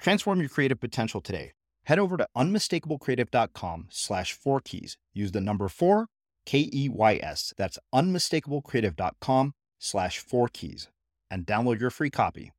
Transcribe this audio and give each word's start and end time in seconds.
Transform 0.00 0.40
your 0.40 0.48
creative 0.48 0.80
potential 0.80 1.20
today. 1.20 1.52
Head 1.84 1.98
over 1.98 2.16
to 2.16 2.26
unmistakablecreative.com 2.36 3.88
slash 3.90 4.32
four 4.32 4.60
keys. 4.60 4.96
Use 5.12 5.32
the 5.32 5.40
number 5.40 5.68
four, 5.68 6.06
K 6.46 6.70
E 6.72 6.88
Y 6.88 7.20
S. 7.22 7.52
That's 7.56 7.78
unmistakablecreative.com 7.94 9.52
slash 9.78 10.18
four 10.18 10.48
keys 10.48 10.88
and 11.30 11.46
download 11.46 11.80
your 11.80 11.90
free 11.90 12.10
copy. 12.10 12.52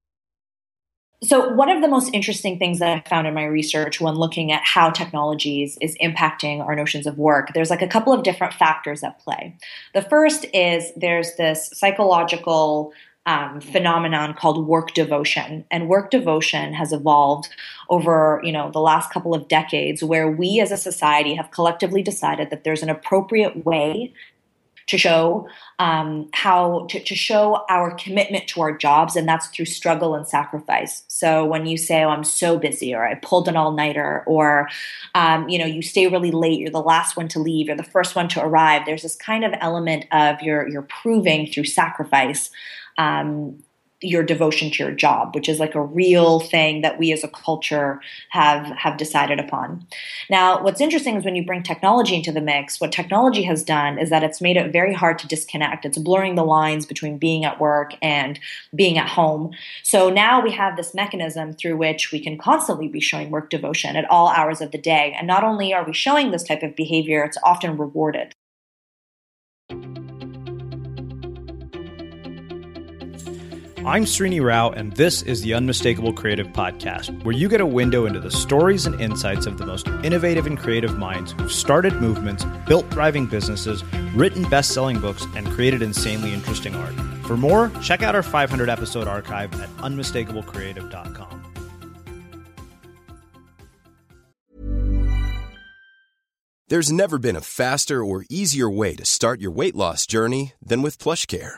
So, 1.24 1.50
one 1.50 1.70
of 1.70 1.84
the 1.84 1.88
most 1.88 2.10
interesting 2.14 2.58
things 2.58 2.80
that 2.80 2.90
I 2.90 3.08
found 3.08 3.28
in 3.28 3.36
my 3.36 3.46
research 3.46 4.02
when 4.02 4.16
looking 4.16 4.52
at 4.52 4.64
how 4.64 4.90
technologies 4.90 5.78
is 5.80 5.96
impacting 6.02 6.66
our 6.66 6.76
notions 6.76 7.06
of 7.06 7.20
work, 7.20 7.54
there's 7.54 7.70
like 7.70 7.84
a 7.84 7.88
couple 7.88 8.12
of 8.12 8.24
different 8.24 8.56
factors 8.56 9.04
at 9.04 9.20
play. 9.20 9.56
The 9.94 10.02
first 10.02 10.48
is 10.52 10.92
there's 10.96 11.36
this 11.36 11.70
psychological 11.74 12.92
um, 13.26 13.62
phenomenon 13.62 14.34
called 14.34 14.66
work 14.68 14.94
devotion. 14.94 15.66
And 15.70 15.88
work 15.88 16.10
devotion 16.10 16.74
has 16.74 16.92
evolved 16.92 17.50
over 17.90 18.42
you 18.44 18.52
know 18.52 18.72
the 18.72 18.80
last 18.80 19.12
couple 19.12 19.34
of 19.34 19.48
decades 19.48 20.04
where 20.04 20.30
we 20.30 20.60
as 20.60 20.72
a 20.72 20.78
society 20.78 21.36
have 21.36 21.52
collectively 21.52 22.02
decided 22.02 22.50
that 22.50 22.64
there's 22.64 22.84
an 22.84 22.90
appropriate 22.90 23.66
way 23.66 24.14
to 24.88 24.98
show 24.98 25.48
um, 25.80 26.28
how 26.34 26.86
to, 26.90 27.00
to, 27.00 27.16
show 27.16 27.64
our 27.70 27.96
commitment 27.96 28.48
to 28.48 28.62
our 28.62 28.76
jobs 28.76 29.16
and 29.16 29.28
that's 29.28 29.48
through 29.48 29.66
struggle 29.66 30.16
and 30.16 30.28
sacrifice. 30.28 31.04
So 31.08 31.46
when 31.46 31.66
you 31.66 31.78
say 31.78 32.04
oh 32.04 32.10
i'm 32.10 32.24
so 32.24 32.58
busy 32.58 32.94
or 32.94 33.08
i 33.08 33.16
pulled 33.16 33.48
an 33.48 33.56
all-nighter 33.56 34.24
or 34.26 34.68
um, 35.14 35.48
you 35.48 35.60
know 35.60 35.66
you 35.66 35.82
stay 35.82 36.08
really 36.08 36.32
late 36.32 36.60
you're 36.60 36.72
the 36.72 36.82
last 36.82 37.16
one 37.16 37.28
to 37.30 37.40
leave 37.40 37.68
you're 37.68 37.78
the 37.78 37.84
first 37.84 38.16
one 38.16 38.28
to 38.30 38.44
arrive 38.44 38.86
there's 38.86 39.04
this 39.04 39.16
kind 39.16 39.46
of 39.46 39.54
element 39.62 40.06
of 40.12 40.42
you're, 40.42 40.68
you're 40.68 40.82
proving 40.82 41.48
through 41.48 41.66
sacrifice 41.66 42.50
um, 42.98 43.62
your 44.02 44.24
devotion 44.24 44.72
to 44.72 44.84
your 44.84 44.92
job, 44.92 45.36
which 45.36 45.48
is 45.48 45.60
like 45.60 45.76
a 45.76 45.82
real 45.82 46.40
thing 46.40 46.82
that 46.82 46.98
we 46.98 47.12
as 47.12 47.24
a 47.24 47.28
culture 47.28 48.02
have 48.30 48.66
have 48.76 48.98
decided 48.98 49.40
upon. 49.40 49.86
Now, 50.30 50.62
what's 50.64 50.82
interesting 50.82 51.16
is 51.16 51.24
when 51.24 51.36
you 51.36 51.46
bring 51.46 51.62
technology 51.62 52.16
into 52.16 52.32
the 52.32 52.42
mix, 52.42 52.82
what 52.82 52.92
technology 52.92 53.44
has 53.44 53.64
done 53.64 54.00
is 54.00 54.10
that 54.10 54.24
it's 54.24 54.42
made 54.42 54.58
it 54.58 54.74
very 54.74 54.94
hard 54.94 55.20
to 55.20 55.28
disconnect. 55.28 55.86
It's 55.86 56.00
blurring 56.00 56.36
the 56.36 56.44
lines 56.44 56.86
between 56.86 57.20
being 57.20 57.46
at 57.46 57.62
work 57.62 57.94
and 58.02 58.40
being 58.74 58.98
at 58.98 59.10
home. 59.10 59.52
So 59.84 60.10
now 60.10 60.42
we 60.42 60.52
have 60.52 60.78
this 60.78 60.96
mechanism 60.96 61.54
through 61.54 61.78
which 61.78 62.12
we 62.12 62.20
can 62.20 62.38
constantly 62.38 62.88
be 62.88 63.00
showing 63.00 63.30
work 63.30 63.50
devotion 63.50 63.96
at 63.96 64.10
all 64.10 64.30
hours 64.30 64.62
of 64.62 64.72
the 64.72 64.78
day. 64.80 65.16
And 65.18 65.28
not 65.28 65.44
only 65.44 65.74
are 65.74 65.86
we 65.86 65.94
showing 65.94 66.32
this 66.32 66.44
type 66.44 66.64
of 66.64 66.76
behavior, 66.76 67.24
it's 67.24 67.38
often 67.44 67.78
rewarded. 67.78 68.34
I'm 73.84 74.06
Srini 74.06 74.46
Rao, 74.46 74.70
and 74.70 74.94
this 74.94 75.24
is 75.24 75.42
the 75.42 75.56
Unmistakable 75.56 76.14
Creative 76.14 76.46
Podcast, 76.46 77.24
where 77.24 77.34
you 77.34 77.50
get 77.50 77.62
a 77.62 77.66
window 77.66 78.06
into 78.06 78.20
the 78.20 78.30
stories 78.30 78.86
and 78.86 79.02
insights 79.02 79.48
of 79.48 79.58
the 79.58 79.66
most 79.66 79.88
innovative 80.04 80.46
and 80.46 80.56
creative 80.56 81.00
minds 81.00 81.32
who've 81.32 81.52
started 81.52 81.96
movements, 81.96 82.46
built 82.68 82.88
thriving 82.92 83.26
businesses, 83.26 83.84
written 84.14 84.44
best 84.44 84.76
selling 84.76 85.00
books, 85.00 85.26
and 85.36 85.48
created 85.48 85.82
insanely 85.82 86.32
interesting 86.32 86.76
art. 86.76 86.94
For 87.26 87.36
more, 87.36 87.72
check 87.82 88.04
out 88.04 88.14
our 88.14 88.22
500 88.22 88.70
episode 88.70 89.08
archive 89.08 89.52
at 89.60 89.70
unmistakablecreative.com. 89.78 91.40
There's 96.68 96.92
never 96.92 97.18
been 97.18 97.36
a 97.36 97.42
faster 97.42 98.06
or 98.06 98.26
easier 98.30 98.70
way 98.70 98.96
to 98.96 99.06
start 99.06 99.42
your 99.42 99.52
weight 99.52 99.76
loss 99.76 100.06
journey 100.06 100.54
than 100.62 100.84
with 100.84 101.00
PlushCare 101.00 101.58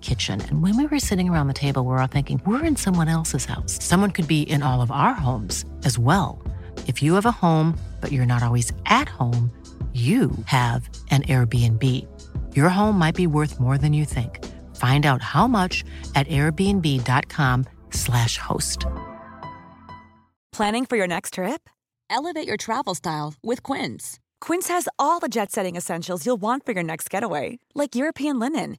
kitchen. 0.00 0.40
And 0.40 0.62
when 0.62 0.76
we 0.76 0.86
were 0.86 1.00
sitting 1.00 1.28
around 1.28 1.48
the 1.48 1.54
table, 1.54 1.82
we 1.82 1.88
we're 1.88 2.00
all 2.00 2.06
thinking, 2.06 2.40
we're 2.46 2.64
in 2.64 2.76
someone 2.76 3.08
else's 3.08 3.46
house. 3.46 3.82
Someone 3.82 4.12
could 4.12 4.28
be 4.28 4.42
in 4.42 4.62
all 4.62 4.80
of 4.80 4.92
our 4.92 5.14
homes 5.14 5.64
as 5.84 5.98
well. 5.98 6.40
If 6.86 7.02
you 7.02 7.14
have 7.14 7.26
a 7.26 7.32
home, 7.32 7.76
but 8.00 8.12
you're 8.12 8.24
not 8.24 8.44
always 8.44 8.72
at 8.86 9.08
home, 9.08 9.50
you 9.92 10.30
have 10.44 10.88
an 11.10 11.22
Airbnb. 11.22 11.82
Your 12.54 12.68
home 12.68 12.96
might 12.96 13.16
be 13.16 13.26
worth 13.26 13.58
more 13.58 13.78
than 13.78 13.92
you 13.92 14.04
think. 14.04 14.46
Find 14.76 15.04
out 15.04 15.22
how 15.22 15.48
much 15.48 15.84
at 16.14 16.28
airbnb.com/slash 16.28 18.38
host. 18.38 18.86
Planning 20.52 20.86
for 20.86 20.96
your 20.96 21.08
next 21.08 21.34
trip? 21.34 21.68
Elevate 22.10 22.46
your 22.46 22.56
travel 22.56 22.94
style 22.94 23.34
with 23.42 23.62
Quince. 23.62 24.18
Quince 24.40 24.68
has 24.68 24.88
all 24.98 25.20
the 25.20 25.28
jet 25.28 25.52
setting 25.52 25.76
essentials 25.76 26.24
you'll 26.24 26.40
want 26.40 26.64
for 26.64 26.72
your 26.72 26.82
next 26.82 27.10
getaway, 27.10 27.58
like 27.74 27.94
European 27.94 28.38
linen, 28.38 28.78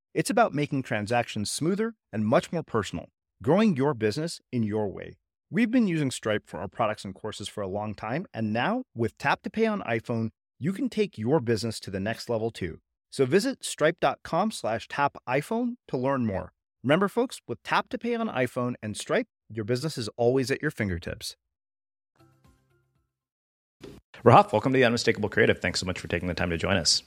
It's 0.13 0.29
about 0.29 0.53
making 0.53 0.83
transactions 0.83 1.49
smoother 1.49 1.95
and 2.11 2.25
much 2.25 2.51
more 2.51 2.63
personal, 2.63 3.07
growing 3.41 3.77
your 3.77 3.93
business 3.93 4.41
in 4.51 4.61
your 4.61 4.89
way. 4.89 5.15
We've 5.49 5.71
been 5.71 5.87
using 5.87 6.11
Stripe 6.11 6.43
for 6.47 6.59
our 6.59 6.67
products 6.67 7.05
and 7.05 7.15
courses 7.15 7.47
for 7.47 7.61
a 7.61 7.67
long 7.67 7.93
time, 7.93 8.25
and 8.33 8.51
now 8.51 8.83
with 8.93 9.17
Tap 9.17 9.41
to 9.43 9.49
Pay 9.49 9.65
on 9.67 9.81
iPhone, 9.83 10.31
you 10.59 10.73
can 10.73 10.89
take 10.89 11.17
your 11.17 11.39
business 11.39 11.79
to 11.81 11.91
the 11.91 11.99
next 12.01 12.29
level 12.29 12.51
too. 12.51 12.79
So 13.09 13.25
visit 13.25 13.63
stripe.com 13.63 14.51
slash 14.51 14.89
tap 14.89 15.17
iPhone 15.27 15.75
to 15.87 15.97
learn 15.97 16.25
more. 16.25 16.51
Remember, 16.83 17.07
folks, 17.07 17.39
with 17.47 17.63
Tap 17.63 17.87
to 17.89 17.97
Pay 17.97 18.15
on 18.15 18.27
iPhone 18.27 18.73
and 18.83 18.97
Stripe, 18.97 19.27
your 19.49 19.63
business 19.63 19.97
is 19.97 20.09
always 20.17 20.51
at 20.51 20.61
your 20.61 20.71
fingertips. 20.71 21.37
Rahaf, 24.25 24.51
welcome 24.51 24.73
to 24.73 24.77
the 24.77 24.85
Unmistakable 24.85 25.29
Creative. 25.29 25.57
Thanks 25.57 25.79
so 25.79 25.85
much 25.85 25.99
for 25.99 26.09
taking 26.09 26.27
the 26.27 26.33
time 26.33 26.49
to 26.49 26.57
join 26.57 26.75
us. 26.75 27.01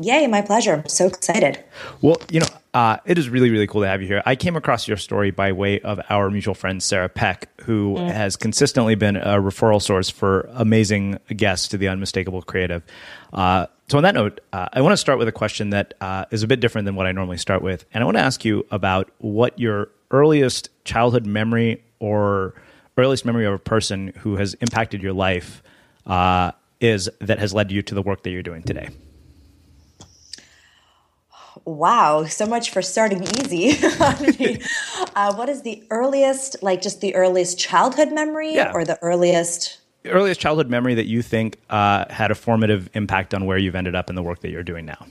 Yay, 0.00 0.26
my 0.26 0.40
pleasure. 0.40 0.74
I'm 0.74 0.88
so 0.88 1.06
excited. 1.06 1.62
Well, 2.00 2.16
you 2.30 2.40
know, 2.40 2.46
uh, 2.72 2.96
it 3.04 3.18
is 3.18 3.28
really, 3.28 3.50
really 3.50 3.66
cool 3.66 3.82
to 3.82 3.86
have 3.86 4.00
you 4.00 4.08
here. 4.08 4.22
I 4.24 4.36
came 4.36 4.56
across 4.56 4.88
your 4.88 4.96
story 4.96 5.30
by 5.30 5.52
way 5.52 5.80
of 5.80 6.00
our 6.08 6.30
mutual 6.30 6.54
friend, 6.54 6.82
Sarah 6.82 7.10
Peck, 7.10 7.48
who 7.60 7.96
mm. 7.96 8.10
has 8.10 8.36
consistently 8.36 8.94
been 8.94 9.16
a 9.16 9.38
referral 9.38 9.82
source 9.82 10.08
for 10.08 10.48
amazing 10.54 11.18
guests 11.36 11.68
to 11.68 11.76
the 11.76 11.88
Unmistakable 11.88 12.40
Creative. 12.40 12.82
Uh, 13.34 13.66
so, 13.88 13.98
on 13.98 14.04
that 14.04 14.14
note, 14.14 14.40
uh, 14.54 14.68
I 14.72 14.80
want 14.80 14.94
to 14.94 14.96
start 14.96 15.18
with 15.18 15.28
a 15.28 15.32
question 15.32 15.70
that 15.70 15.92
uh, 16.00 16.24
is 16.30 16.42
a 16.42 16.46
bit 16.46 16.60
different 16.60 16.86
than 16.86 16.94
what 16.94 17.06
I 17.06 17.12
normally 17.12 17.36
start 17.36 17.60
with. 17.60 17.84
And 17.92 18.02
I 18.02 18.06
want 18.06 18.16
to 18.16 18.22
ask 18.22 18.46
you 18.46 18.66
about 18.70 19.10
what 19.18 19.58
your 19.58 19.90
earliest 20.10 20.70
childhood 20.84 21.26
memory 21.26 21.84
or 21.98 22.54
earliest 22.96 23.26
memory 23.26 23.44
of 23.44 23.52
a 23.52 23.58
person 23.58 24.14
who 24.20 24.36
has 24.36 24.54
impacted 24.54 25.02
your 25.02 25.12
life 25.12 25.62
uh, 26.06 26.52
is 26.80 27.10
that 27.20 27.38
has 27.38 27.52
led 27.52 27.70
you 27.70 27.82
to 27.82 27.94
the 27.94 28.02
work 28.02 28.22
that 28.22 28.30
you're 28.30 28.42
doing 28.42 28.62
today. 28.62 28.88
Wow, 31.64 32.24
so 32.24 32.46
much 32.46 32.70
for 32.70 32.82
starting 32.82 33.22
easy. 33.22 33.78
uh, 35.16 35.34
what 35.34 35.48
is 35.48 35.62
the 35.62 35.82
earliest, 35.90 36.62
like 36.62 36.82
just 36.82 37.00
the 37.00 37.14
earliest 37.14 37.58
childhood 37.58 38.12
memory 38.12 38.54
yeah. 38.54 38.72
or 38.72 38.84
the 38.84 38.98
earliest? 39.02 39.78
Earliest 40.04 40.40
childhood 40.40 40.68
memory 40.68 40.94
that 40.94 41.06
you 41.06 41.22
think 41.22 41.58
uh, 41.70 42.06
had 42.10 42.30
a 42.30 42.34
formative 42.34 42.90
impact 42.94 43.34
on 43.34 43.46
where 43.46 43.58
you've 43.58 43.76
ended 43.76 43.94
up 43.94 44.10
in 44.10 44.16
the 44.16 44.22
work 44.22 44.40
that 44.40 44.50
you're 44.50 44.64
doing 44.64 44.84
now? 44.84 45.06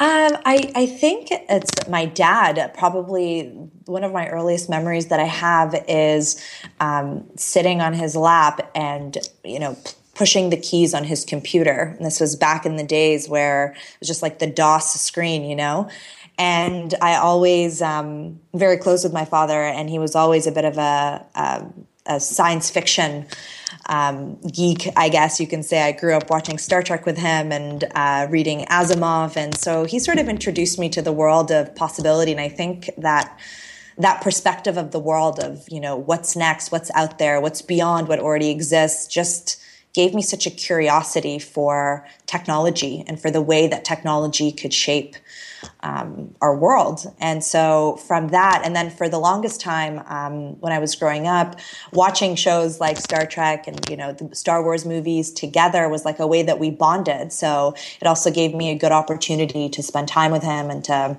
Um, 0.00 0.36
I, 0.44 0.72
I 0.74 0.86
think 0.86 1.28
it's 1.30 1.88
my 1.88 2.04
dad. 2.04 2.72
Probably 2.76 3.44
one 3.86 4.02
of 4.02 4.12
my 4.12 4.28
earliest 4.28 4.68
memories 4.68 5.06
that 5.06 5.20
I 5.20 5.24
have 5.24 5.74
is 5.88 6.44
um, 6.80 7.24
sitting 7.36 7.80
on 7.80 7.94
his 7.94 8.16
lap 8.16 8.70
and, 8.74 9.16
you 9.44 9.60
know, 9.60 9.76
pushing 10.14 10.50
the 10.50 10.56
keys 10.56 10.94
on 10.94 11.04
his 11.04 11.24
computer. 11.24 11.94
And 11.96 12.06
this 12.06 12.20
was 12.20 12.36
back 12.36 12.64
in 12.64 12.76
the 12.76 12.84
days 12.84 13.28
where 13.28 13.72
it 13.72 14.00
was 14.00 14.08
just 14.08 14.22
like 14.22 14.38
the 14.38 14.46
DOS 14.46 15.00
screen, 15.00 15.44
you 15.44 15.56
know? 15.56 15.88
And 16.36 16.94
I 17.00 17.16
always, 17.16 17.80
um, 17.80 18.40
very 18.54 18.76
close 18.76 19.04
with 19.04 19.12
my 19.12 19.24
father, 19.24 19.62
and 19.62 19.88
he 19.88 19.98
was 19.98 20.16
always 20.16 20.46
a 20.46 20.52
bit 20.52 20.64
of 20.64 20.78
a, 20.78 21.24
a, 21.34 21.66
a 22.06 22.20
science 22.20 22.70
fiction 22.70 23.26
um, 23.86 24.36
geek, 24.40 24.88
I 24.96 25.08
guess 25.08 25.38
you 25.38 25.46
can 25.46 25.62
say. 25.62 25.82
I 25.82 25.92
grew 25.92 26.14
up 26.14 26.30
watching 26.30 26.58
Star 26.58 26.82
Trek 26.82 27.06
with 27.06 27.18
him 27.18 27.52
and 27.52 27.84
uh, 27.94 28.26
reading 28.30 28.64
Asimov. 28.66 29.36
And 29.36 29.56
so 29.56 29.84
he 29.84 29.98
sort 29.98 30.18
of 30.18 30.28
introduced 30.28 30.78
me 30.78 30.88
to 30.90 31.02
the 31.02 31.12
world 31.12 31.50
of 31.50 31.74
possibility. 31.74 32.32
And 32.32 32.40
I 32.40 32.48
think 32.48 32.90
that 32.98 33.38
that 33.98 34.22
perspective 34.22 34.76
of 34.76 34.90
the 34.90 34.98
world 34.98 35.38
of, 35.38 35.64
you 35.70 35.80
know, 35.80 35.96
what's 35.96 36.34
next, 36.34 36.72
what's 36.72 36.90
out 36.94 37.18
there, 37.18 37.40
what's 37.40 37.62
beyond 37.62 38.08
what 38.08 38.18
already 38.18 38.50
exists, 38.50 39.06
just 39.06 39.62
gave 39.94 40.12
me 40.12 40.20
such 40.20 40.46
a 40.46 40.50
curiosity 40.50 41.38
for 41.38 42.06
technology 42.26 43.04
and 43.06 43.20
for 43.20 43.30
the 43.30 43.40
way 43.40 43.68
that 43.68 43.84
technology 43.84 44.50
could 44.52 44.74
shape 44.74 45.16
um, 45.80 46.34
our 46.40 46.54
world. 46.54 47.06
And 47.20 47.42
so 47.42 47.96
from 48.06 48.28
that, 48.28 48.62
and 48.64 48.74
then 48.74 48.90
for 48.90 49.08
the 49.08 49.18
longest 49.18 49.60
time 49.60 50.02
um, 50.06 50.60
when 50.60 50.72
I 50.72 50.78
was 50.78 50.94
growing 50.94 51.26
up, 51.26 51.58
watching 51.92 52.34
shows 52.34 52.80
like 52.80 52.98
Star 52.98 53.24
Trek 53.24 53.66
and 53.66 53.80
you 53.88 53.96
know 53.96 54.12
the 54.12 54.34
Star 54.34 54.62
Wars 54.62 54.84
movies 54.84 55.30
together 55.30 55.88
was 55.88 56.04
like 56.04 56.18
a 56.18 56.26
way 56.26 56.42
that 56.42 56.58
we 56.58 56.70
bonded. 56.70 57.32
So 57.32 57.74
it 58.00 58.06
also 58.06 58.30
gave 58.30 58.54
me 58.54 58.70
a 58.70 58.74
good 58.74 58.92
opportunity 58.92 59.68
to 59.70 59.82
spend 59.82 60.08
time 60.08 60.32
with 60.32 60.42
him 60.42 60.70
and 60.70 60.84
to 60.84 61.16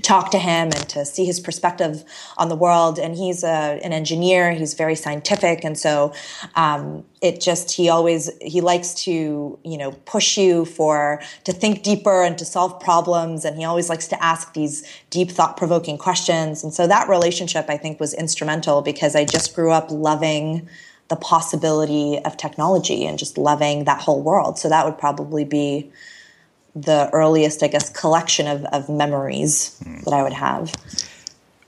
talk 0.00 0.30
to 0.30 0.38
him 0.38 0.70
and 0.74 0.88
to 0.88 1.04
see 1.04 1.24
his 1.24 1.38
perspective 1.38 2.04
on 2.38 2.48
the 2.48 2.56
world. 2.56 2.98
And 2.98 3.14
he's 3.14 3.44
a, 3.44 3.78
an 3.84 3.92
engineer. 3.92 4.52
He's 4.52 4.74
very 4.74 4.94
scientific, 4.94 5.64
and 5.64 5.78
so 5.78 6.14
um, 6.54 7.04
it 7.20 7.40
just 7.40 7.72
he 7.72 7.88
always 7.88 8.30
he 8.40 8.60
likes 8.60 8.94
to 9.04 9.58
you 9.62 9.78
know 9.78 9.92
push 10.06 10.38
you 10.38 10.64
for 10.64 11.20
to 11.44 11.52
think 11.52 11.82
deeper 11.82 12.22
and 12.22 12.38
to 12.38 12.44
solve 12.44 12.80
problems. 12.80 13.44
And 13.44 13.58
he 13.58 13.64
always 13.64 13.88
likes 13.88 14.08
to 14.08 14.22
ask 14.22 14.54
these 14.54 14.82
deep, 15.10 15.30
thought 15.30 15.56
provoking 15.56 15.98
questions. 15.98 16.64
And 16.64 16.72
so 16.72 16.86
that 16.86 17.08
relationship, 17.08 17.66
I 17.68 17.76
think, 17.76 18.00
was 18.00 18.14
instrumental 18.14 18.82
because 18.82 19.14
I 19.14 19.24
just 19.24 19.54
grew 19.54 19.70
up 19.70 19.90
loving 19.90 20.68
the 21.08 21.16
possibility 21.16 22.18
of 22.24 22.38
technology 22.38 23.04
and 23.04 23.18
just 23.18 23.36
loving 23.36 23.84
that 23.84 24.00
whole 24.00 24.22
world. 24.22 24.58
So 24.58 24.70
that 24.70 24.86
would 24.86 24.96
probably 24.96 25.44
be 25.44 25.90
the 26.74 27.10
earliest, 27.12 27.62
I 27.62 27.68
guess, 27.68 27.90
collection 27.90 28.46
of, 28.46 28.64
of 28.66 28.88
memories 28.88 29.78
mm. 29.84 30.02
that 30.04 30.14
I 30.14 30.22
would 30.22 30.32
have. 30.32 30.72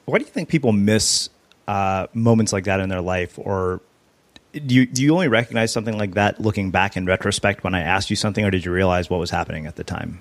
Why 0.06 0.18
do 0.18 0.24
you 0.24 0.30
think 0.30 0.48
people 0.48 0.72
miss 0.72 1.30
uh, 1.68 2.06
moments 2.14 2.52
like 2.52 2.64
that 2.64 2.80
in 2.80 2.88
their 2.88 3.00
life, 3.00 3.38
or 3.38 3.80
do 4.52 4.74
you 4.74 4.86
do 4.86 5.02
you 5.02 5.12
only 5.12 5.28
recognize 5.28 5.72
something 5.72 5.96
like 5.96 6.14
that 6.14 6.40
looking 6.40 6.70
back 6.70 6.96
in 6.96 7.06
retrospect 7.06 7.64
when 7.64 7.74
I 7.74 7.80
asked 7.80 8.10
you 8.10 8.16
something, 8.16 8.44
or 8.44 8.50
did 8.50 8.64
you 8.64 8.72
realize 8.72 9.10
what 9.10 9.18
was 9.18 9.30
happening 9.30 9.66
at 9.66 9.76
the 9.76 9.84
time? 9.84 10.20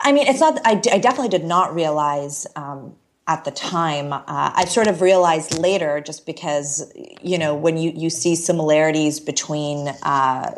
I 0.00 0.12
mean, 0.12 0.26
it's 0.26 0.40
not. 0.40 0.60
I, 0.64 0.72
I 0.92 0.98
definitely 0.98 1.30
did 1.30 1.44
not 1.44 1.74
realize 1.74 2.46
um, 2.56 2.94
at 3.26 3.44
the 3.44 3.50
time. 3.50 4.12
Uh, 4.12 4.22
I 4.26 4.64
sort 4.66 4.86
of 4.86 5.00
realized 5.00 5.58
later, 5.58 6.00
just 6.00 6.26
because 6.26 6.92
you 7.22 7.38
know 7.38 7.54
when 7.54 7.76
you 7.76 7.90
you 7.94 8.10
see 8.10 8.36
similarities 8.36 9.18
between 9.18 9.88
uh, 10.02 10.54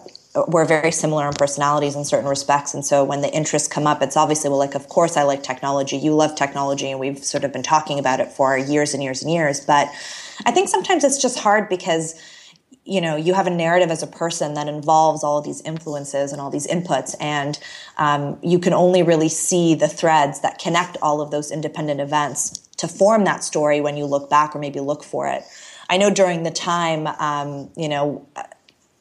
we're 0.48 0.64
very 0.64 0.92
similar 0.92 1.26
in 1.26 1.32
personalities 1.34 1.96
in 1.96 2.04
certain 2.04 2.28
respects. 2.28 2.74
And 2.74 2.84
so 2.84 3.04
when 3.04 3.20
the 3.22 3.32
interests 3.32 3.68
come 3.68 3.86
up, 3.86 4.02
it's 4.02 4.16
obviously, 4.16 4.50
well, 4.50 4.58
like, 4.58 4.74
of 4.74 4.88
course 4.88 5.16
I 5.16 5.22
like 5.22 5.42
technology. 5.42 5.96
You 5.96 6.14
love 6.14 6.34
technology. 6.34 6.90
And 6.90 7.00
we've 7.00 7.24
sort 7.24 7.44
of 7.44 7.52
been 7.52 7.62
talking 7.62 7.98
about 7.98 8.20
it 8.20 8.32
for 8.32 8.56
years 8.56 8.94
and 8.94 9.02
years 9.02 9.22
and 9.22 9.32
years. 9.32 9.60
But 9.60 9.88
I 10.44 10.50
think 10.50 10.68
sometimes 10.68 11.04
it's 11.04 11.20
just 11.20 11.38
hard 11.38 11.68
because, 11.68 12.20
you 12.84 13.00
know, 13.00 13.16
you 13.16 13.34
have 13.34 13.46
a 13.46 13.50
narrative 13.50 13.90
as 13.90 14.02
a 14.02 14.06
person 14.06 14.54
that 14.54 14.68
involves 14.68 15.24
all 15.24 15.40
these 15.40 15.62
influences 15.62 16.32
and 16.32 16.40
all 16.40 16.50
these 16.50 16.66
inputs. 16.66 17.14
And 17.20 17.58
um, 17.96 18.38
you 18.42 18.58
can 18.58 18.74
only 18.74 19.02
really 19.02 19.28
see 19.30 19.74
the 19.74 19.88
threads 19.88 20.40
that 20.40 20.58
connect 20.58 20.96
all 21.00 21.20
of 21.20 21.30
those 21.30 21.50
independent 21.50 22.00
events 22.00 22.58
to 22.76 22.88
form 22.88 23.24
that 23.24 23.42
story 23.42 23.80
when 23.80 23.96
you 23.96 24.04
look 24.04 24.28
back 24.28 24.54
or 24.54 24.58
maybe 24.58 24.80
look 24.80 25.02
for 25.02 25.28
it. 25.28 25.44
I 25.88 25.96
know 25.98 26.10
during 26.10 26.42
the 26.42 26.50
time, 26.50 27.06
um, 27.06 27.70
you 27.76 27.88
know, 27.88 28.28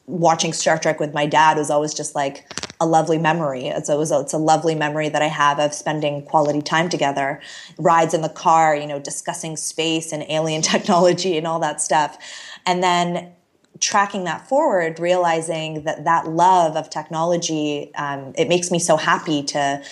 watching 0.06 0.52
Star 0.52 0.78
Trek 0.78 1.00
with 1.00 1.12
my 1.12 1.26
dad 1.26 1.56
was 1.56 1.70
always 1.70 1.92
just 1.92 2.14
like 2.14 2.46
a 2.80 2.86
lovely 2.86 3.18
memory. 3.18 3.66
It's 3.66 3.88
a, 3.88 4.00
it's 4.00 4.32
a 4.32 4.38
lovely 4.38 4.74
memory 4.74 5.08
that 5.08 5.22
I 5.22 5.28
have 5.28 5.58
of 5.58 5.72
spending 5.72 6.22
quality 6.22 6.62
time 6.62 6.88
together, 6.88 7.40
rides 7.78 8.14
in 8.14 8.22
the 8.22 8.28
car, 8.28 8.76
you 8.76 8.86
know, 8.86 8.98
discussing 8.98 9.56
space 9.56 10.12
and 10.12 10.24
alien 10.28 10.62
technology 10.74 11.36
and 11.36 11.46
all 11.46 11.60
that 11.60 11.80
stuff. 11.80 12.18
And 12.64 12.82
then 12.82 13.32
tracking 13.80 14.24
that 14.24 14.48
forward, 14.48 14.98
realizing 14.98 15.84
that 15.84 16.04
that 16.04 16.28
love 16.28 16.76
of 16.76 16.88
technology, 16.88 17.94
um, 17.94 18.32
it 18.36 18.48
makes 18.48 18.70
me 18.70 18.78
so 18.78 18.96
happy 18.96 19.42
to 19.44 19.82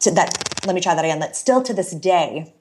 to 0.00 0.10
that 0.10 0.60
let 0.66 0.74
me 0.74 0.80
try 0.80 0.94
that 0.94 1.04
again 1.04 1.20
that 1.20 1.36
still 1.36 1.62
to 1.62 1.72
this 1.72 1.92
day 1.92 2.52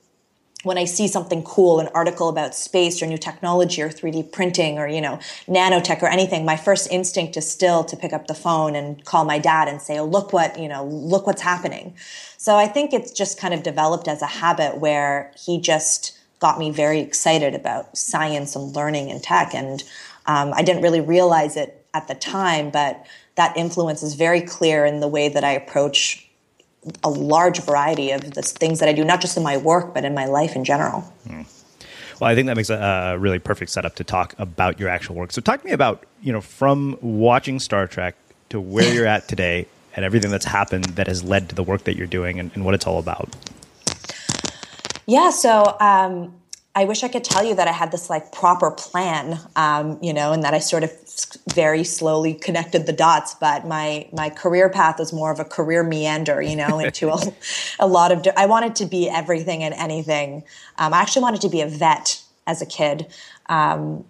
when 0.64 0.78
I 0.78 0.86
see 0.86 1.08
something 1.08 1.44
cool, 1.44 1.80
an 1.80 1.88
article 1.94 2.30
about 2.30 2.54
space 2.54 3.02
or 3.02 3.08
new 3.08 3.18
technology 3.18 3.82
or 3.82 3.90
3D 3.90 4.32
printing 4.32 4.78
or, 4.78 4.88
you 4.88 5.02
know, 5.02 5.20
nanotech 5.48 6.02
or 6.02 6.08
anything, 6.08 6.46
my 6.46 6.56
first 6.56 6.92
instinct 6.92 7.36
is 7.38 7.50
still 7.50 7.84
to 7.84 7.98
pick 7.98 8.14
up 8.14 8.28
the 8.28 8.34
phone 8.34 8.76
and 8.76 9.04
call 9.06 9.26
my 9.26 9.40
dad 9.40 9.68
and 9.68 9.82
say, 9.82 9.98
oh, 9.98 10.06
look 10.06 10.34
what, 10.34 10.60
you 10.60 10.68
know, 10.68 10.86
look 10.86 11.26
what's 11.26 11.42
happening. 11.42 11.96
So 12.38 12.56
I 12.56 12.68
think 12.68 12.94
it's 12.94 13.12
just 13.12 13.40
kind 13.40 13.54
of 13.54 13.64
developed 13.64 14.08
as 14.08 14.22
a 14.22 14.28
habit 14.28 14.78
where 14.78 15.34
he 15.38 15.60
just 15.60 16.18
got 16.40 16.60
me 16.60 16.72
very 16.72 17.00
excited 17.00 17.56
about 17.56 17.98
science 17.98 18.56
and 18.56 18.76
learning 18.76 19.12
and 19.12 19.22
tech. 19.22 19.54
And 19.54 19.84
um, 20.26 20.54
I 20.54 20.64
didn't 20.64 20.82
really 20.82 21.02
realize 21.02 21.58
it 21.58 21.86
at 21.94 22.08
the 22.08 22.16
time, 22.16 22.70
but 22.70 23.06
that 23.36 23.56
influence 23.58 24.04
is 24.04 24.16
very 24.16 24.42
clear 24.42 24.86
in 24.86 25.00
the 25.00 25.08
way 25.08 25.30
that 25.30 25.44
I 25.44 25.52
approach 25.52 26.28
a 27.04 27.10
large 27.10 27.62
variety 27.62 28.12
of 28.12 28.34
the 28.34 28.42
things 28.42 28.80
that 28.80 28.90
I 28.90 28.94
do, 28.94 29.04
not 29.04 29.22
just 29.22 29.38
in 29.38 29.44
my 29.44 29.58
work, 29.58 29.94
but 29.94 30.04
in 30.04 30.14
my 30.14 30.26
life 30.26 30.56
in 30.56 30.64
general. 30.64 31.14
Mm. 31.28 31.46
Well, 32.20 32.30
I 32.30 32.36
think 32.36 32.48
that 32.48 32.56
makes 32.56 32.70
a, 32.70 32.76
a, 32.76 33.18
really 33.18 33.40
perfect 33.40 33.72
setup 33.72 33.96
to 33.96 34.04
talk 34.04 34.36
about 34.38 34.80
your 34.80 34.90
actual 34.90 35.16
work. 35.16 35.32
So, 35.32 35.42
talk 35.42 35.62
to 35.62 35.66
me 35.66 35.74
about 35.74 36.06
you 36.22 36.32
know 36.32 36.42
from 36.42 36.98
watching 37.02 37.60
Star 37.60 37.88
Trek 37.88 38.16
to 38.50 38.60
where 38.60 38.94
you're 38.94 39.08
at 39.08 39.28
today, 39.28 39.68
and 39.96 40.06
everything 40.06 40.30
that's 40.30 40.46
happened 40.46 40.86
that 40.86 41.08
has 41.08 41.24
led 41.24 41.50
to 41.50 41.56
the 41.56 41.64
work 41.64 41.84
that 41.86 41.96
you're 41.96 42.08
doing, 42.08 42.40
and, 42.40 42.52
and 42.54 42.64
what 42.64 42.76
it's 42.76 42.86
all 42.86 43.00
about. 43.00 43.36
Yeah, 45.08 45.32
so 45.32 45.76
um, 45.80 46.34
I 46.74 46.86
wish 46.86 47.04
I 47.04 47.10
could 47.10 47.26
tell 47.26 47.44
you 47.44 47.54
that 47.56 47.68
I 47.68 47.74
had 47.74 47.92
this 47.92 48.10
like 48.10 48.32
proper 48.32 48.72
plan, 48.72 49.38
um, 49.58 50.00
you 50.02 50.14
know, 50.14 50.32
and 50.32 50.44
that 50.44 50.54
I 50.54 50.60
sort 50.60 50.84
of 50.84 50.92
very 51.54 51.84
slowly 51.84 52.34
connected 52.34 52.86
the 52.86 52.94
dots. 52.94 53.36
But 53.36 53.68
my 53.68 54.08
my 54.14 54.30
career 54.30 54.70
path 54.70 54.98
was 54.98 55.12
more 55.12 55.32
of 55.32 55.40
a 55.40 55.46
career 55.46 55.84
meander, 55.84 56.42
you 56.42 56.56
know, 56.56 56.80
into 56.86 57.10
a, 57.10 57.20
a 57.80 57.88
lot 57.88 58.14
of. 58.14 58.26
I 58.38 58.46
wanted 58.46 58.76
to 58.78 58.86
be 58.86 59.10
everything 59.10 59.64
and 59.64 59.74
anything. 59.74 60.44
Um, 60.78 60.94
I 60.94 61.02
actually 61.02 61.24
wanted 61.24 61.42
to 61.42 61.50
be 61.50 61.60
a 61.62 61.68
vet 61.68 62.22
as 62.48 62.62
a 62.62 62.66
kid. 62.66 63.08
Um, 63.48 64.06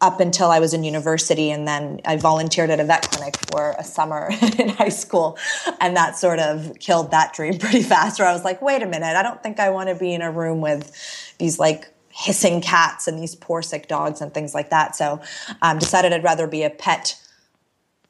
up 0.00 0.20
until 0.20 0.48
I 0.50 0.60
was 0.60 0.72
in 0.74 0.84
university, 0.84 1.50
and 1.50 1.66
then 1.66 2.00
I 2.04 2.16
volunteered 2.16 2.70
at 2.70 2.78
a 2.78 2.84
vet 2.84 3.10
clinic 3.10 3.36
for 3.50 3.74
a 3.78 3.82
summer 3.82 4.30
in 4.58 4.68
high 4.68 4.90
school, 4.90 5.36
and 5.80 5.96
that 5.96 6.16
sort 6.16 6.38
of 6.38 6.72
killed 6.78 7.10
that 7.10 7.34
dream 7.34 7.58
pretty 7.58 7.82
fast. 7.82 8.18
Where 8.18 8.28
I 8.28 8.32
was 8.32 8.44
like, 8.44 8.62
"Wait 8.62 8.82
a 8.82 8.86
minute, 8.86 9.14
I 9.14 9.22
don't 9.22 9.42
think 9.42 9.60
I 9.60 9.68
want 9.68 9.90
to 9.90 9.94
be 9.94 10.14
in 10.14 10.22
a 10.22 10.30
room 10.30 10.62
with 10.62 11.34
these 11.38 11.58
like 11.58 11.88
hissing 12.18 12.60
cats 12.60 13.06
and 13.06 13.16
these 13.16 13.36
poor 13.36 13.62
sick 13.62 13.86
dogs 13.86 14.20
and 14.20 14.34
things 14.34 14.52
like 14.52 14.70
that. 14.70 14.96
So 14.96 15.20
um, 15.62 15.78
decided 15.78 16.12
I'd 16.12 16.24
rather 16.24 16.48
be 16.48 16.64
a 16.64 16.70
pet 16.70 17.14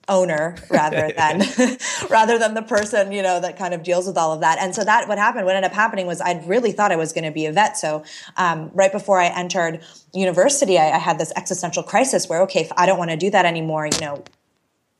owner 0.08 0.56
rather 0.70 1.12
than 1.16 1.42
rather 2.10 2.38
than 2.38 2.54
the 2.54 2.62
person 2.62 3.12
you 3.12 3.22
know 3.22 3.38
that 3.38 3.58
kind 3.58 3.74
of 3.74 3.82
deals 3.82 4.06
with 4.06 4.16
all 4.16 4.32
of 4.32 4.40
that 4.40 4.58
and 4.58 4.74
so 4.74 4.82
that 4.82 5.06
what 5.06 5.18
happened 5.18 5.44
what 5.44 5.54
ended 5.54 5.70
up 5.70 5.74
happening 5.74 6.06
was 6.06 6.18
i 6.22 6.42
really 6.46 6.72
thought 6.72 6.90
i 6.90 6.96
was 6.96 7.12
going 7.12 7.24
to 7.24 7.30
be 7.30 7.44
a 7.44 7.52
vet 7.52 7.76
so 7.76 8.02
um, 8.38 8.70
right 8.72 8.90
before 8.90 9.20
i 9.20 9.26
entered 9.26 9.84
university 10.14 10.78
I, 10.78 10.92
I, 10.92 10.98
had 10.98 11.18
this 11.18 11.30
existential 11.36 11.82
crisis 11.82 12.26
where 12.26 12.40
okay 12.44 12.60
if 12.60 12.72
i 12.78 12.86
don't 12.86 12.96
want 12.96 13.10
to 13.10 13.18
do 13.18 13.28
that 13.28 13.44
anymore 13.44 13.84
you 13.84 14.00
know 14.00 14.24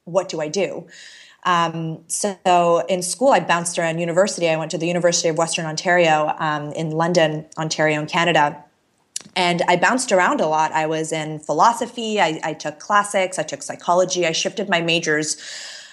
what 0.05 0.29
do 0.29 0.43
i 0.43 0.49
do 0.49 0.87
um, 1.45 2.01
so 2.09 2.85
in 2.89 3.01
school, 3.01 3.29
I 3.29 3.41
bounced 3.41 3.79
around 3.79 4.01
university. 4.01 4.51
I 4.51 4.57
went 4.57 4.73
to 4.73 4.77
the 4.77 4.89
University 4.89 5.29
of 5.29 5.39
Western 5.39 5.65
Ontario 5.65 6.35
um, 6.37 6.73
in 6.73 6.91
London, 6.91 7.47
Ontario, 7.57 8.01
in 8.01 8.07
Canada 8.07 8.65
and 9.37 9.63
I 9.69 9.77
bounced 9.77 10.13
around 10.13 10.41
a 10.41 10.47
lot. 10.47 10.73
I 10.73 10.87
was 10.87 11.13
in 11.13 11.39
philosophy, 11.39 12.21
I, 12.21 12.41
I, 12.43 12.53
took 12.55 12.79
classics, 12.79 13.39
I 13.39 13.43
took 13.43 13.63
psychology, 13.63 14.27
I 14.27 14.33
shifted 14.33 14.69
my 14.69 14.81
majors 14.81 15.37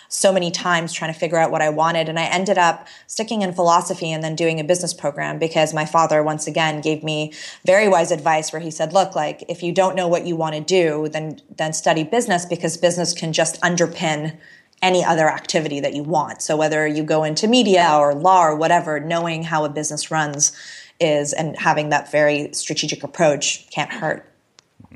so 0.07 0.31
many 0.31 0.51
times 0.51 0.93
trying 0.93 1.13
to 1.13 1.19
figure 1.19 1.37
out 1.37 1.51
what 1.51 1.61
I 1.61 1.69
wanted. 1.69 2.09
And 2.09 2.19
I 2.19 2.25
ended 2.25 2.57
up 2.57 2.87
sticking 3.07 3.41
in 3.41 3.53
philosophy 3.53 4.11
and 4.11 4.23
then 4.23 4.35
doing 4.35 4.59
a 4.59 4.63
business 4.63 4.93
program 4.93 5.39
because 5.39 5.73
my 5.73 5.85
father, 5.85 6.23
once 6.23 6.47
again, 6.47 6.81
gave 6.81 7.03
me 7.03 7.33
very 7.65 7.87
wise 7.87 8.11
advice 8.11 8.53
where 8.53 8.61
he 8.61 8.71
said, 8.71 8.93
look, 8.93 9.15
like 9.15 9.43
if 9.49 9.63
you 9.63 9.71
don't 9.71 9.95
know 9.95 10.07
what 10.07 10.25
you 10.25 10.35
want 10.35 10.55
to 10.55 10.61
do, 10.61 11.09
then 11.09 11.41
then 11.57 11.73
study 11.73 12.03
business 12.03 12.45
because 12.45 12.77
business 12.77 13.13
can 13.13 13.33
just 13.33 13.59
underpin 13.61 14.37
any 14.81 15.03
other 15.03 15.29
activity 15.29 15.79
that 15.79 15.95
you 15.95 16.03
want. 16.03 16.41
So 16.41 16.55
whether 16.55 16.85
you 16.85 17.03
go 17.03 17.23
into 17.23 17.47
media 17.47 17.89
or 17.97 18.13
law 18.13 18.45
or 18.45 18.55
whatever, 18.55 18.99
knowing 18.99 19.43
how 19.43 19.65
a 19.65 19.69
business 19.69 20.11
runs 20.11 20.51
is 20.99 21.33
and 21.33 21.57
having 21.57 21.89
that 21.89 22.11
very 22.11 22.53
strategic 22.53 23.03
approach 23.03 23.69
can't 23.69 23.91
hurt. 23.91 24.31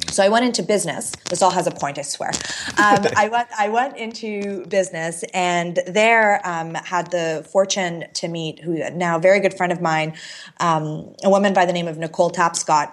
So 0.08 0.24
I 0.24 0.30
went 0.30 0.46
into 0.46 0.64
business. 0.64 1.12
This 1.30 1.42
all 1.42 1.52
has 1.52 1.68
a 1.68 1.72
point, 1.72 1.98
I 1.98 2.04
swear. 2.04 2.32
Um, 2.78 3.06
I 3.18 3.30
went. 3.30 3.50
I 3.58 3.70
went 3.70 3.98
into 3.98 4.66
business, 4.66 5.24
and 5.34 5.80
there 5.88 6.42
um, 6.48 6.74
had 6.76 7.12
the 7.12 7.46
fortune 7.52 8.06
to 8.16 8.28
meet 8.28 8.60
who 8.60 8.78
now 8.92 9.18
a 9.18 9.20
very 9.20 9.40
good 9.40 9.56
friend 9.56 9.72
of 9.72 9.82
mine, 9.82 10.14
um, 10.60 11.14
a 11.24 11.30
woman 11.30 11.54
by 11.54 11.66
the 11.66 11.74
name 11.74 11.88
of 11.88 11.98
Nicole 11.98 12.32
Tapscott, 12.32 12.92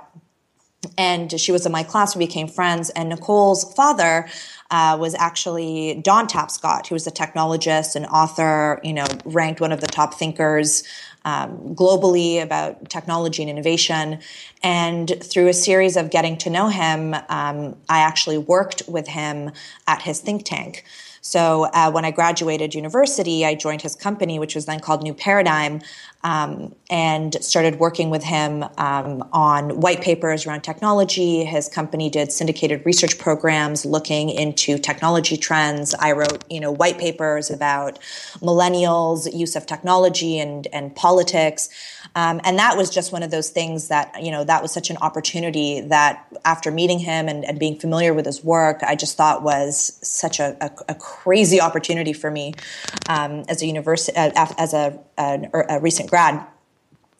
and 0.99 1.39
she 1.41 1.53
was 1.53 1.65
in 1.65 1.73
my 1.73 1.85
class. 1.85 2.17
We 2.17 2.27
became 2.27 2.49
friends, 2.49 2.91
and 2.91 3.09
Nicole's 3.09 3.73
father. 3.75 4.29
Uh, 4.69 4.97
was 4.99 5.15
actually 5.15 6.01
Don 6.03 6.27
Tapscott, 6.27 6.89
who 6.89 6.97
was 6.97 7.07
a 7.07 7.11
technologist 7.13 7.95
and 7.95 8.05
author, 8.07 8.81
you 8.83 8.93
know, 8.93 9.07
ranked 9.25 9.61
one 9.61 9.71
of 9.71 9.81
the 9.81 9.87
top 9.87 10.15
thinkers 10.15 10.83
um, 11.27 11.75
globally 11.75 12.41
about 12.43 12.89
technology 12.89 13.43
and 13.43 13.51
innovation. 13.51 14.21
And 14.63 15.13
through 15.23 15.49
a 15.49 15.53
series 15.53 15.97
of 15.97 16.11
getting 16.11 16.39
to 16.39 16.51
know 16.51 16.69
him, 16.69 17.15
um, 17.29 17.77
I 17.89 17.99
actually 17.99 18.39
worked 18.39 18.83
with 18.89 19.09
him 19.09 19.51
at 19.87 20.03
his 20.03 20.21
think 20.21 20.45
tank. 20.45 20.85
So 21.21 21.65
uh, 21.75 21.91
when 21.91 22.05
I 22.05 22.13
graduated 22.13 22.73
university, 22.73 23.45
I 23.45 23.57
joined 23.57 23.83
his 23.83 23.97
company, 23.97 24.39
which 24.39 24.55
was 24.55 24.67
then 24.67 24.79
called 24.79 25.03
New 25.03 25.13
Paradigm, 25.13 25.81
um, 26.27 26.75
and 26.91 27.37
started 27.41 27.79
working 27.79 28.11
with 28.11 28.25
him 28.25 28.65
um, 28.79 29.23
on 29.33 29.81
white 29.81 30.01
papers 30.01 30.45
around 30.45 30.63
technology. 30.63 31.45
His 31.45 31.69
company 31.69 32.11
did 32.11 32.33
syndicated 32.33 32.85
research 32.85 33.17
programs 33.17 33.87
looking 33.87 34.31
into 34.31 34.77
technology 34.77 35.37
trends. 35.37 35.95
I 35.95 36.11
wrote, 36.13 36.45
you 36.51 36.59
know, 36.59 36.73
white 36.73 36.99
papers 36.99 37.49
about 37.49 38.01
millennials' 38.41 39.33
use 39.33 39.55
of 39.55 39.67
technology 39.67 40.41
and 40.41 40.67
and 40.73 40.97
politics. 40.97 41.69
Um, 42.17 42.41
and 42.45 42.59
that 42.59 42.79
was 42.79 42.89
just 42.89 43.13
one 43.13 43.23
of 43.23 43.31
those 43.31 43.51
things 43.51 43.89
that, 43.89 44.23
you 44.25 44.31
know, 44.31 44.43
that 44.43 44.63
was 44.63 44.73
such 44.73 44.89
an 44.89 44.97
opportunity 45.03 45.83
that 45.83 46.27
after 46.47 46.71
meeting 46.71 46.99
him 46.99 47.29
and, 47.29 47.45
and 47.45 47.59
being 47.59 47.79
familiar 47.79 48.15
with 48.15 48.25
his 48.25 48.43
work, 48.43 48.83
I 48.83 48.97
just 48.97 49.19
thought 49.19 49.43
was 49.43 49.99
such 50.03 50.41
a, 50.41 50.57
a, 50.63 50.71
a 50.89 50.95
crazy 50.95 51.61
opportunity 51.61 52.15
for 52.15 52.31
me 52.31 52.55
um, 53.11 53.45
as 53.49 53.61
a 53.61 53.67
university, 53.67 54.17
uh, 54.17 54.31
as 54.57 54.73
a, 54.73 54.99
a, 55.19 55.67
a, 55.69 55.81
recent 55.81 56.09
grad. 56.17 56.47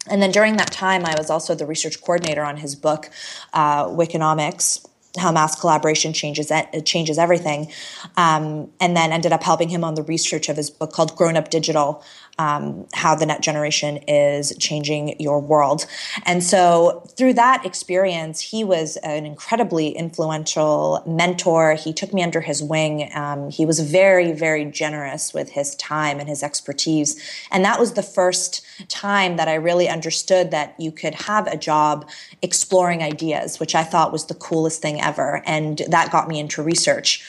And 0.09 0.23
then 0.23 0.31
during 0.31 0.57
that 0.57 0.73
time, 0.73 1.05
I 1.05 1.15
was 1.19 1.29
also 1.29 1.55
the 1.55 1.67
research 1.67 2.01
coordinator 2.01 2.43
on 2.43 2.57
his 2.57 2.75
book, 2.75 3.11
uh, 3.53 3.85
Wikinomics 3.87 4.87
how 5.19 5.33
mass 5.33 5.59
collaboration 5.59 6.13
changes 6.13 6.53
changes 6.85 7.19
everything, 7.19 7.73
um, 8.17 8.71
and 8.81 8.97
then 8.97 9.13
ended 9.13 9.33
up 9.33 9.43
helping 9.43 9.71
him 9.71 9.83
on 9.83 9.95
the 9.95 10.03
research 10.03 10.51
of 10.51 10.57
his 10.57 10.69
book 10.71 10.93
called 10.93 11.17
Grown 11.17 11.37
Up 11.37 11.49
Digital, 11.49 12.05
um, 12.39 12.87
how 12.93 13.15
the 13.15 13.27
net 13.27 13.41
generation 13.41 13.97
is 14.09 14.53
changing 14.59 15.19
your 15.21 15.41
world. 15.41 15.87
And 16.25 16.43
so 16.43 17.03
through 17.17 17.35
that 17.35 17.65
experience, 17.65 18.41
he 18.41 18.63
was 18.63 18.97
an 18.99 19.25
incredibly 19.25 19.89
influential 19.89 21.03
mentor. 21.07 21.75
He 21.75 21.93
took 21.93 22.13
me 22.13 22.23
under 22.23 22.41
his 22.41 22.63
wing. 22.63 23.11
Um, 23.15 23.51
he 23.51 23.65
was 23.65 23.81
very, 23.81 24.33
very 24.33 24.65
generous 24.67 25.33
with 25.33 25.51
his 25.51 25.75
time 25.77 26.21
and 26.21 26.29
his 26.29 26.43
expertise. 26.43 27.21
And 27.51 27.65
that 27.65 27.81
was 27.81 27.95
the 27.95 28.03
first 28.03 28.65
time 28.89 29.37
that 29.37 29.49
I 29.49 29.55
really 29.55 29.89
understood 29.89 30.51
that 30.51 30.75
you 30.79 30.93
could 30.93 31.15
have 31.15 31.47
a 31.47 31.57
job 31.57 32.09
exploring 32.43 33.03
ideas, 33.03 33.59
which 33.59 33.75
I 33.75 33.83
thought 33.83 34.13
was 34.13 34.27
the 34.27 34.35
coolest 34.35 34.83
thing 34.83 35.01
ever. 35.01 35.43
And 35.47 35.83
that 35.89 36.13
got 36.13 36.29
me 36.29 36.39
into 36.39 36.63
research. 36.63 37.25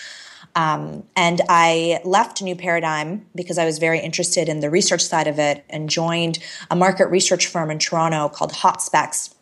Um, 0.58 1.04
and 1.16 1.40
I 1.50 2.02
left 2.04 2.42
New 2.42 2.56
Paradigm 2.56 3.28
because 3.36 3.60
I 3.60 3.66
was 3.66 3.78
very 3.78 4.00
interested 4.00 4.50
in 4.50 4.60
the 4.60 4.72
research 4.72 5.04
side 5.04 5.28
of 5.28 5.38
it 5.38 5.64
and 5.70 5.88
joined 5.88 6.40
a 6.72 6.76
market 6.76 7.06
research 7.10 7.46
firm 7.46 7.70
in 7.70 7.78
Toronto 7.78 8.28
called 8.28 8.54
Hotspex. 8.54 9.36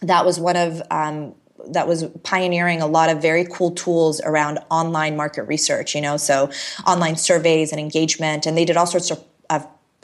That 0.00 0.24
was 0.24 0.38
one 0.38 0.54
of 0.54 0.80
um, 0.92 1.34
that 1.66 1.88
was 1.88 2.04
pioneering 2.22 2.80
a 2.80 2.86
lot 2.86 3.10
of 3.10 3.20
very 3.20 3.44
cool 3.44 3.72
tools 3.72 4.20
around 4.20 4.60
online 4.70 5.16
market 5.16 5.42
research, 5.44 5.92
you 5.92 6.00
know, 6.00 6.16
so 6.16 6.52
online 6.86 7.16
surveys 7.16 7.72
and 7.72 7.80
engagement. 7.80 8.46
And 8.46 8.56
they 8.56 8.64
did 8.64 8.76
all 8.76 8.86
sorts 8.86 9.10
of, 9.10 9.18
of 9.18 9.24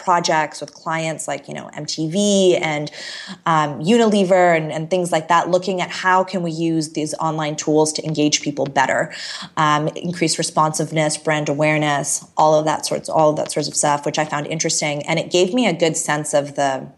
projects 0.01 0.61
with 0.61 0.75
clients 0.75 1.29
like 1.29 1.47
you 1.47 1.55
know 1.55 1.71
MTV 1.75 2.61
and 2.61 2.91
um, 3.47 3.81
Unilever 3.81 4.57
and, 4.57 4.73
and, 4.73 4.91
things 4.91 5.13
like 5.13 5.29
that, 5.29 5.51
looking 5.51 5.81
at 5.81 5.91
how 5.91 6.25
can 6.25 6.43
we 6.43 6.51
use 6.51 6.93
these 6.93 7.15
online 7.15 7.55
tools 7.55 7.93
to 7.93 8.05
engage 8.05 8.43
people 8.43 8.65
better, 8.65 9.13
um, 9.57 9.89
increase 9.89 10.39
responsiveness, 10.39 11.17
brand 11.17 11.49
awareness, 11.49 12.27
all 12.37 12.55
of 12.55 12.65
that 12.65 12.87
sorts, 12.87 13.09
all 13.09 13.31
of 13.31 13.37
that 13.37 13.53
sorts 13.53 13.69
of 13.69 13.77
stuff, 13.77 14.05
which 14.05 14.19
I 14.19 14.25
found 14.25 14.47
interesting, 14.47 15.07
and 15.07 15.19
it 15.19 15.31
gave 15.31 15.55
me 15.55 15.67
a 15.67 15.73
good 15.73 15.97
sense 15.97 16.35
of 16.35 16.57
the 16.57 16.89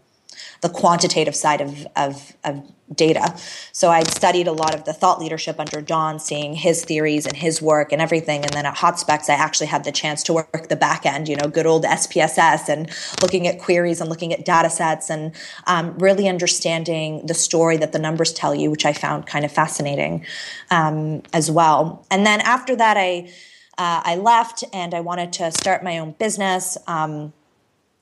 the 0.63 0.69
quantitative 0.69 1.35
side 1.35 1.59
of, 1.59 1.85
of, 1.97 2.33
of 2.45 2.63
data. 2.95 3.35
So 3.71 3.89
I'd 3.89 4.07
studied 4.07 4.47
a 4.47 4.51
lot 4.51 4.75
of 4.75 4.85
the 4.85 4.93
thought 4.93 5.19
leadership 5.19 5.59
under 5.59 5.81
Don, 5.81 6.19
seeing 6.19 6.55
his 6.55 6.83
theories 6.83 7.25
and 7.25 7.35
his 7.35 7.61
work 7.61 7.91
and 7.91 8.01
everything. 8.01 8.43
And 8.43 8.53
then 8.53 8.65
at 8.65 8.75
Hotspex, 8.75 9.29
I 9.29 9.33
actually 9.33 9.67
had 9.67 9.83
the 9.83 9.91
chance 9.91 10.23
to 10.23 10.33
work 10.33 10.67
the 10.69 10.75
back 10.75 11.05
end, 11.05 11.27
you 11.27 11.35
know, 11.35 11.47
good 11.47 11.65
old 11.65 11.83
SPSS 11.83 12.69
and 12.69 12.89
looking 13.21 13.47
at 13.47 13.59
queries 13.59 14.01
and 14.01 14.09
looking 14.09 14.33
at 14.33 14.45
data 14.45 14.69
sets 14.69 15.09
and 15.09 15.33
um, 15.67 15.97
really 15.97 16.27
understanding 16.27 17.25
the 17.25 17.33
story 17.33 17.77
that 17.77 17.91
the 17.91 17.99
numbers 17.99 18.33
tell 18.33 18.53
you, 18.53 18.69
which 18.71 18.85
I 18.85 18.93
found 18.93 19.25
kind 19.25 19.45
of 19.45 19.51
fascinating 19.51 20.25
um, 20.71 21.23
as 21.33 21.49
well. 21.49 22.05
And 22.11 22.25
then 22.25 22.41
after 22.41 22.75
that, 22.75 22.97
I 22.97 23.29
uh, 23.77 24.01
I 24.05 24.15
left 24.17 24.63
and 24.71 24.93
I 24.93 25.01
wanted 25.01 25.33
to 25.33 25.51
start 25.51 25.83
my 25.83 25.97
own 25.97 26.11
business. 26.11 26.77
Um, 26.85 27.33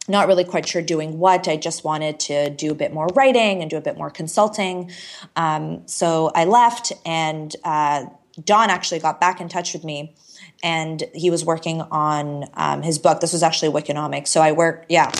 not 0.08 0.27
really 0.27 0.43
quite 0.43 0.67
sure 0.67 0.81
doing 0.81 1.20
what. 1.20 1.48
I 1.48 1.58
just 1.58 1.84
wanted 1.84 2.20
to 2.22 2.50
do 2.50 2.72
a 2.72 2.75
bit 2.75 2.93
more 2.93 3.08
writing 3.15 3.62
and 3.62 3.70
do 3.70 3.77
a 3.77 3.81
bit 3.81 3.98
more 3.98 4.10
consulting. 4.10 4.91
Um, 5.36 5.88
so 5.88 6.31
I 6.34 6.46
left, 6.46 6.91
and 7.05 7.55
uh, 7.63 8.05
Don 8.43 8.70
actually 8.70 9.00
got 9.00 9.20
back 9.20 9.41
in 9.41 9.48
touch 9.48 9.74
with 9.74 9.84
me, 9.84 10.15
and 10.63 11.03
he 11.13 11.29
was 11.29 11.46
working 11.46 11.81
on 11.81 12.46
um, 12.55 12.81
his 12.81 13.00
book. 13.00 13.20
This 13.20 13.34
was 13.34 13.43
actually 13.43 13.72
Wikinomics. 13.72 14.27
So 14.27 14.41
I 14.41 14.51
worked, 14.51 14.88
yeah, 14.89 15.12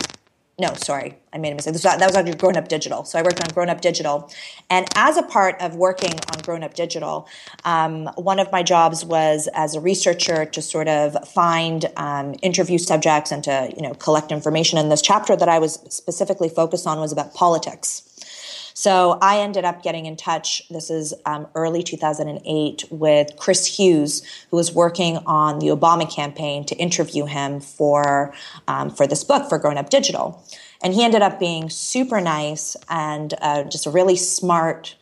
no, 0.62 0.76
sorry, 0.76 1.18
I 1.34 1.40
made 1.40 1.54
a 1.54 1.56
mistake. 1.56 1.74
That 1.74 2.00
was 2.00 2.16
actually 2.16 2.36
Grown 2.36 2.56
Up 2.56 2.68
Digital. 2.68 3.04
So 3.04 3.18
I 3.18 3.24
worked 3.24 3.42
on 3.42 3.50
Grown 3.52 3.68
Up 3.68 3.82
Digital. 3.82 4.30
And 4.70 4.86
as 4.96 5.18
a 5.18 5.24
part 5.24 5.60
of 5.60 5.76
working 5.76 6.14
on 6.32 6.40
Grown 6.44 6.64
Up 6.64 6.76
Digital, 6.76 7.28
um, 7.66 8.06
one 8.16 8.40
of 8.40 8.52
my 8.52 8.62
jobs 8.62 9.04
was 9.04 9.50
as 9.56 9.74
a 9.74 9.82
researcher 9.82 10.46
to 10.46 10.62
sort 10.62 10.88
of 10.88 11.28
find 11.28 11.88
um, 11.98 12.36
interview 12.44 12.78
subjects 12.78 13.32
and 13.32 13.44
to 13.44 13.74
you 13.76 13.82
know 13.82 13.96
collect 13.96 14.32
information. 14.32 14.78
And 14.78 14.92
this 14.92 15.02
chapter 15.02 15.36
that 15.36 15.50
I 15.50 15.58
was 15.58 15.80
specifically 15.90 16.48
focused 16.48 16.86
on 16.86 17.00
was 17.00 17.12
about 17.12 17.34
politics. 17.34 18.11
So 18.82 19.20
I 19.22 19.42
ended 19.42 19.64
up 19.64 19.84
getting 19.84 20.08
in 20.08 20.16
touch. 20.16 20.64
This 20.72 20.90
is 20.90 21.14
um, 21.28 21.46
early 21.54 21.84
2008 21.84 22.86
with 22.90 23.38
Chris 23.38 23.68
Hughes, 23.68 24.24
who 24.50 24.58
was 24.58 24.74
working 24.74 25.18
on 25.28 25.60
the 25.60 25.68
Obama 25.68 26.12
campaign 26.12 26.66
to 26.66 26.76
interview 26.78 27.26
him 27.26 27.60
for 27.60 28.34
um, 28.68 28.90
for 28.90 29.06
this 29.06 29.24
book 29.24 29.48
for 29.48 29.60
Grown 29.60 29.78
Up 29.78 29.92
Digital, 29.92 30.44
and 30.82 30.96
he 30.96 31.04
ended 31.04 31.22
up 31.22 31.40
being 31.40 31.70
super 31.70 32.20
nice 32.20 32.76
and 32.90 33.36
uh, 33.44 33.66
just 33.66 33.86
a 33.86 33.92
really 33.92 34.16
smart, 34.16 34.96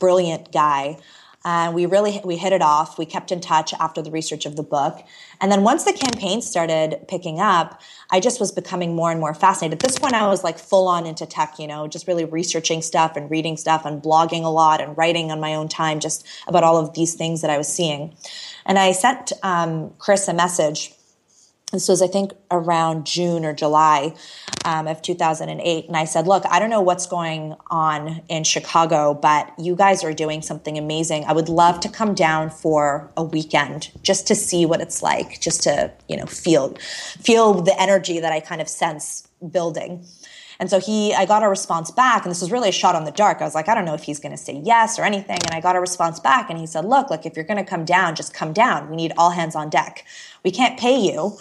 brilliant 0.00 0.50
guy. 0.50 0.96
And 1.44 1.74
we 1.74 1.86
really 1.86 2.20
we 2.24 2.36
hit 2.36 2.52
it 2.52 2.62
off. 2.62 2.98
We 2.98 3.06
kept 3.06 3.32
in 3.32 3.40
touch 3.40 3.74
after 3.74 4.02
the 4.02 4.10
research 4.10 4.46
of 4.46 4.56
the 4.56 4.62
book, 4.62 5.02
and 5.40 5.50
then 5.50 5.62
once 5.62 5.84
the 5.84 5.92
campaign 5.92 6.40
started 6.40 7.06
picking 7.08 7.40
up, 7.40 7.80
I 8.10 8.20
just 8.20 8.38
was 8.38 8.52
becoming 8.52 8.94
more 8.94 9.10
and 9.10 9.18
more 9.18 9.34
fascinated. 9.34 9.82
At 9.82 9.88
this 9.88 9.98
point, 9.98 10.14
I 10.14 10.28
was 10.28 10.44
like 10.44 10.58
full 10.58 10.86
on 10.88 11.06
into 11.06 11.26
tech, 11.26 11.58
you 11.58 11.66
know, 11.66 11.88
just 11.88 12.06
really 12.06 12.24
researching 12.24 12.82
stuff 12.82 13.16
and 13.16 13.30
reading 13.30 13.56
stuff 13.56 13.84
and 13.84 14.02
blogging 14.02 14.44
a 14.44 14.50
lot 14.50 14.80
and 14.80 14.96
writing 14.96 15.30
on 15.30 15.40
my 15.40 15.54
own 15.54 15.68
time 15.68 15.98
just 15.98 16.26
about 16.46 16.62
all 16.62 16.78
of 16.78 16.94
these 16.94 17.14
things 17.14 17.40
that 17.40 17.50
I 17.50 17.58
was 17.58 17.68
seeing. 17.68 18.14
And 18.64 18.78
I 18.78 18.92
sent 18.92 19.32
um, 19.42 19.92
Chris 19.98 20.28
a 20.28 20.34
message 20.34 20.92
this 21.72 21.88
was, 21.88 22.02
I 22.02 22.06
think, 22.06 22.32
around 22.50 23.06
June 23.06 23.44
or 23.44 23.54
July 23.54 24.14
um, 24.64 24.86
of 24.86 25.00
2008. 25.00 25.86
And 25.86 25.96
I 25.96 26.04
said, 26.04 26.26
Look, 26.26 26.44
I 26.48 26.58
don't 26.58 26.70
know 26.70 26.82
what's 26.82 27.06
going 27.06 27.56
on 27.70 28.22
in 28.28 28.44
Chicago, 28.44 29.14
but 29.14 29.52
you 29.58 29.74
guys 29.74 30.04
are 30.04 30.12
doing 30.12 30.42
something 30.42 30.76
amazing. 30.76 31.24
I 31.24 31.32
would 31.32 31.48
love 31.48 31.80
to 31.80 31.88
come 31.88 32.14
down 32.14 32.50
for 32.50 33.10
a 33.16 33.24
weekend 33.24 33.90
just 34.02 34.26
to 34.28 34.34
see 34.34 34.66
what 34.66 34.80
it's 34.80 35.02
like, 35.02 35.40
just 35.40 35.62
to, 35.62 35.90
you 36.08 36.16
know, 36.16 36.26
feel, 36.26 36.74
feel 37.20 37.54
the 37.54 37.80
energy 37.80 38.20
that 38.20 38.32
I 38.32 38.40
kind 38.40 38.60
of 38.60 38.68
sense 38.68 39.26
building. 39.50 40.04
And 40.62 40.70
so 40.70 40.78
he, 40.78 41.12
I 41.12 41.24
got 41.24 41.42
a 41.42 41.48
response 41.48 41.90
back, 41.90 42.22
and 42.22 42.30
this 42.30 42.40
was 42.40 42.52
really 42.52 42.68
a 42.68 42.72
shot 42.72 42.94
on 42.94 43.04
the 43.04 43.10
dark. 43.10 43.40
I 43.40 43.44
was 43.44 43.52
like, 43.52 43.68
I 43.68 43.74
don't 43.74 43.84
know 43.84 43.94
if 43.94 44.04
he's 44.04 44.20
going 44.20 44.30
to 44.30 44.38
say 44.38 44.62
yes 44.64 44.96
or 44.96 45.02
anything. 45.02 45.38
And 45.42 45.50
I 45.50 45.60
got 45.60 45.74
a 45.74 45.80
response 45.80 46.20
back, 46.20 46.50
and 46.50 46.58
he 46.58 46.66
said, 46.66 46.84
Look, 46.84 47.10
like 47.10 47.26
if 47.26 47.34
you're 47.34 47.44
going 47.44 47.62
to 47.62 47.68
come 47.68 47.84
down, 47.84 48.14
just 48.14 48.32
come 48.32 48.52
down. 48.52 48.88
We 48.88 48.94
need 48.94 49.12
all 49.18 49.30
hands 49.30 49.56
on 49.56 49.70
deck. 49.70 50.04
We 50.44 50.52
can't 50.52 50.78
pay 50.78 50.96
you, 50.96 51.36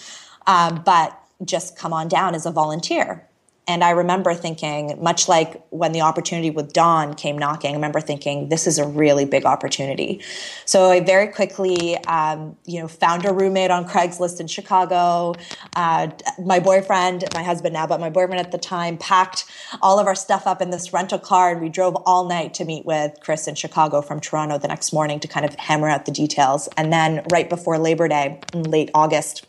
um, 0.48 0.82
but 0.86 1.18
just 1.44 1.78
come 1.78 1.94
on 1.94 2.08
down 2.08 2.36
as 2.36 2.46
a 2.46 2.52
volunteer. 2.52 3.28
And 3.68 3.84
I 3.84 3.92
remember 3.92 4.34
thinking, 4.34 4.98
much 5.02 5.30
like 5.30 5.64
when 5.70 5.92
the 5.92 6.02
opportunity 6.02 6.50
with 6.50 6.74
Don 6.74 7.14
came 7.14 7.38
knocking, 7.38 7.72
I 7.72 7.74
remember 7.76 8.02
thinking, 8.02 8.50
this 8.50 8.66
is 8.66 8.80
a 8.80 8.88
really 8.88 9.24
big 9.24 9.46
opportunity. 9.46 10.22
So 10.66 10.90
I 10.90 11.00
very 11.00 11.28
quickly, 11.28 11.96
um, 12.06 12.58
you 12.66 12.82
know, 12.82 12.88
found 12.88 13.24
a 13.26 13.32
roommate 13.32 13.70
on 13.70 13.88
Craigslist 13.88 14.40
in 14.40 14.48
Chicago. 14.48 15.36
Uh, 15.76 16.10
my 16.44 16.60
boyfriend, 16.60 17.24
my 17.36 17.44
husband 17.44 17.74
now, 17.74 17.86
but 17.86 18.00
my 18.00 18.10
boyfriend 18.10 18.42
at 18.42 18.52
the 18.52 18.58
time, 18.58 18.98
packed 18.98 19.46
all 19.82 20.00
of 20.00 20.08
our 20.08 20.16
stuff 20.16 20.48
up 20.48 20.62
in 20.62 20.72
this 20.72 20.92
rental 20.92 21.20
car, 21.20 21.52
and 21.52 21.62
we 21.62 21.70
drove 21.70 21.96
all 22.08 22.28
night 22.28 22.56
to 22.56 22.66
meet 22.66 22.86
with 22.86 23.20
Chris 23.22 23.48
in 23.48 23.54
Chicago 23.54 24.02
from 24.02 24.20
Toronto 24.20 24.58
the 24.58 24.68
next 24.68 24.92
morning 24.92 25.20
to 25.20 25.28
kind 25.28 25.46
of 25.46 25.54
hammer 25.56 25.88
out 25.88 26.06
the 26.06 26.12
details. 26.12 26.68
And 26.78 26.92
then 26.92 27.24
right 27.32 27.48
before 27.48 27.78
Labor 27.78 28.08
Day, 28.08 28.40
in 28.54 28.64
late 28.64 28.90
August, 28.96 29.46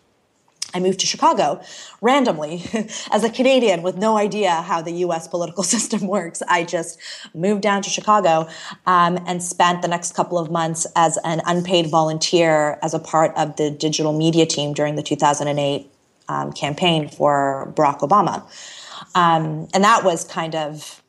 I 0.74 0.80
moved 0.80 1.00
to 1.00 1.06
Chicago 1.06 1.60
randomly 2.00 2.64
as 3.10 3.24
a 3.24 3.30
Canadian 3.30 3.82
with 3.82 3.96
no 3.96 4.16
idea 4.16 4.50
how 4.50 4.82
the 4.82 4.92
US 5.06 5.28
political 5.28 5.62
system 5.74 6.06
works. 6.06 6.42
I 6.48 6.64
just 6.64 6.98
moved 7.34 7.62
down 7.62 7.82
to 7.82 7.90
Chicago 7.90 8.48
um, 8.86 9.18
and 9.26 9.42
spent 9.42 9.82
the 9.82 9.88
next 9.88 10.14
couple 10.14 10.38
of 10.38 10.50
months 10.50 10.86
as 10.96 11.18
an 11.24 11.42
unpaid 11.46 11.88
volunteer 11.88 12.78
as 12.82 12.94
a 12.94 12.98
part 12.98 13.34
of 13.36 13.56
the 13.56 13.70
digital 13.70 14.12
media 14.12 14.46
team 14.46 14.72
during 14.72 14.96
the 14.96 15.02
2008 15.02 15.90
um, 16.28 16.52
campaign 16.52 17.08
for 17.08 17.72
Barack 17.76 18.00
Obama. 18.00 18.42
Um, 19.14 19.68
and 19.74 19.84
that 19.84 20.04
was 20.04 20.24
kind 20.24 20.54
of 20.54 21.01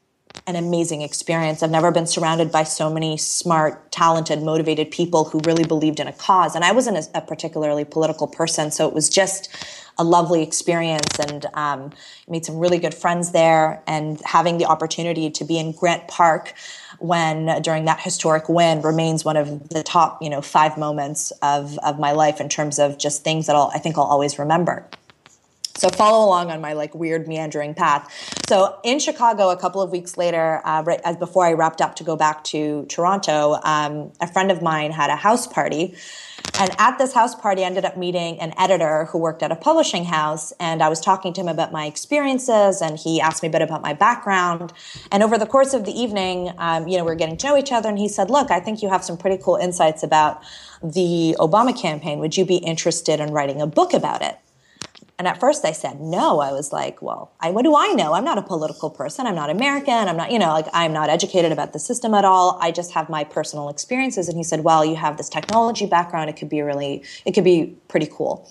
an 0.45 0.55
amazing 0.55 1.01
experience. 1.01 1.63
I've 1.63 1.71
never 1.71 1.91
been 1.91 2.07
surrounded 2.07 2.51
by 2.51 2.63
so 2.63 2.91
many 2.91 3.17
smart, 3.17 3.91
talented, 3.91 4.41
motivated 4.43 4.91
people 4.91 5.25
who 5.25 5.39
really 5.45 5.63
believed 5.63 5.99
in 5.99 6.07
a 6.07 6.13
cause. 6.13 6.55
And 6.55 6.65
I 6.65 6.71
wasn't 6.73 6.97
a, 6.97 7.17
a 7.19 7.21
particularly 7.21 7.85
political 7.85 8.27
person, 8.27 8.69
so 8.71 8.87
it 8.87 8.93
was 8.93 9.09
just 9.09 9.49
a 9.97 10.03
lovely 10.03 10.41
experience 10.41 11.19
and 11.19 11.45
um, 11.53 11.91
made 12.27 12.45
some 12.45 12.57
really 12.57 12.77
good 12.77 12.93
friends 12.93 13.31
there. 13.31 13.81
And 13.87 14.19
having 14.25 14.57
the 14.57 14.65
opportunity 14.65 15.29
to 15.29 15.45
be 15.45 15.57
in 15.57 15.71
Grant 15.71 16.07
Park 16.07 16.53
when 16.99 17.61
during 17.61 17.85
that 17.85 17.99
historic 17.99 18.49
win 18.49 18.81
remains 18.81 19.23
one 19.23 19.37
of 19.37 19.69
the 19.69 19.83
top, 19.83 20.21
you 20.21 20.29
know, 20.29 20.41
five 20.41 20.77
moments 20.77 21.31
of 21.41 21.77
of 21.79 21.99
my 21.99 22.11
life 22.11 22.41
in 22.41 22.49
terms 22.49 22.79
of 22.79 22.97
just 22.97 23.23
things 23.23 23.47
that 23.47 23.55
I'll, 23.55 23.71
I 23.73 23.79
think 23.79 23.97
I'll 23.97 24.03
always 24.03 24.39
remember. 24.39 24.87
So 25.83 25.89
follow 25.89 26.25
along 26.25 26.49
on 26.49 26.61
my 26.61 26.71
like 26.71 26.95
weird 26.95 27.27
meandering 27.27 27.73
path. 27.73 28.09
So 28.47 28.79
in 28.85 28.99
Chicago, 28.99 29.49
a 29.49 29.57
couple 29.57 29.81
of 29.81 29.91
weeks 29.91 30.15
later, 30.15 30.61
uh, 30.63 30.81
right 30.83 31.01
as 31.03 31.17
before 31.17 31.45
I 31.45 31.51
wrapped 31.51 31.81
up 31.81 31.97
to 31.97 32.05
go 32.05 32.15
back 32.15 32.45
to 32.45 32.85
Toronto, 32.87 33.59
um, 33.63 34.13
a 34.21 34.27
friend 34.31 34.49
of 34.49 34.61
mine 34.61 34.91
had 34.91 35.09
a 35.09 35.17
house 35.17 35.45
party. 35.45 35.93
And 36.57 36.71
at 36.77 36.99
this 36.99 37.13
house 37.13 37.35
party, 37.35 37.63
I 37.63 37.65
ended 37.65 37.83
up 37.83 37.97
meeting 37.97 38.39
an 38.39 38.53
editor 38.57 39.05
who 39.11 39.17
worked 39.17 39.43
at 39.43 39.51
a 39.51 39.57
publishing 39.57 40.05
house. 40.05 40.53
And 40.57 40.81
I 40.81 40.87
was 40.87 41.01
talking 41.01 41.33
to 41.33 41.41
him 41.41 41.49
about 41.49 41.73
my 41.73 41.85
experiences, 41.85 42.81
and 42.81 42.97
he 42.97 43.19
asked 43.19 43.43
me 43.43 43.49
a 43.49 43.51
bit 43.51 43.61
about 43.61 43.81
my 43.81 43.93
background. 43.93 44.71
And 45.11 45.21
over 45.21 45.37
the 45.37 45.45
course 45.45 45.73
of 45.73 45.83
the 45.83 45.91
evening, 45.91 46.53
um, 46.59 46.87
you 46.87 46.97
know, 46.97 47.03
we 47.03 47.11
are 47.11 47.15
getting 47.15 47.35
to 47.35 47.47
know 47.47 47.57
each 47.57 47.73
other. 47.73 47.89
And 47.89 47.99
he 47.99 48.07
said, 48.07 48.29
Look, 48.29 48.51
I 48.51 48.61
think 48.61 48.81
you 48.81 48.87
have 48.87 49.03
some 49.03 49.17
pretty 49.17 49.41
cool 49.43 49.57
insights 49.57 50.01
about 50.01 50.43
the 50.81 51.35
Obama 51.39 51.77
campaign. 51.77 52.19
Would 52.19 52.37
you 52.37 52.45
be 52.45 52.57
interested 52.57 53.19
in 53.19 53.33
writing 53.33 53.59
a 53.59 53.67
book 53.67 53.93
about 53.93 54.21
it? 54.21 54.39
And 55.19 55.27
at 55.27 55.39
first 55.39 55.63
I 55.63 55.71
said 55.71 56.01
no. 56.01 56.39
I 56.39 56.51
was 56.51 56.73
like, 56.73 57.01
well, 57.01 57.31
I, 57.39 57.51
what 57.51 57.63
do 57.63 57.75
I 57.75 57.93
know? 57.93 58.13
I'm 58.13 58.23
not 58.23 58.37
a 58.37 58.41
political 58.41 58.89
person. 58.89 59.27
I'm 59.27 59.35
not 59.35 59.49
American. 59.49 59.93
I'm 59.93 60.17
not, 60.17 60.31
you 60.31 60.39
know, 60.39 60.49
like 60.49 60.67
I'm 60.73 60.91
not 60.91 61.09
educated 61.09 61.51
about 61.51 61.71
the 61.71 61.79
system 61.79 62.13
at 62.13 62.25
all. 62.25 62.57
I 62.61 62.71
just 62.71 62.93
have 62.93 63.09
my 63.09 63.23
personal 63.23 63.69
experiences. 63.69 64.27
And 64.27 64.37
he 64.37 64.43
said, 64.43 64.63
well, 64.63 64.83
you 64.83 64.95
have 64.95 65.17
this 65.17 65.29
technology 65.29 65.85
background. 65.85 66.29
It 66.29 66.35
could 66.35 66.49
be 66.49 66.61
really, 66.61 67.03
it 67.25 67.33
could 67.33 67.43
be 67.43 67.77
pretty 67.87 68.09
cool. 68.11 68.49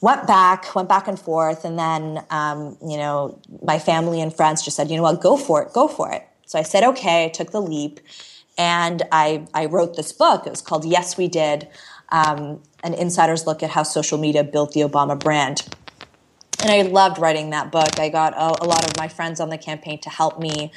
Went 0.00 0.26
back, 0.26 0.74
went 0.74 0.88
back 0.88 1.06
and 1.06 1.18
forth. 1.18 1.64
And 1.64 1.78
then, 1.78 2.24
um, 2.30 2.76
you 2.84 2.96
know, 2.96 3.40
my 3.62 3.78
family 3.78 4.20
and 4.20 4.34
friends 4.34 4.62
just 4.62 4.76
said, 4.76 4.90
you 4.90 4.96
know 4.96 5.04
what, 5.04 5.20
go 5.20 5.36
for 5.36 5.62
it, 5.62 5.72
go 5.72 5.86
for 5.86 6.12
it. 6.12 6.26
So 6.44 6.58
I 6.58 6.62
said, 6.62 6.82
okay, 6.82 7.26
I 7.26 7.28
took 7.28 7.52
the 7.52 7.62
leap. 7.62 8.00
And 8.58 9.02
I, 9.12 9.46
I 9.54 9.66
wrote 9.66 9.96
this 9.96 10.12
book. 10.12 10.46
It 10.46 10.50
was 10.50 10.60
called 10.60 10.84
Yes, 10.84 11.16
We 11.16 11.28
Did 11.28 11.68
um, 12.12 12.62
an 12.82 12.94
insider's 12.94 13.46
look 13.46 13.62
at 13.62 13.70
how 13.70 13.82
social 13.82 14.18
media 14.18 14.44
built 14.44 14.72
the 14.72 14.80
Obama 14.80 15.18
brand. 15.18 15.62
And 16.62 16.70
I 16.70 16.82
loved 16.82 17.18
writing 17.18 17.50
that 17.50 17.72
book. 17.72 17.98
I 17.98 18.08
got 18.08 18.34
a, 18.34 18.64
a 18.64 18.66
lot 18.66 18.88
of 18.88 18.96
my 18.96 19.08
friends 19.08 19.40
on 19.40 19.48
the 19.48 19.58
campaign 19.58 19.98
to 20.02 20.10
help 20.10 20.38
me. 20.38 20.70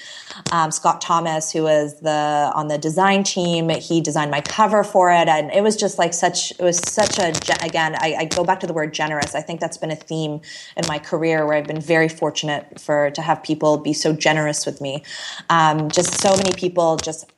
Um, 0.52 0.72
Scott 0.72 1.00
Thomas, 1.00 1.52
who 1.52 1.62
was 1.62 2.00
the 2.00 2.52
on 2.56 2.70
the 2.70 2.80
design 2.80 3.22
team, 3.22 3.70
he 3.70 4.02
designed 4.02 4.32
my 4.32 4.42
cover 4.42 4.84
for 4.84 5.12
it, 5.12 5.28
and 5.28 5.52
it 5.52 5.62
was 5.62 5.76
just 5.76 6.00
like 6.00 6.14
such. 6.14 6.52
It 6.52 6.62
was 6.62 6.80
such 6.80 7.20
a 7.20 7.30
again. 7.64 7.96
I, 8.00 8.16
I 8.18 8.26
go 8.26 8.44
back 8.44 8.62
to 8.62 8.68
the 8.68 8.74
word 8.74 8.96
generous. 8.96 9.36
I 9.36 9.42
think 9.42 9.60
that's 9.60 9.78
been 9.78 9.92
a 9.92 9.96
theme 9.96 10.42
in 10.76 10.88
my 10.88 10.98
career 10.98 11.46
where 11.46 11.56
I've 11.56 11.68
been 11.68 11.82
very 11.82 12.10
fortunate 12.10 12.80
for 12.80 13.12
to 13.12 13.22
have 13.22 13.44
people 13.44 13.78
be 13.78 13.94
so 13.94 14.12
generous 14.12 14.66
with 14.66 14.82
me. 14.82 15.04
Um, 15.52 15.92
just 15.92 16.20
so 16.20 16.36
many 16.36 16.54
people 16.54 16.98
just 16.98 17.32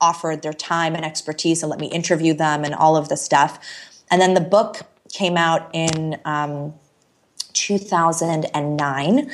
offered 0.00 0.40
their 0.40 0.54
time 0.54 0.94
and 0.94 1.04
expertise 1.04 1.62
and 1.62 1.68
let 1.68 1.78
me 1.78 1.88
interview 1.88 2.32
them 2.32 2.64
and 2.64 2.74
all 2.74 2.96
of 2.96 3.10
the 3.10 3.16
stuff. 3.16 3.58
And 4.10 4.20
then 4.20 4.34
the 4.34 4.40
book 4.40 4.82
came 5.12 5.36
out 5.36 5.70
in 5.72 6.20
um, 6.24 6.74
2009. 7.52 9.30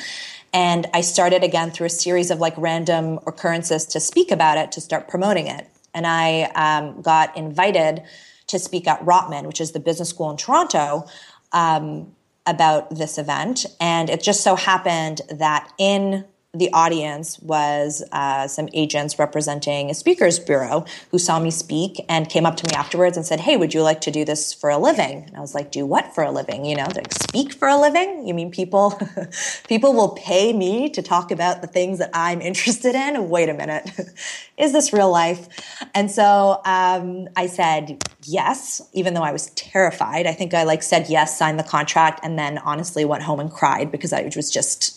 And 0.53 0.87
I 0.93 1.01
started 1.01 1.43
again 1.43 1.71
through 1.71 1.87
a 1.87 1.91
series 1.91 2.31
of 2.31 2.39
like 2.39 2.53
random 2.57 3.19
occurrences 3.27 3.85
to 3.87 3.99
speak 3.99 4.31
about 4.31 4.57
it, 4.57 4.71
to 4.73 4.81
start 4.81 5.07
promoting 5.07 5.47
it. 5.47 5.67
And 5.93 6.07
I 6.07 6.43
um, 6.55 7.01
got 7.01 7.35
invited 7.35 8.03
to 8.47 8.59
speak 8.59 8.87
at 8.87 9.03
Rotman, 9.05 9.45
which 9.45 9.59
is 9.59 9.71
the 9.71 9.79
business 9.79 10.09
school 10.09 10.31
in 10.31 10.37
Toronto, 10.37 11.05
um, 11.51 12.15
about 12.45 12.95
this 12.95 13.17
event. 13.17 13.65
And 13.79 14.09
it 14.09 14.21
just 14.21 14.41
so 14.41 14.55
happened 14.55 15.21
that 15.29 15.71
in 15.77 16.25
the 16.57 16.71
audience 16.73 17.39
was 17.39 18.03
uh, 18.11 18.47
some 18.47 18.67
agents 18.73 19.19
representing 19.19 19.89
a 19.89 19.93
speakers 19.93 20.39
bureau 20.39 20.85
who 21.11 21.19
saw 21.19 21.39
me 21.39 21.51
speak 21.51 22.03
and 22.09 22.29
came 22.29 22.45
up 22.45 22.55
to 22.57 22.67
me 22.67 22.73
afterwards 22.73 23.17
and 23.17 23.25
said, 23.25 23.41
"Hey, 23.41 23.57
would 23.57 23.73
you 23.73 23.81
like 23.81 24.01
to 24.01 24.11
do 24.11 24.25
this 24.25 24.53
for 24.53 24.69
a 24.69 24.77
living?" 24.77 25.23
And 25.27 25.37
I 25.37 25.39
was 25.39 25.53
like, 25.53 25.71
"Do 25.71 25.85
what 25.85 26.13
for 26.13 26.23
a 26.23 26.31
living? 26.31 26.65
You 26.65 26.75
know, 26.75 26.87
like 26.95 27.13
speak 27.13 27.53
for 27.53 27.67
a 27.67 27.77
living? 27.79 28.27
You 28.27 28.33
mean 28.33 28.51
people 28.51 28.99
people 29.67 29.93
will 29.93 30.09
pay 30.09 30.53
me 30.53 30.89
to 30.89 31.01
talk 31.01 31.31
about 31.31 31.61
the 31.61 31.67
things 31.67 31.99
that 31.99 32.09
I'm 32.13 32.41
interested 32.41 32.95
in? 32.95 33.29
Wait 33.29 33.49
a 33.49 33.53
minute, 33.53 33.89
is 34.57 34.73
this 34.73 34.91
real 34.93 35.11
life?" 35.11 35.47
And 35.93 36.09
so 36.09 36.61
um, 36.65 37.27
I 37.35 37.47
said 37.47 38.03
yes, 38.23 38.81
even 38.93 39.13
though 39.13 39.23
I 39.23 39.31
was 39.31 39.47
terrified. 39.51 40.27
I 40.27 40.33
think 40.33 40.53
I 40.53 40.63
like 40.63 40.83
said 40.83 41.07
yes, 41.09 41.37
signed 41.37 41.59
the 41.59 41.63
contract, 41.63 42.19
and 42.23 42.37
then 42.37 42.57
honestly 42.59 43.05
went 43.05 43.23
home 43.23 43.39
and 43.39 43.51
cried 43.51 43.91
because 43.91 44.13
I 44.13 44.29
was 44.35 44.51
just 44.51 44.96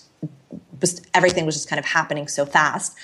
everything 1.15 1.47
was 1.47 1.55
just 1.55 1.69
kind 1.69 1.79
of 1.79 1.87
happening 1.87 2.29
so 2.29 2.45
fast. 2.47 2.97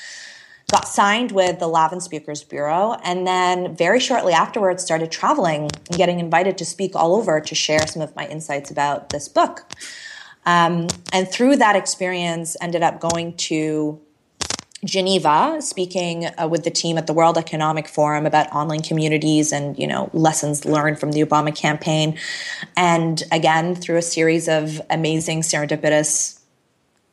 Got 0.70 0.88
signed 0.88 1.30
with 1.30 1.60
the 1.60 1.68
Lavin 1.68 2.00
Speakers 2.00 2.42
Bureau, 2.42 2.96
and 3.04 3.24
then 3.24 3.76
very 3.76 4.00
shortly 4.00 4.32
afterwards 4.32 4.82
started 4.82 5.12
traveling 5.12 5.62
and 5.88 5.96
getting 5.96 6.18
invited 6.18 6.58
to 6.58 6.64
speak 6.64 6.96
all 6.96 7.14
over 7.14 7.40
to 7.40 7.54
share 7.54 7.86
some 7.86 8.02
of 8.02 8.14
my 8.16 8.26
insights 8.26 8.70
about 8.70 9.10
this 9.10 9.28
book. 9.28 9.62
Um, 10.44 10.88
and 11.12 11.28
through 11.28 11.56
that 11.56 11.76
experience, 11.76 12.56
ended 12.60 12.82
up 12.82 13.00
going 13.00 13.36
to 13.36 14.00
Geneva, 14.84 15.56
speaking 15.60 16.26
uh, 16.26 16.48
with 16.48 16.64
the 16.64 16.70
team 16.70 16.98
at 16.98 17.06
the 17.06 17.12
World 17.12 17.38
Economic 17.38 17.88
Forum 17.88 18.26
about 18.26 18.50
online 18.52 18.82
communities 18.82 19.52
and 19.52 19.78
you 19.78 19.86
know 19.86 20.10
lessons 20.12 20.64
learned 20.64 20.98
from 20.98 21.12
the 21.12 21.24
Obama 21.24 21.54
campaign, 21.54 22.18
and 22.76 23.22
again 23.32 23.74
through 23.74 23.96
a 23.96 24.02
series 24.02 24.48
of 24.48 24.80
amazing 24.90 25.40
serendipitous 25.40 26.35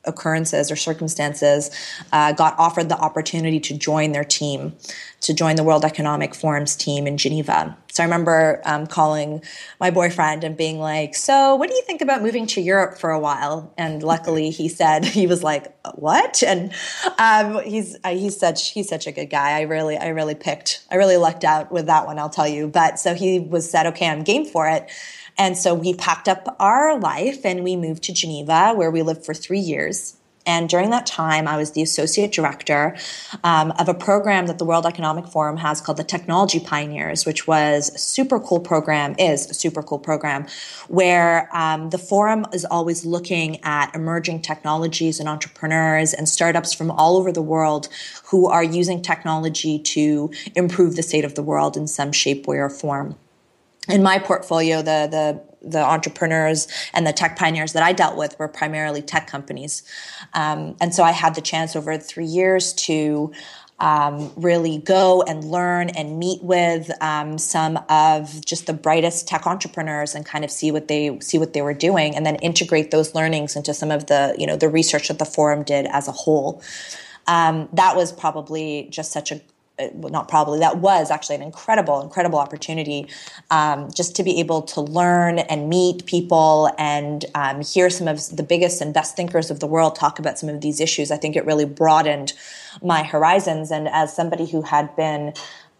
occurrences 0.06 0.72
or 0.72 0.76
circumstances, 0.76 1.72
uh, 2.12 2.34
got 2.34 2.58
offered 2.58 2.89
the 2.89 2.98
opportunity 2.98 3.60
to 3.60 3.78
join 3.78 4.12
their 4.12 4.24
team, 4.24 4.76
to 5.22 5.34
join 5.34 5.56
the 5.56 5.63
World 5.63 5.86
Economic 5.86 6.34
Forum's 6.34 6.76
team 6.76 7.08
in 7.08 7.18
Geneva. 7.18 7.78
So 7.94 8.02
I 8.02 8.08
remember 8.08 8.60
um, 8.66 8.88
calling 8.88 9.44
my 9.80 9.92
boyfriend 9.92 10.44
and 10.44 10.58
being 10.58 10.80
like, 10.80 11.13
"So, 11.13 11.56
what 11.56 11.70
do 11.70 11.76
you 11.76 11.84
think 11.84 12.02
about 12.02 12.24
moving 12.24 12.48
to 12.48 12.62
Europe 12.62 12.98
for 12.98 13.12
a 13.12 13.20
while?" 13.20 13.72
And 13.78 14.02
luckily, 14.02 14.50
he 14.50 14.68
said 14.68 15.06
he 15.20 15.28
was 15.28 15.44
like, 15.44 15.76
"What?" 15.94 16.42
And 16.42 16.74
um, 17.20 17.62
he's 17.63 17.96
uh, 18.04 18.16
he's 18.16 18.36
such 18.36 18.72
he's 18.72 18.89
such 18.89 19.06
a 19.06 19.12
good 19.12 19.30
guy. 19.30 19.52
I 19.52 19.62
really 19.62 19.96
I 19.96 20.08
really 20.08 20.34
picked 20.34 20.84
I 20.89 20.96
really 20.96 21.18
lucked 21.18 21.44
out 21.44 21.72
with 21.72 21.86
that 21.86 22.08
one. 22.08 22.18
I'll 22.18 22.32
tell 22.32 22.48
you. 22.48 22.68
But 22.68 23.00
so 23.00 23.13
he 23.13 23.39
was 23.39 23.70
said, 23.70 23.86
"Okay, 23.88 24.08
I'm 24.08 24.24
game 24.24 24.46
for 24.46 24.68
it." 24.68 24.89
And 25.38 25.58
so 25.58 25.74
we 25.74 25.93
packed 25.93 26.28
up 26.28 26.56
our 26.60 27.00
life 27.00 27.46
and 27.46 27.63
we 27.63 27.76
moved 27.76 28.04
to 28.04 28.13
Geneva, 28.13 28.74
where 28.74 28.91
we 28.91 29.02
lived 29.02 29.26
for 29.26 29.34
three 29.34 29.60
years. 29.60 30.17
And 30.46 30.67
during 30.67 30.89
that 30.89 31.06
time, 31.06 31.48
I 31.48 31.58
was 31.58 31.72
the 31.72 31.82
associate 31.82 32.32
director 32.32 32.98
um, 33.43 33.72
of 33.80 33.88
a 33.88 33.93
program 33.93 34.48
that 34.48 34.58
the 34.58 34.65
World 34.65 34.86
Economic 34.86 35.28
Forum 35.28 35.58
has 35.58 35.80
called 35.80 35.98
the 35.98 36.04
Technology 36.04 36.60
Pioneers, 36.60 37.26
which 37.26 37.48
was 37.48 37.89
a 37.96 37.98
super 37.98 38.39
cool 38.39 38.60
program, 38.60 39.15
is 39.17 39.50
a 39.50 39.54
super 39.54 39.82
cool 39.82 40.00
program, 40.00 40.46
where 40.89 41.50
um, 41.56 41.91
the 41.91 41.98
forum 41.98 42.46
is 42.52 42.65
always 42.65 43.06
looking 43.06 43.63
at 43.63 43.96
emerging 43.96 44.41
technologies 44.41 45.19
and 45.19 45.30
entrepreneurs 45.30 46.13
and 46.13 46.28
startups 46.28 46.74
from 46.74 46.91
all 46.91 47.17
over 47.17 47.32
the 47.32 47.41
world 47.41 47.88
who 48.26 48.48
are 48.48 48.63
using 48.63 49.02
technology 49.02 49.80
to 49.80 50.30
improve 50.56 50.96
the 50.96 51.04
state 51.04 51.24
of 51.24 51.36
the 51.36 51.43
world 51.43 51.78
in 51.78 51.88
some 51.88 52.12
shape, 52.12 52.48
way, 52.48 52.58
or 52.58 52.69
form 52.69 53.15
in 53.89 54.04
my 54.04 54.19
portfolio, 54.19 54.78
the 54.78 55.08
the 55.10 55.41
the 55.67 55.82
entrepreneurs 55.82 56.67
and 56.93 57.08
the 57.08 57.13
tech 57.13 57.38
pioneers 57.38 57.74
that 57.74 57.84
I 57.84 57.93
dealt 57.93 58.17
with 58.17 58.38
were 58.38 58.50
primarily 58.50 59.02
tech 59.02 59.28
companies, 59.28 59.84
um, 60.34 60.76
and 60.82 60.93
so 60.93 61.04
I 61.04 61.12
had 61.12 61.36
the 61.36 61.41
chance 61.41 61.76
over 61.76 61.98
three 61.98 62.26
years 62.26 62.74
to 62.74 63.32
um, 63.80 64.32
really 64.38 64.78
go 64.78 65.24
and 65.24 65.43
learn 65.43 65.89
and 65.89 66.17
meet 66.17 66.41
with 66.43 66.89
um, 67.02 67.38
some 67.38 67.78
of 67.89 68.43
just 68.46 68.67
the 68.67 68.74
brightest 68.74 69.28
tech 69.28 69.46
entrepreneurs 69.46 70.15
and 70.15 70.26
kind 70.26 70.46
of 70.46 70.52
see 70.52 70.72
what 70.72 70.88
they 70.88 71.19
see 71.19 71.38
what 71.38 71.54
they 71.54 71.62
were 71.62 71.74
doing, 71.74 72.15
and 72.15 72.26
then 72.26 72.36
integrate 72.38 72.91
those 72.91 73.13
learnings 73.13 73.56
into 73.56 73.74
some 73.74 73.91
of 73.91 74.08
the 74.08 74.36
you 74.38 74.48
know 74.48 74.56
the 74.56 74.69
research 74.69 75.10
that 75.10 75.19
the 75.19 75.26
forum 75.26 75.63
did 75.63 75.86
as 75.88 76.08
a 76.08 76.12
whole. 76.13 76.62
Um, 77.28 77.69
that 77.74 77.96
was 77.96 78.12
probably 78.12 78.88
just 78.91 79.12
such 79.12 79.32
a 79.32 79.41
well, 79.94 80.12
not 80.12 80.28
probably 80.28 80.60
that 80.60 80.78
was 80.78 81.10
actually 81.10 81.36
an 81.36 81.42
incredible 81.42 82.02
incredible 82.02 82.38
opportunity 82.38 83.08
um, 83.50 83.90
just 83.92 84.16
to 84.16 84.24
be 84.24 84.40
able 84.40 84.62
to 84.62 84.82
learn 84.82 85.40
and 85.40 85.68
meet 85.68 86.06
people 86.06 86.70
and 86.78 87.26
um, 87.34 87.62
hear 87.62 87.90
some 87.90 88.08
of 88.08 88.36
the 88.36 88.44
biggest 88.44 88.82
and 88.82 88.94
best 88.94 89.16
thinkers 89.16 89.50
of 89.50 89.60
the 89.60 89.68
world 89.68 89.96
talk 89.96 90.20
about 90.20 90.38
some 90.38 90.50
of 90.50 90.62
these 90.62 90.80
issues. 90.80 91.10
I 91.10 91.18
think 91.18 91.36
it 91.36 91.46
really 91.46 91.66
broadened 91.66 92.34
my 92.82 93.04
horizons. 93.04 93.72
And 93.72 93.88
as 93.90 94.16
somebody 94.16 94.46
who 94.46 94.62
had 94.62 94.96
been 94.96 95.34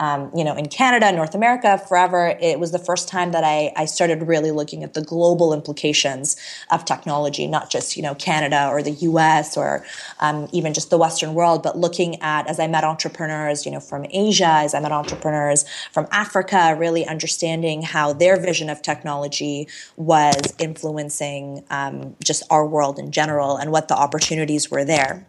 um, 0.04 0.30
you 0.36 0.44
know, 0.44 0.54
in 0.54 0.68
Canada, 0.68 1.10
North 1.14 1.34
America, 1.34 1.78
forever. 1.88 2.38
It 2.42 2.60
was 2.60 2.74
the 2.74 2.80
first 2.80 3.08
time 3.08 3.32
that 3.32 3.46
I, 3.46 3.72
I 3.78 3.86
started 3.86 4.28
really 4.28 4.52
looking 4.52 4.84
at 4.84 4.96
the 4.96 5.02
global 5.02 5.54
implications 5.54 6.36
of 6.72 6.84
technology, 6.84 7.48
not 7.48 7.70
just, 7.70 7.96
you 7.96 8.04
know, 8.04 8.14
Canada 8.14 8.68
or 8.70 8.84
the 8.84 8.92
US 8.92 9.56
or 9.56 9.86
um, 10.20 10.50
even 10.52 10.74
just 10.74 10.90
the 10.90 10.98
Western 10.98 11.34
world, 11.36 11.64
but 11.64 11.78
looking 11.78 12.22
at, 12.22 12.48
as 12.48 12.60
I 12.60 12.68
met 12.68 12.84
entrepreneurs, 12.84 13.66
you 13.66 13.72
know, 13.72 13.80
from 13.80 14.06
Asia, 14.10 14.60
as 14.66 14.74
I 14.74 14.82
met 14.82 14.92
entrepreneurs 14.92 15.64
from 15.94 16.06
Africa, 16.12 16.76
really 16.78 17.08
understanding 17.08 17.82
how 17.82 18.12
their 18.12 18.38
vision 18.38 18.70
of 18.70 18.82
technology 18.82 19.70
was 19.96 20.54
influencing 20.60 21.64
um, 21.70 22.14
just 22.22 22.44
our 22.50 22.68
world 22.68 23.00
in 23.00 23.14
general 23.14 23.56
and 23.56 23.72
what 23.72 23.88
the 23.88 23.96
opportunities 23.96 24.70
were 24.70 24.84
there. 24.84 25.26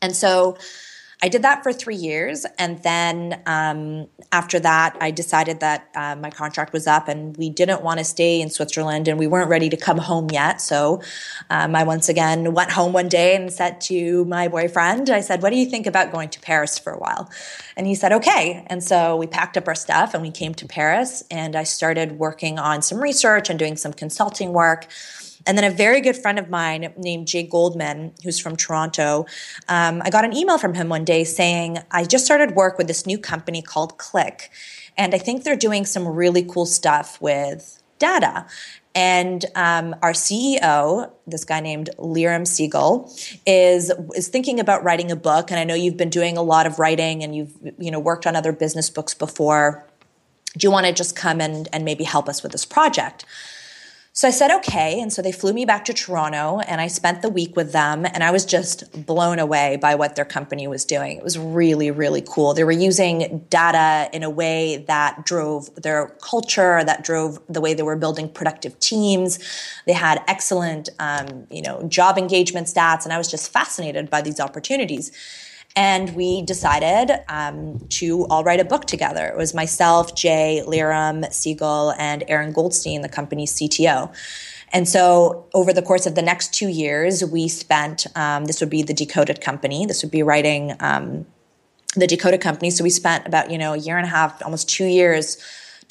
And 0.00 0.14
so, 0.14 0.56
I 1.24 1.28
did 1.28 1.42
that 1.42 1.62
for 1.62 1.72
three 1.72 1.94
years. 1.94 2.44
And 2.58 2.82
then 2.82 3.40
um, 3.46 4.08
after 4.32 4.58
that, 4.58 4.96
I 5.00 5.12
decided 5.12 5.60
that 5.60 5.88
uh, 5.94 6.16
my 6.16 6.30
contract 6.30 6.72
was 6.72 6.88
up 6.88 7.06
and 7.06 7.36
we 7.36 7.48
didn't 7.48 7.82
want 7.82 7.98
to 7.98 8.04
stay 8.04 8.40
in 8.40 8.50
Switzerland 8.50 9.06
and 9.06 9.20
we 9.20 9.28
weren't 9.28 9.48
ready 9.48 9.68
to 9.68 9.76
come 9.76 9.98
home 9.98 10.30
yet. 10.32 10.60
So 10.60 11.00
um, 11.48 11.76
I 11.76 11.84
once 11.84 12.08
again 12.08 12.52
went 12.54 12.72
home 12.72 12.92
one 12.92 13.08
day 13.08 13.36
and 13.36 13.52
said 13.52 13.80
to 13.82 14.24
my 14.24 14.48
boyfriend, 14.48 15.10
I 15.10 15.20
said, 15.20 15.42
What 15.42 15.50
do 15.50 15.56
you 15.56 15.66
think 15.66 15.86
about 15.86 16.10
going 16.10 16.28
to 16.30 16.40
Paris 16.40 16.76
for 16.76 16.92
a 16.92 16.98
while? 16.98 17.30
And 17.76 17.86
he 17.86 17.94
said, 17.94 18.12
Okay. 18.12 18.66
And 18.66 18.82
so 18.82 19.16
we 19.16 19.28
packed 19.28 19.56
up 19.56 19.68
our 19.68 19.76
stuff 19.76 20.14
and 20.14 20.24
we 20.24 20.32
came 20.32 20.54
to 20.54 20.66
Paris 20.66 21.22
and 21.30 21.54
I 21.54 21.62
started 21.62 22.18
working 22.18 22.58
on 22.58 22.82
some 22.82 23.00
research 23.00 23.48
and 23.48 23.60
doing 23.60 23.76
some 23.76 23.92
consulting 23.92 24.52
work. 24.52 24.88
And 25.46 25.56
then 25.56 25.64
a 25.64 25.74
very 25.74 26.00
good 26.00 26.16
friend 26.16 26.38
of 26.38 26.50
mine 26.50 26.92
named 26.96 27.26
Jay 27.26 27.42
Goldman, 27.42 28.12
who's 28.22 28.38
from 28.38 28.56
Toronto, 28.56 29.26
um, 29.68 30.02
I 30.04 30.10
got 30.10 30.24
an 30.24 30.36
email 30.36 30.58
from 30.58 30.74
him 30.74 30.88
one 30.88 31.04
day 31.04 31.24
saying, 31.24 31.78
I 31.90 32.04
just 32.04 32.24
started 32.24 32.54
work 32.54 32.78
with 32.78 32.86
this 32.86 33.06
new 33.06 33.18
company 33.18 33.62
called 33.62 33.98
Klick. 33.98 34.50
And 34.96 35.14
I 35.14 35.18
think 35.18 35.44
they're 35.44 35.56
doing 35.56 35.86
some 35.86 36.06
really 36.06 36.42
cool 36.42 36.66
stuff 36.66 37.20
with 37.20 37.82
data. 37.98 38.46
And 38.94 39.44
um, 39.54 39.96
our 40.02 40.12
CEO, 40.12 41.10
this 41.26 41.44
guy 41.44 41.60
named 41.60 41.90
Leerom 41.98 42.42
Segal, 42.42 43.08
is 43.46 43.90
is 44.14 44.28
thinking 44.28 44.60
about 44.60 44.84
writing 44.84 45.10
a 45.10 45.16
book. 45.16 45.50
And 45.50 45.58
I 45.58 45.64
know 45.64 45.74
you've 45.74 45.96
been 45.96 46.10
doing 46.10 46.36
a 46.36 46.42
lot 46.42 46.66
of 46.66 46.78
writing, 46.78 47.22
and 47.22 47.34
you've 47.34 47.54
you 47.78 47.90
know 47.90 47.98
worked 47.98 48.26
on 48.26 48.36
other 48.36 48.52
business 48.52 48.90
books 48.90 49.14
before. 49.14 49.86
Do 50.58 50.66
you 50.66 50.70
want 50.70 50.84
to 50.86 50.92
just 50.92 51.16
come 51.16 51.40
and 51.40 51.68
and 51.72 51.86
maybe 51.86 52.04
help 52.04 52.28
us 52.28 52.42
with 52.42 52.52
this 52.52 52.66
project? 52.66 53.24
So 54.14 54.28
I 54.28 54.30
said, 54.30 54.50
okay. 54.50 55.00
And 55.00 55.10
so 55.10 55.22
they 55.22 55.32
flew 55.32 55.54
me 55.54 55.64
back 55.64 55.86
to 55.86 55.94
Toronto 55.94 56.58
and 56.68 56.82
I 56.82 56.86
spent 56.86 57.22
the 57.22 57.30
week 57.30 57.56
with 57.56 57.72
them 57.72 58.04
and 58.04 58.22
I 58.22 58.30
was 58.30 58.44
just 58.44 59.06
blown 59.06 59.38
away 59.38 59.78
by 59.80 59.94
what 59.94 60.16
their 60.16 60.26
company 60.26 60.66
was 60.66 60.84
doing. 60.84 61.16
It 61.16 61.24
was 61.24 61.38
really, 61.38 61.90
really 61.90 62.22
cool. 62.28 62.52
They 62.52 62.64
were 62.64 62.72
using 62.72 63.46
data 63.48 64.10
in 64.12 64.22
a 64.22 64.28
way 64.28 64.84
that 64.86 65.24
drove 65.24 65.74
their 65.76 66.08
culture, 66.20 66.84
that 66.84 67.04
drove 67.04 67.40
the 67.48 67.62
way 67.62 67.72
they 67.72 67.82
were 67.82 67.96
building 67.96 68.28
productive 68.28 68.78
teams. 68.80 69.38
They 69.86 69.94
had 69.94 70.22
excellent, 70.28 70.90
um, 70.98 71.46
you 71.50 71.62
know, 71.62 71.82
job 71.88 72.18
engagement 72.18 72.66
stats. 72.66 73.04
And 73.04 73.14
I 73.14 73.18
was 73.18 73.28
just 73.28 73.50
fascinated 73.50 74.10
by 74.10 74.20
these 74.20 74.40
opportunities. 74.40 75.10
And 75.74 76.14
we 76.14 76.42
decided 76.42 77.18
um, 77.28 77.78
to 77.90 78.26
all 78.26 78.44
write 78.44 78.60
a 78.60 78.64
book 78.64 78.84
together. 78.84 79.26
It 79.26 79.36
was 79.36 79.54
myself, 79.54 80.14
Jay, 80.14 80.62
Leerom, 80.66 81.24
Segal, 81.30 81.94
and 81.98 82.24
Aaron 82.28 82.52
Goldstein, 82.52 83.00
the 83.00 83.08
company's 83.08 83.54
CTO. 83.54 84.14
And 84.74 84.88
so, 84.88 85.46
over 85.54 85.72
the 85.72 85.82
course 85.82 86.06
of 86.06 86.14
the 86.14 86.22
next 86.22 86.54
two 86.54 86.68
years, 86.68 87.24
we 87.24 87.48
spent 87.48 88.06
um, 88.16 88.46
this 88.46 88.60
would 88.60 88.70
be 88.70 88.82
the 88.82 88.94
Decoded 88.94 89.40
Company. 89.40 89.86
This 89.86 90.02
would 90.02 90.12
be 90.12 90.22
writing 90.22 90.74
um, 90.80 91.26
the 91.94 92.06
Decoded 92.06 92.40
Company. 92.40 92.70
So, 92.70 92.82
we 92.82 92.90
spent 92.90 93.26
about 93.26 93.50
you 93.50 93.58
know 93.58 93.74
a 93.74 93.78
year 93.78 93.98
and 93.98 94.06
a 94.06 94.10
half, 94.10 94.42
almost 94.42 94.68
two 94.68 94.86
years 94.86 95.36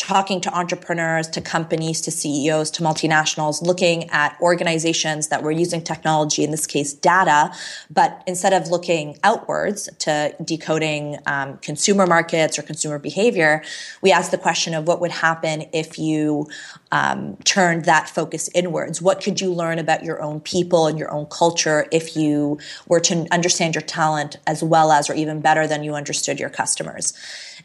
talking 0.02 0.42
to 0.42 0.52
entrepreneurs, 0.58 1.28
to 1.28 1.40
companies, 1.40 2.02
to 2.02 2.10
CEOs, 2.10 2.72
to 2.72 2.82
multinationals, 2.82 3.62
looking 3.62 4.10
at 4.10 4.36
organizations 4.42 5.28
that 5.28 5.44
were 5.44 5.52
using 5.52 5.80
technology, 5.80 6.44
in 6.44 6.50
this 6.50 6.66
case, 6.66 6.92
data, 6.92 7.54
but 7.92 8.24
instead 8.26 8.52
of 8.52 8.70
looking 8.70 9.16
outwards 9.24 9.88
to 10.00 10.36
decoding 10.44 11.20
um, 11.28 11.56
consumer 11.60 12.08
markets 12.08 12.58
or 12.58 12.64
consumer 12.64 12.98
behavior, 12.98 13.62
we 14.02 14.12
asked 14.12 14.32
the 14.32 14.40
question 14.40 14.74
of 14.74 14.88
what 14.88 15.00
would 15.02 15.12
happen 15.12 15.66
if 15.72 16.00
you 16.00 16.48
um, 16.92 17.38
turned 17.44 17.86
that 17.86 18.10
focus 18.10 18.50
inwards. 18.56 19.04
What 19.04 19.22
could 19.22 19.40
you 19.40 19.54
learn 19.54 19.78
about 19.78 20.04
your 20.04 20.20
own 20.20 20.40
people 20.40 20.88
and 20.88 20.98
your 20.98 21.12
own 21.12 21.28
culture 21.28 21.88
if 21.92 22.18
you 22.18 22.58
were 22.88 23.02
to 23.02 23.28
understand 23.30 23.76
your 23.76 23.84
talent 23.84 24.38
as 24.48 24.64
well 24.64 24.92
as, 24.92 25.12
or 25.12 25.14
even 25.14 25.42
better 25.42 25.68
than 25.68 25.84
you 25.84 25.94
understood 25.94 26.40
your 26.40 26.50
customers? 26.50 27.14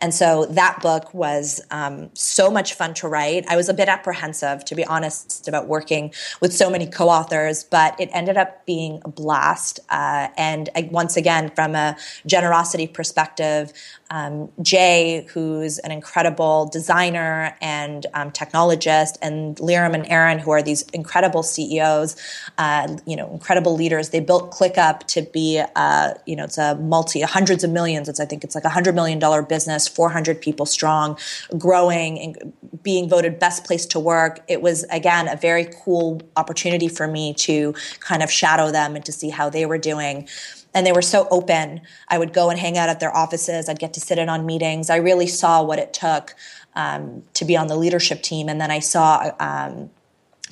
And 0.00 0.14
so 0.14 0.46
that 0.46 0.80
book 0.80 1.12
was 1.14 1.60
um, 1.70 2.10
so 2.14 2.50
much 2.50 2.74
fun 2.74 2.94
to 2.94 3.08
write. 3.08 3.44
I 3.48 3.56
was 3.56 3.68
a 3.68 3.74
bit 3.74 3.88
apprehensive, 3.88 4.64
to 4.66 4.74
be 4.74 4.84
honest, 4.84 5.48
about 5.48 5.68
working 5.68 6.12
with 6.40 6.52
so 6.52 6.70
many 6.70 6.86
co 6.86 7.08
authors, 7.08 7.64
but 7.64 7.98
it 8.00 8.10
ended 8.12 8.36
up 8.36 8.64
being 8.66 9.00
a 9.04 9.08
blast. 9.08 9.80
Uh, 9.90 10.28
and 10.36 10.68
I, 10.74 10.88
once 10.90 11.16
again, 11.16 11.50
from 11.54 11.74
a 11.74 11.96
generosity 12.26 12.86
perspective, 12.86 13.72
um, 14.10 14.50
Jay, 14.62 15.26
who's 15.32 15.78
an 15.78 15.90
incredible 15.90 16.66
designer 16.66 17.56
and 17.60 18.06
um, 18.14 18.30
technologist, 18.30 19.16
and 19.20 19.56
Leerom 19.56 19.94
and 19.94 20.06
Aaron, 20.06 20.38
who 20.38 20.50
are 20.50 20.62
these 20.62 20.82
incredible 20.92 21.42
CEOs, 21.42 22.16
uh, 22.58 22.96
you 23.06 23.16
know, 23.16 23.32
incredible 23.32 23.74
leaders. 23.74 24.10
They 24.10 24.20
built 24.20 24.50
Klick 24.50 24.78
up 24.78 25.06
to 25.08 25.22
be, 25.22 25.62
uh, 25.74 26.14
you 26.26 26.36
know, 26.36 26.44
it's 26.44 26.58
a 26.58 26.76
multi 26.76 27.20
hundreds 27.22 27.64
of 27.64 27.70
millions. 27.70 28.08
It's 28.08 28.20
I 28.20 28.26
think 28.26 28.44
it's 28.44 28.54
like 28.54 28.64
a 28.64 28.68
hundred 28.68 28.94
million 28.94 29.18
dollar 29.18 29.42
business, 29.42 29.88
400 29.88 30.40
people 30.40 30.66
strong, 30.66 31.18
growing 31.58 32.18
and 32.20 32.52
being 32.82 33.08
voted 33.08 33.38
best 33.38 33.64
place 33.64 33.86
to 33.86 34.00
work. 34.00 34.40
It 34.48 34.62
was 34.62 34.84
again 34.84 35.28
a 35.28 35.36
very 35.36 35.68
cool 35.84 36.20
opportunity 36.36 36.88
for 36.88 37.08
me 37.08 37.34
to 37.34 37.74
kind 38.00 38.22
of 38.22 38.30
shadow 38.30 38.70
them 38.70 38.94
and 38.94 39.04
to 39.04 39.12
see 39.12 39.30
how 39.30 39.50
they 39.50 39.66
were 39.66 39.78
doing 39.78 40.28
and 40.76 40.86
they 40.86 40.92
were 40.92 41.02
so 41.02 41.26
open. 41.30 41.80
I 42.06 42.18
would 42.18 42.34
go 42.34 42.50
and 42.50 42.58
hang 42.60 42.76
out 42.76 42.90
at 42.90 43.00
their 43.00 43.16
offices. 43.16 43.66
I'd 43.66 43.78
get 43.78 43.94
to 43.94 44.00
sit 44.00 44.18
in 44.18 44.28
on 44.28 44.44
meetings. 44.44 44.90
I 44.90 44.96
really 44.96 45.26
saw 45.26 45.62
what 45.62 45.78
it 45.78 45.94
took 45.94 46.34
um, 46.74 47.22
to 47.32 47.46
be 47.46 47.56
on 47.56 47.68
the 47.68 47.76
leadership 47.76 48.22
team, 48.22 48.50
and 48.50 48.60
then 48.60 48.70
I 48.70 48.80
saw 48.80 49.32
um, 49.40 49.88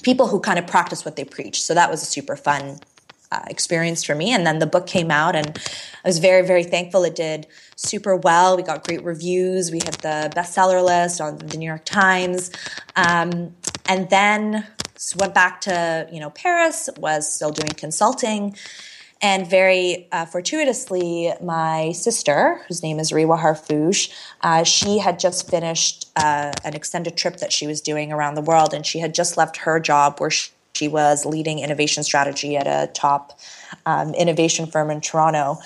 people 0.03 0.29
who 0.29 0.41
kind 0.41 0.59
of 0.59 0.67
practice 0.67 1.05
what 1.05 1.17
they 1.17 1.25
preach. 1.25 1.63
So 1.63 1.75
that 1.75 1.91
was 1.91 2.03
a 2.03 2.07
super 2.07 2.37
fun 2.37 2.79
uh, 3.31 3.43
experience 3.49 4.03
for 4.03 4.15
me. 4.15 4.33
And 4.33 4.47
then 4.47 4.61
the 4.61 4.67
book 4.67 4.87
came 4.87 5.11
out, 5.11 5.37
and 5.37 5.59
I 6.03 6.09
was 6.09 6.21
very, 6.21 6.47
very 6.47 6.65
thankful. 6.65 7.05
It 7.05 7.15
did 7.15 7.47
super 7.77 8.17
well. 8.17 8.57
We 8.57 8.63
got 8.63 8.83
great 8.87 9.05
reviews. 9.05 9.71
We 9.71 9.81
hit 9.85 9.99
the 9.99 10.33
bestseller 10.35 10.83
list 10.83 11.21
on 11.21 11.37
the 11.37 11.59
New 11.59 11.67
York 11.67 11.85
Times, 11.85 12.51
um, 12.97 13.55
and 13.87 14.09
then 14.09 14.67
went 15.17 15.35
back 15.35 15.61
to 15.61 16.09
you 16.11 16.19
know 16.19 16.31
Paris. 16.31 16.89
Was 16.97 17.31
still 17.31 17.51
doing 17.51 17.73
consulting 17.77 18.57
and 19.25 19.49
very 19.49 20.07
uh, 20.13 20.27
fortuitously, 20.27 21.33
my 21.43 21.93
sister, 21.93 22.61
whose 22.69 22.83
name 22.83 22.99
is 22.99 23.11
Rewa 23.11 23.39
Harfoush, 23.39 24.13
uh, 24.43 24.65
she 24.65 24.99
had 24.99 25.19
just 25.19 25.51
finished 25.51 26.11
uh, 26.15 26.53
an 26.63 26.75
extended 26.75 27.17
trip 27.17 27.39
that 27.39 27.51
she 27.51 27.67
was 27.67 27.81
doing 27.81 28.13
around 28.13 28.35
the 28.35 28.43
world, 28.43 28.75
and 28.75 28.85
she 28.85 28.99
had 28.99 29.15
just 29.15 29.39
left 29.39 29.57
her 29.57 29.81
job 29.81 30.19
where 30.19 30.29
she, 30.29 30.51
she 30.75 30.89
was 30.89 31.25
leading 31.25 31.59
innovation 31.59 32.05
strategy 32.05 32.55
at 32.55 32.67
a 32.67 32.93
top 32.93 33.41
um, 33.87 34.13
innovation 34.13 34.67
firm 34.67 34.91
in 34.91 35.01
Toronto. 35.01 35.57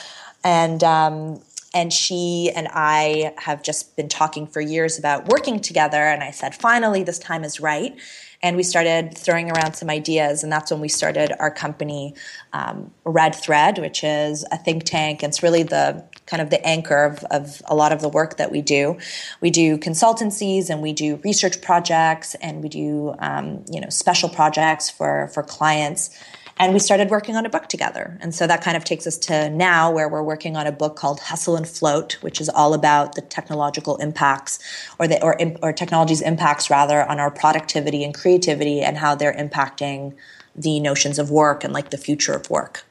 And 0.44 0.84
um, 0.84 1.40
and 1.78 1.92
she 1.92 2.50
and 2.56 2.66
I 2.72 3.32
have 3.38 3.62
just 3.62 3.94
been 3.94 4.08
talking 4.08 4.48
for 4.48 4.60
years 4.60 4.98
about 4.98 5.28
working 5.28 5.60
together. 5.60 6.02
And 6.02 6.24
I 6.24 6.32
said, 6.32 6.52
finally, 6.52 7.04
this 7.04 7.20
time 7.20 7.44
is 7.44 7.60
right. 7.60 7.96
And 8.42 8.56
we 8.56 8.64
started 8.64 9.16
throwing 9.16 9.48
around 9.52 9.74
some 9.74 9.88
ideas. 9.88 10.42
And 10.42 10.50
that's 10.50 10.72
when 10.72 10.80
we 10.80 10.88
started 10.88 11.30
our 11.38 11.52
company 11.52 12.14
um, 12.52 12.90
red 13.04 13.32
thread 13.32 13.78
which 13.78 14.02
is 14.02 14.44
a 14.50 14.56
think 14.56 14.82
tank. 14.82 15.22
It's 15.22 15.40
really 15.40 15.62
the 15.62 16.04
kind 16.26 16.42
of 16.42 16.50
the 16.50 16.64
anchor 16.66 17.04
of, 17.04 17.22
of 17.30 17.62
a 17.66 17.76
lot 17.76 17.92
of 17.92 18.00
the 18.00 18.08
work 18.08 18.38
that 18.38 18.50
we 18.50 18.60
do. 18.60 18.98
We 19.40 19.50
do 19.50 19.78
consultancies 19.78 20.70
and 20.70 20.82
we 20.82 20.92
do 20.92 21.20
research 21.22 21.62
projects 21.62 22.34
and 22.36 22.60
we 22.60 22.68
do 22.68 23.14
um, 23.20 23.64
you 23.70 23.80
know 23.80 23.88
special 23.88 24.28
projects 24.28 24.90
for 24.90 25.28
for 25.28 25.44
clients 25.44 26.10
and 26.58 26.72
we 26.72 26.78
started 26.78 27.10
working 27.10 27.36
on 27.36 27.46
a 27.46 27.48
book 27.48 27.68
together. 27.68 28.18
And 28.20 28.34
so 28.34 28.46
that 28.46 28.62
kind 28.62 28.76
of 28.76 28.84
takes 28.84 29.06
us 29.06 29.16
to 29.18 29.48
now 29.50 29.90
where 29.90 30.08
we're 30.08 30.22
working 30.22 30.56
on 30.56 30.66
a 30.66 30.72
book 30.72 30.96
called 30.96 31.20
Hustle 31.20 31.56
and 31.56 31.66
Float, 31.66 32.14
which 32.20 32.40
is 32.40 32.48
all 32.48 32.74
about 32.74 33.14
the 33.14 33.20
technological 33.20 33.96
impacts 33.96 34.58
or 34.98 35.06
the 35.06 35.22
or, 35.22 35.38
or 35.62 35.72
technology's 35.72 36.20
impacts 36.20 36.68
rather 36.70 37.04
on 37.04 37.20
our 37.20 37.30
productivity 37.30 38.02
and 38.04 38.14
creativity 38.14 38.80
and 38.80 38.98
how 38.98 39.14
they're 39.14 39.34
impacting 39.34 40.14
the 40.56 40.80
notions 40.80 41.18
of 41.18 41.30
work 41.30 41.62
and 41.62 41.72
like 41.72 41.90
the 41.90 41.98
future 41.98 42.32
of 42.32 42.50
work. 42.50 42.84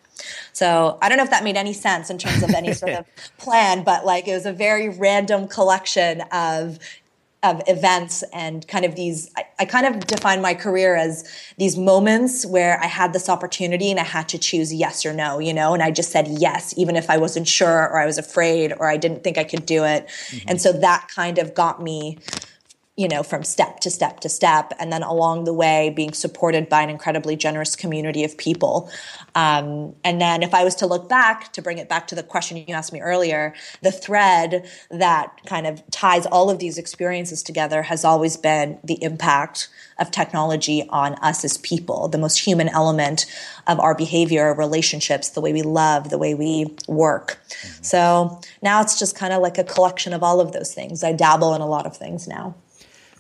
So 0.54 0.98
I 1.02 1.10
don't 1.10 1.18
know 1.18 1.24
if 1.24 1.30
that 1.30 1.44
made 1.44 1.58
any 1.58 1.74
sense 1.74 2.10
in 2.10 2.18
terms 2.18 2.42
of 2.42 2.50
any 2.52 2.74
sort 2.74 2.94
of 2.94 3.06
plan, 3.38 3.84
but 3.84 4.06
like 4.06 4.28
it 4.28 4.34
was 4.34 4.46
a 4.46 4.54
very 4.54 4.90
random 4.90 5.48
collection 5.48 6.22
of 6.32 6.80
of 7.48 7.62
events 7.68 8.24
and 8.34 8.68
kind 8.68 8.86
of 8.86 8.96
these 8.96 9.30
I, 9.38 9.46
I, 9.60 9.66
kind 9.66 9.86
of 9.86 10.06
define 10.06 10.42
my 10.42 10.54
career 10.54 10.96
as 10.96 11.30
these 11.58 11.78
moments 11.78 12.46
where 12.46 12.80
i 12.82 12.88
had 12.88 13.14
this 13.14 13.30
opportunity 13.30 13.90
and 13.90 14.00
i 14.00 14.04
had 14.04 14.28
to 14.30 14.38
choose 14.38 14.74
yes 14.74 15.06
or 15.06 15.14
no 15.14 15.40
you 15.40 15.54
know 15.54 15.74
and 15.74 15.82
i 15.82 15.92
just 15.92 16.12
said 16.12 16.28
yes 16.28 16.74
even 16.78 16.96
if 16.96 17.10
i 17.10 17.18
wasn't 17.18 17.48
sure 17.48 17.90
or 17.90 18.00
i 18.00 18.06
was 18.06 18.18
afraid 18.18 18.74
or 18.80 18.88
i 18.88 18.98
didn't 18.98 19.24
think 19.24 19.38
i 19.38 19.44
could 19.44 19.66
do 19.66 19.84
it 19.84 20.08
mm-hmm. 20.08 20.50
and 20.50 20.62
so 20.62 20.72
that 20.72 21.08
kind 21.14 21.38
of 21.38 21.54
got 21.54 21.82
me 21.82 22.18
you 22.98 23.08
know, 23.08 23.22
from 23.22 23.44
step 23.44 23.80
to 23.82 23.92
step 23.92 24.20
to 24.22 24.28
step, 24.28 24.74
and 24.80 24.92
then 24.92 25.04
along 25.04 25.44
the 25.44 25.54
way 25.54 25.92
being 25.96 26.14
supported 26.14 26.68
by 26.68 26.82
an 26.82 26.90
incredibly 26.90 27.36
generous 27.36 27.76
community 27.76 28.24
of 28.24 28.36
people. 28.38 28.90
Um, 29.36 29.96
and 30.04 30.20
then, 30.20 30.42
if 30.42 30.56
I 30.56 30.64
was 30.64 30.74
to 30.76 30.88
look 30.88 31.08
back 31.08 31.54
to 31.54 31.62
bring 31.62 31.78
it 31.78 31.88
back 31.88 32.08
to 32.08 32.16
the 32.16 32.24
question 32.24 32.58
you 32.58 32.74
asked 32.74 32.92
me 32.92 33.00
earlier, 33.00 33.54
the 33.84 33.92
thread 33.92 34.68
that 34.90 35.40
kind 35.46 35.68
of 35.68 35.84
ties 35.92 36.26
all 36.26 36.50
of 36.50 36.58
these 36.58 36.80
experiences 36.80 37.44
together 37.44 37.84
has 37.84 38.04
always 38.04 38.36
been 38.36 38.80
the 38.84 39.02
impact 39.04 39.70
of 40.00 40.10
technology 40.10 40.84
on 40.90 41.14
us 41.16 41.46
as 41.46 41.60
people, 41.60 42.08
the 42.08 42.18
most 42.18 42.40
human 42.40 42.68
element 42.70 43.28
of 43.68 43.80
our 43.80 43.94
behavior, 43.94 44.56
relationships, 44.56 45.30
the 45.30 45.42
way 45.42 45.54
we 45.54 45.62
love, 45.62 46.10
the 46.10 46.18
way 46.18 46.34
we 46.34 46.76
work. 46.88 47.40
Mm-hmm. 47.50 47.84
So 47.84 48.42
now 48.64 48.82
it's 48.82 48.98
just 48.98 49.16
kind 49.16 49.34
of 49.34 49.42
like 49.44 49.60
a 49.60 49.64
collection 49.64 50.14
of 50.14 50.24
all 50.24 50.40
of 50.40 50.52
those 50.52 50.74
things. 50.74 51.04
I 51.04 51.14
dabble 51.14 51.54
in 51.54 51.62
a 51.62 51.68
lot 51.68 51.86
of 51.86 51.96
things 51.96 52.28
now. 52.28 52.56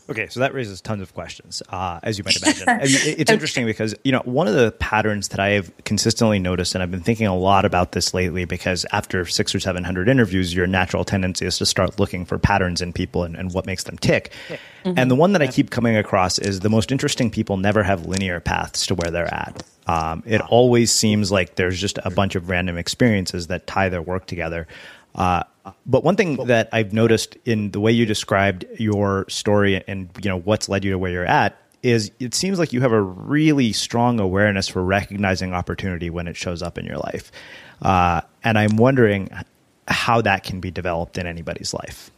Okay, 0.09 0.27
so 0.27 0.39
that 0.39 0.53
raises 0.53 0.79
tons 0.79 1.01
of 1.01 1.13
questions, 1.13 1.61
uh, 1.69 1.99
as 2.03 2.17
you 2.17 2.23
might 2.23 2.37
imagine. 2.41 2.69
I 2.69 2.85
mean, 2.85 3.15
it's 3.17 3.31
interesting 3.31 3.65
because 3.65 3.93
you 4.03 4.11
know 4.11 4.21
one 4.25 4.47
of 4.47 4.53
the 4.53 4.71
patterns 4.71 5.29
that 5.29 5.39
I 5.39 5.49
have 5.49 5.71
consistently 5.83 6.39
noticed, 6.39 6.75
and 6.75 6.81
I've 6.81 6.91
been 6.91 7.01
thinking 7.01 7.27
a 7.27 7.35
lot 7.35 7.65
about 7.65 7.91
this 7.91 8.13
lately, 8.13 8.45
because 8.45 8.85
after 8.91 9.25
six 9.25 9.53
or 9.53 9.59
seven 9.59 9.83
hundred 9.83 10.07
interviews, 10.07 10.53
your 10.53 10.67
natural 10.67 11.03
tendency 11.03 11.45
is 11.45 11.57
to 11.57 11.65
start 11.65 11.99
looking 11.99 12.25
for 12.25 12.39
patterns 12.39 12.81
in 12.81 12.93
people 12.93 13.23
and, 13.23 13.35
and 13.35 13.53
what 13.53 13.65
makes 13.65 13.83
them 13.83 13.97
tick. 13.97 14.31
Mm-hmm. 14.85 14.93
And 14.97 15.11
the 15.11 15.15
one 15.15 15.33
that 15.33 15.41
I 15.41 15.47
keep 15.47 15.69
coming 15.69 15.97
across 15.97 16.39
is 16.39 16.61
the 16.61 16.69
most 16.69 16.91
interesting 16.91 17.29
people 17.29 17.57
never 17.57 17.83
have 17.83 18.05
linear 18.05 18.39
paths 18.39 18.87
to 18.87 18.95
where 18.95 19.11
they're 19.11 19.33
at. 19.33 19.63
Um, 19.87 20.23
it 20.25 20.41
always 20.41 20.91
seems 20.91 21.31
like 21.31 21.55
there's 21.55 21.79
just 21.79 21.99
a 22.03 22.09
bunch 22.09 22.35
of 22.35 22.49
random 22.49 22.77
experiences 22.77 23.47
that 23.47 23.67
tie 23.67 23.89
their 23.89 24.01
work 24.01 24.25
together. 24.25 24.67
Uh, 25.15 25.43
but 25.85 26.03
one 26.03 26.15
thing 26.15 26.35
that 26.47 26.69
I've 26.71 26.93
noticed 26.93 27.37
in 27.45 27.71
the 27.71 27.79
way 27.79 27.91
you 27.91 28.05
described 28.05 28.65
your 28.77 29.25
story 29.29 29.83
and 29.87 30.09
you 30.21 30.29
know 30.29 30.39
what's 30.39 30.69
led 30.69 30.83
you 30.83 30.91
to 30.91 30.97
where 30.97 31.11
you're 31.11 31.25
at 31.25 31.57
is 31.83 32.11
it 32.19 32.33
seems 32.33 32.59
like 32.59 32.73
you 32.73 32.81
have 32.81 32.91
a 32.91 33.01
really 33.01 33.71
strong 33.71 34.19
awareness 34.19 34.67
for 34.67 34.83
recognizing 34.83 35.53
opportunity 35.53 36.09
when 36.09 36.27
it 36.27 36.35
shows 36.35 36.61
up 36.61 36.77
in 36.77 36.85
your 36.85 36.97
life, 36.97 37.31
uh, 37.81 38.21
and 38.43 38.57
I'm 38.57 38.77
wondering 38.77 39.29
how 39.87 40.21
that 40.21 40.43
can 40.43 40.59
be 40.59 40.71
developed 40.71 41.17
in 41.17 41.27
anybody's 41.27 41.73
life. 41.73 42.11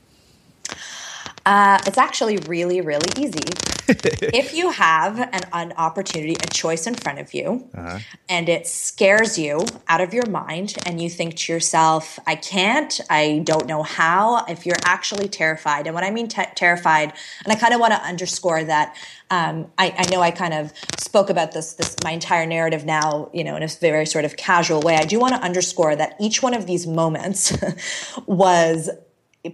Uh, 1.49 1.79
it's 1.87 1.97
actually 1.97 2.37
really, 2.47 2.79
really 2.79 3.09
easy. 3.17 3.41
if 3.87 4.53
you 4.53 4.69
have 4.69 5.19
an, 5.19 5.41
an, 5.51 5.73
opportunity, 5.77 6.35
a 6.43 6.47
choice 6.53 6.85
in 6.85 6.93
front 6.93 7.17
of 7.17 7.33
you, 7.33 7.67
uh-huh. 7.73 7.97
and 8.29 8.47
it 8.47 8.67
scares 8.67 9.35
you 9.35 9.65
out 9.87 9.99
of 9.99 10.13
your 10.13 10.27
mind, 10.27 10.75
and 10.85 11.01
you 11.01 11.09
think 11.09 11.35
to 11.35 11.51
yourself, 11.51 12.19
I 12.27 12.35
can't, 12.35 13.01
I 13.09 13.41
don't 13.43 13.65
know 13.65 13.81
how, 13.81 14.45
if 14.45 14.67
you're 14.67 14.75
actually 14.85 15.27
terrified, 15.27 15.87
and 15.87 15.95
when 15.95 16.03
I 16.03 16.11
mean 16.11 16.27
te- 16.27 16.53
terrified, 16.53 17.13
and 17.43 17.51
I 17.51 17.55
kind 17.55 17.73
of 17.73 17.79
want 17.79 17.93
to 17.93 18.01
underscore 18.03 18.63
that. 18.65 18.95
Um, 19.31 19.71
I, 19.77 19.93
I, 19.95 20.09
know 20.09 20.21
I 20.21 20.31
kind 20.31 20.55
of 20.55 20.71
spoke 20.99 21.29
about 21.29 21.51
this, 21.51 21.73
this 21.73 21.95
my 22.03 22.11
entire 22.11 22.47
narrative 22.47 22.83
now, 22.83 23.29
you 23.31 23.43
know, 23.43 23.55
in 23.55 23.61
a 23.61 23.67
very 23.67 24.07
sort 24.07 24.25
of 24.25 24.37
casual 24.37 24.81
way. 24.81 24.95
I 24.95 25.05
do 25.05 25.19
want 25.19 25.35
to 25.35 25.41
underscore 25.41 25.95
that 25.95 26.15
each 26.19 26.41
one 26.41 26.55
of 26.55 26.65
these 26.65 26.87
moments 26.87 27.55
was 28.25 28.89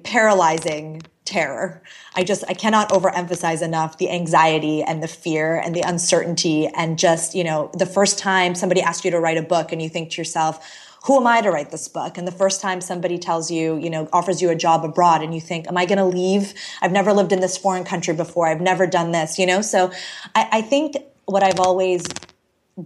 paralyzing 0.03 1.01
terror. 1.25 1.81
I 2.15 2.23
just 2.23 2.43
I 2.47 2.53
cannot 2.53 2.89
overemphasize 2.89 3.61
enough 3.61 3.97
the 3.97 4.09
anxiety 4.09 4.83
and 4.83 5.03
the 5.03 5.07
fear 5.07 5.57
and 5.57 5.75
the 5.75 5.81
uncertainty 5.81 6.67
and 6.67 6.97
just, 6.97 7.35
you 7.35 7.43
know, 7.43 7.69
the 7.73 7.85
first 7.85 8.17
time 8.19 8.55
somebody 8.55 8.81
asks 8.81 9.03
you 9.03 9.11
to 9.11 9.19
write 9.19 9.37
a 9.37 9.41
book 9.41 9.71
and 9.71 9.81
you 9.81 9.89
think 9.89 10.11
to 10.11 10.17
yourself, 10.21 10.65
who 11.05 11.17
am 11.17 11.27
I 11.27 11.41
to 11.41 11.51
write 11.51 11.69
this 11.69 11.87
book? 11.87 12.17
And 12.17 12.27
the 12.27 12.31
first 12.31 12.61
time 12.61 12.81
somebody 12.81 13.19
tells 13.19 13.51
you, 13.51 13.77
you 13.77 13.91
know, 13.91 14.09
offers 14.11 14.41
you 14.41 14.49
a 14.49 14.55
job 14.55 14.83
abroad 14.83 15.21
and 15.21 15.35
you 15.35 15.41
think, 15.41 15.67
am 15.67 15.77
I 15.77 15.85
going 15.85 15.99
to 15.99 16.05
leave? 16.05 16.53
I've 16.81 16.91
never 16.91 17.13
lived 17.13 17.31
in 17.31 17.41
this 17.41 17.57
foreign 17.57 17.83
country 17.83 18.15
before. 18.15 18.47
I've 18.47 18.61
never 18.61 18.87
done 18.87 19.11
this, 19.11 19.37
you 19.37 19.45
know? 19.45 19.61
So 19.61 19.91
I, 20.33 20.47
I 20.51 20.61
think 20.61 20.95
what 21.25 21.43
I've 21.43 21.59
always 21.59 22.05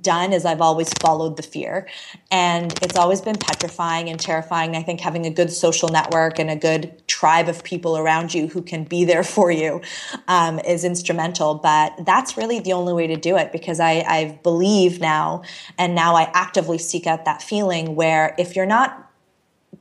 done 0.02 0.34
is 0.34 0.46
I've 0.46 0.62
always 0.62 0.94
followed 1.02 1.36
the 1.38 1.44
fear. 1.44 1.88
And 2.30 2.72
it's 2.84 2.96
always 2.96 3.22
been 3.22 3.38
petrifying 3.38 4.10
and 4.10 4.20
terrifying. 4.20 4.76
I 4.76 4.84
think 4.84 5.00
having 5.00 5.26
a 5.26 5.32
good 5.32 5.52
social 5.52 5.90
network 5.90 6.38
and 6.38 6.50
a 6.50 6.56
good 6.56 7.08
tribe 7.08 7.50
of 7.50 7.64
people 7.64 7.98
around 7.98 8.34
you 8.34 8.48
who 8.48 8.62
can 8.62 8.84
be 8.84 9.04
there 9.04 9.24
for 9.24 9.52
you 9.52 9.82
um, 10.28 10.60
is 10.60 10.84
instrumental. 10.84 11.56
But 11.56 12.06
that's 12.06 12.38
really 12.38 12.60
the 12.60 12.74
only 12.74 12.94
way 12.94 13.08
to 13.08 13.16
do 13.16 13.36
it 13.38 13.52
because 13.52 13.80
I, 13.80 14.04
I 14.08 14.40
believe 14.44 15.00
now, 15.00 15.44
and 15.78 15.96
now 15.96 16.16
I 16.16 16.30
actively 16.34 16.78
seek 16.78 17.08
out 17.08 17.26
that 17.26 17.42
feeling 17.42 17.96
where 17.96 18.36
if 18.38 18.56
you're 18.56 18.68
not 18.68 19.12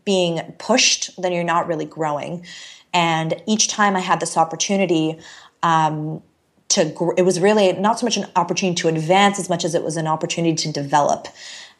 being 0.05 0.40
pushed, 0.59 1.21
then 1.21 1.33
you're 1.33 1.44
not 1.44 1.66
really 1.66 1.85
growing. 1.85 2.47
And 2.94 3.42
each 3.47 3.68
time 3.68 3.94
I 3.94 4.01
had 4.01 4.21
this 4.21 4.38
opportunity, 4.38 5.18
um, 5.62 6.23
to 6.68 7.14
it 7.16 7.22
was 7.22 7.40
really 7.40 7.72
not 7.72 7.98
so 7.98 8.07
much 8.07 8.16
an 8.16 8.26
opportunity 8.37 8.81
to 8.83 8.88
advance 8.88 9.38
as 9.38 9.48
much 9.48 9.64
as 9.64 9.74
it 9.74 9.83
was 9.83 9.96
an 9.96 10.07
opportunity 10.07 10.54
to 10.54 10.72
develop. 10.72 11.28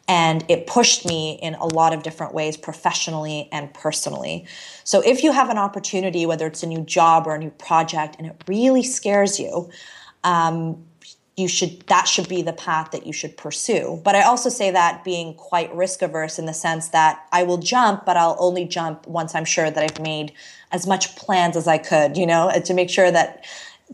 And 0.07 0.43
it 0.49 0.65
pushed 0.65 1.05
me 1.05 1.37
in 1.41 1.53
a 1.55 1.67
lot 1.67 1.93
of 1.93 2.01
different 2.01 2.33
ways 2.33 2.57
professionally 2.57 3.47
and 3.51 3.71
personally. 3.75 4.47
So 4.83 5.01
if 5.01 5.23
you 5.23 5.31
have 5.31 5.49
an 5.49 5.59
opportunity 5.59 6.25
whether 6.25 6.47
it's 6.47 6.63
a 6.63 6.67
new 6.67 6.81
job 6.81 7.27
or 7.27 7.35
a 7.35 7.39
new 7.39 7.51
project 7.51 8.15
and 8.17 8.27
it 8.27 8.43
really 8.47 8.83
scares 8.83 9.39
you 9.39 9.69
um, 10.23 10.83
you 11.39 11.47
should 11.47 11.79
that 11.87 12.07
should 12.07 12.27
be 12.27 12.41
the 12.41 12.53
path 12.53 12.91
that 12.91 13.07
you 13.07 13.13
should 13.13 13.37
pursue. 13.37 14.01
But 14.03 14.15
i 14.15 14.23
also 14.23 14.49
say 14.49 14.71
that 14.71 15.03
being 15.03 15.33
quite 15.35 15.73
risk 15.73 16.01
averse 16.01 16.37
in 16.37 16.45
the 16.45 16.53
sense 16.53 16.89
that 16.89 17.25
i 17.31 17.43
will 17.43 17.57
jump 17.57 18.05
but 18.05 18.17
i'll 18.17 18.35
only 18.39 18.65
jump 18.65 19.07
once 19.07 19.33
i'm 19.35 19.45
sure 19.45 19.71
that 19.71 19.83
i've 19.83 20.01
made 20.01 20.33
as 20.71 20.85
much 20.85 21.15
plans 21.15 21.55
as 21.55 21.67
i 21.67 21.77
could 21.77 22.17
you 22.17 22.27
know 22.27 22.51
to 22.65 22.73
make 22.73 22.89
sure 22.89 23.09
that 23.09 23.45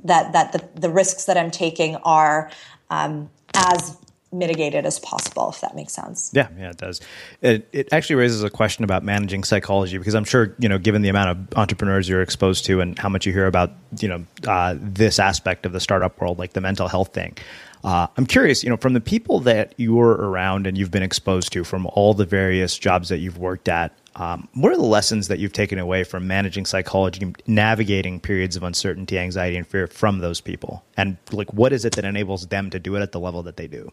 that 0.03 0.33
that 0.33 0.51
the, 0.51 0.79
the 0.79 0.89
risks 0.89 1.25
that 1.25 1.37
I'm 1.37 1.51
taking 1.51 1.95
are 1.97 2.51
um, 2.89 3.29
as 3.53 3.97
mitigated 4.31 4.85
as 4.85 4.99
possible 4.99 5.49
if 5.49 5.61
that 5.61 5.75
makes 5.75 5.93
sense. 5.93 6.31
Yeah 6.33 6.49
yeah 6.57 6.71
it 6.71 6.77
does. 6.77 7.01
It, 7.41 7.67
it 7.71 7.93
actually 7.93 8.17
raises 8.17 8.43
a 8.43 8.49
question 8.49 8.83
about 8.83 9.03
managing 9.03 9.43
psychology 9.43 9.97
because 9.97 10.15
i'm 10.15 10.25
sure 10.25 10.55
you 10.59 10.67
know 10.67 10.77
given 10.77 11.01
the 11.01 11.09
amount 11.09 11.29
of 11.29 11.57
entrepreneurs 11.57 12.09
you're 12.09 12.21
exposed 12.21 12.65
to 12.65 12.81
and 12.81 12.97
how 12.99 13.09
much 13.09 13.25
you 13.25 13.31
hear 13.31 13.47
about 13.47 13.71
you 13.99 14.07
know 14.07 14.25
uh, 14.47 14.75
this 14.77 15.19
aspect 15.19 15.65
of 15.65 15.71
the 15.71 15.79
startup 15.79 16.19
world 16.19 16.37
like 16.37 16.53
the 16.53 16.61
mental 16.61 16.87
health 16.87 17.13
thing 17.13 17.37
uh, 17.85 18.07
i'm 18.17 18.25
curious 18.25 18.63
you 18.63 18.69
know 18.69 18.77
from 18.77 18.93
the 18.93 19.01
people 19.01 19.39
that 19.39 19.73
you're 19.77 20.11
around 20.11 20.67
and 20.67 20.77
you've 20.77 20.91
been 20.91 21.03
exposed 21.03 21.53
to 21.53 21.63
from 21.63 21.85
all 21.93 22.13
the 22.13 22.25
various 22.25 22.77
jobs 22.77 23.07
that 23.07 23.19
you've 23.19 23.37
worked 23.37 23.69
at 23.69 23.97
um, 24.17 24.47
what 24.53 24.71
are 24.71 24.77
the 24.77 24.83
lessons 24.83 25.27
that 25.27 25.39
you've 25.39 25.53
taken 25.53 25.77
away 25.77 26.05
from 26.05 26.25
managing 26.25 26.65
psychology, 26.65 27.33
navigating 27.47 28.21
periods 28.21 28.55
of 28.55 28.63
uncertainty, 28.63 29.19
anxiety, 29.19 29.57
and 29.57 29.67
fear 29.67 29.87
from 29.87 30.19
those 30.19 30.39
people? 30.39 30.85
And 30.95 31.17
like, 31.31 31.53
what 31.53 31.73
is 31.73 31.83
it 31.83 31.95
that 31.95 32.05
enables 32.05 32.47
them 32.47 32.69
to 32.69 32.79
do 32.79 32.95
it 32.95 33.01
at 33.01 33.11
the 33.11 33.19
level 33.19 33.43
that 33.43 33.57
they 33.57 33.67
do? 33.67 33.91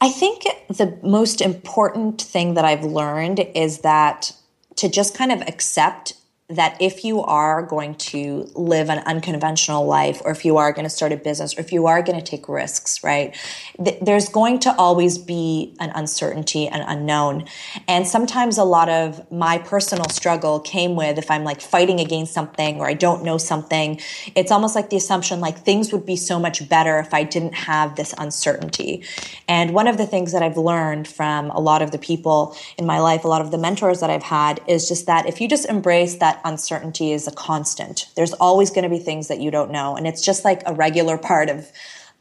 I 0.00 0.08
think 0.08 0.44
the 0.68 0.98
most 1.02 1.42
important 1.42 2.22
thing 2.22 2.54
that 2.54 2.64
I've 2.64 2.84
learned 2.84 3.40
is 3.54 3.80
that 3.80 4.32
to 4.76 4.88
just 4.88 5.14
kind 5.14 5.30
of 5.30 5.42
accept 5.42 6.14
that 6.50 6.76
if 6.80 7.04
you 7.04 7.22
are 7.22 7.62
going 7.62 7.94
to 7.94 8.50
live 8.54 8.90
an 8.90 8.98
unconventional 9.06 9.86
life 9.86 10.20
or 10.24 10.30
if 10.32 10.44
you 10.44 10.56
are 10.56 10.72
going 10.72 10.84
to 10.84 10.90
start 10.90 11.12
a 11.12 11.16
business 11.16 11.56
or 11.56 11.60
if 11.60 11.72
you 11.72 11.86
are 11.86 12.02
going 12.02 12.18
to 12.18 12.24
take 12.24 12.48
risks 12.48 13.02
right 13.02 13.36
th- 13.82 13.98
there's 14.00 14.28
going 14.28 14.58
to 14.60 14.74
always 14.76 15.18
be 15.18 15.74
an 15.80 15.90
uncertainty 15.94 16.68
and 16.68 16.84
unknown. 16.86 17.44
And 17.88 18.06
sometimes 18.06 18.58
a 18.58 18.64
lot 18.64 18.88
of 18.88 19.30
my 19.30 19.58
personal 19.58 20.08
struggle 20.08 20.60
came 20.60 20.96
with 20.96 21.18
if 21.18 21.30
i'm 21.30 21.44
like 21.44 21.60
fighting 21.60 22.00
against 22.00 22.32
something 22.32 22.78
or 22.78 22.86
i 22.86 22.94
don't 22.94 23.22
know 23.24 23.38
something 23.38 24.00
it's 24.34 24.50
almost 24.50 24.74
like 24.74 24.90
the 24.90 24.96
assumption 24.96 25.40
like 25.40 25.58
things 25.58 25.92
would 25.92 26.04
be 26.06 26.16
so 26.16 26.38
much 26.38 26.68
better 26.68 26.98
if 26.98 27.12
i 27.14 27.22
didn't 27.22 27.54
have 27.54 27.96
this 27.96 28.14
uncertainty. 28.18 29.04
And 29.48 29.72
one 29.74 29.86
of 29.86 29.96
the 29.98 30.06
things 30.06 30.32
that 30.32 30.42
i've 30.42 30.56
learned 30.56 31.06
from 31.08 31.50
a 31.50 31.60
lot 31.60 31.82
of 31.82 31.90
the 31.90 31.98
people 31.98 32.56
in 32.78 32.86
my 32.86 32.98
life 32.98 33.24
a 33.24 33.28
lot 33.28 33.40
of 33.40 33.50
the 33.50 33.58
mentors 33.58 34.00
that 34.00 34.10
i've 34.10 34.22
had 34.22 34.60
is 34.66 34.88
just 34.88 35.06
that 35.06 35.26
if 35.26 35.40
you 35.40 35.48
just 35.48 35.66
embrace 35.66 36.16
that 36.16 36.39
uncertainty 36.44 37.12
is 37.12 37.26
a 37.26 37.32
constant. 37.32 38.08
There's 38.16 38.32
always 38.34 38.70
going 38.70 38.84
to 38.84 38.90
be 38.90 38.98
things 38.98 39.28
that 39.28 39.40
you 39.40 39.50
don't 39.50 39.70
know. 39.70 39.96
And 39.96 40.06
it's 40.06 40.24
just 40.24 40.44
like 40.44 40.62
a 40.66 40.74
regular 40.74 41.18
part 41.18 41.48
of 41.48 41.70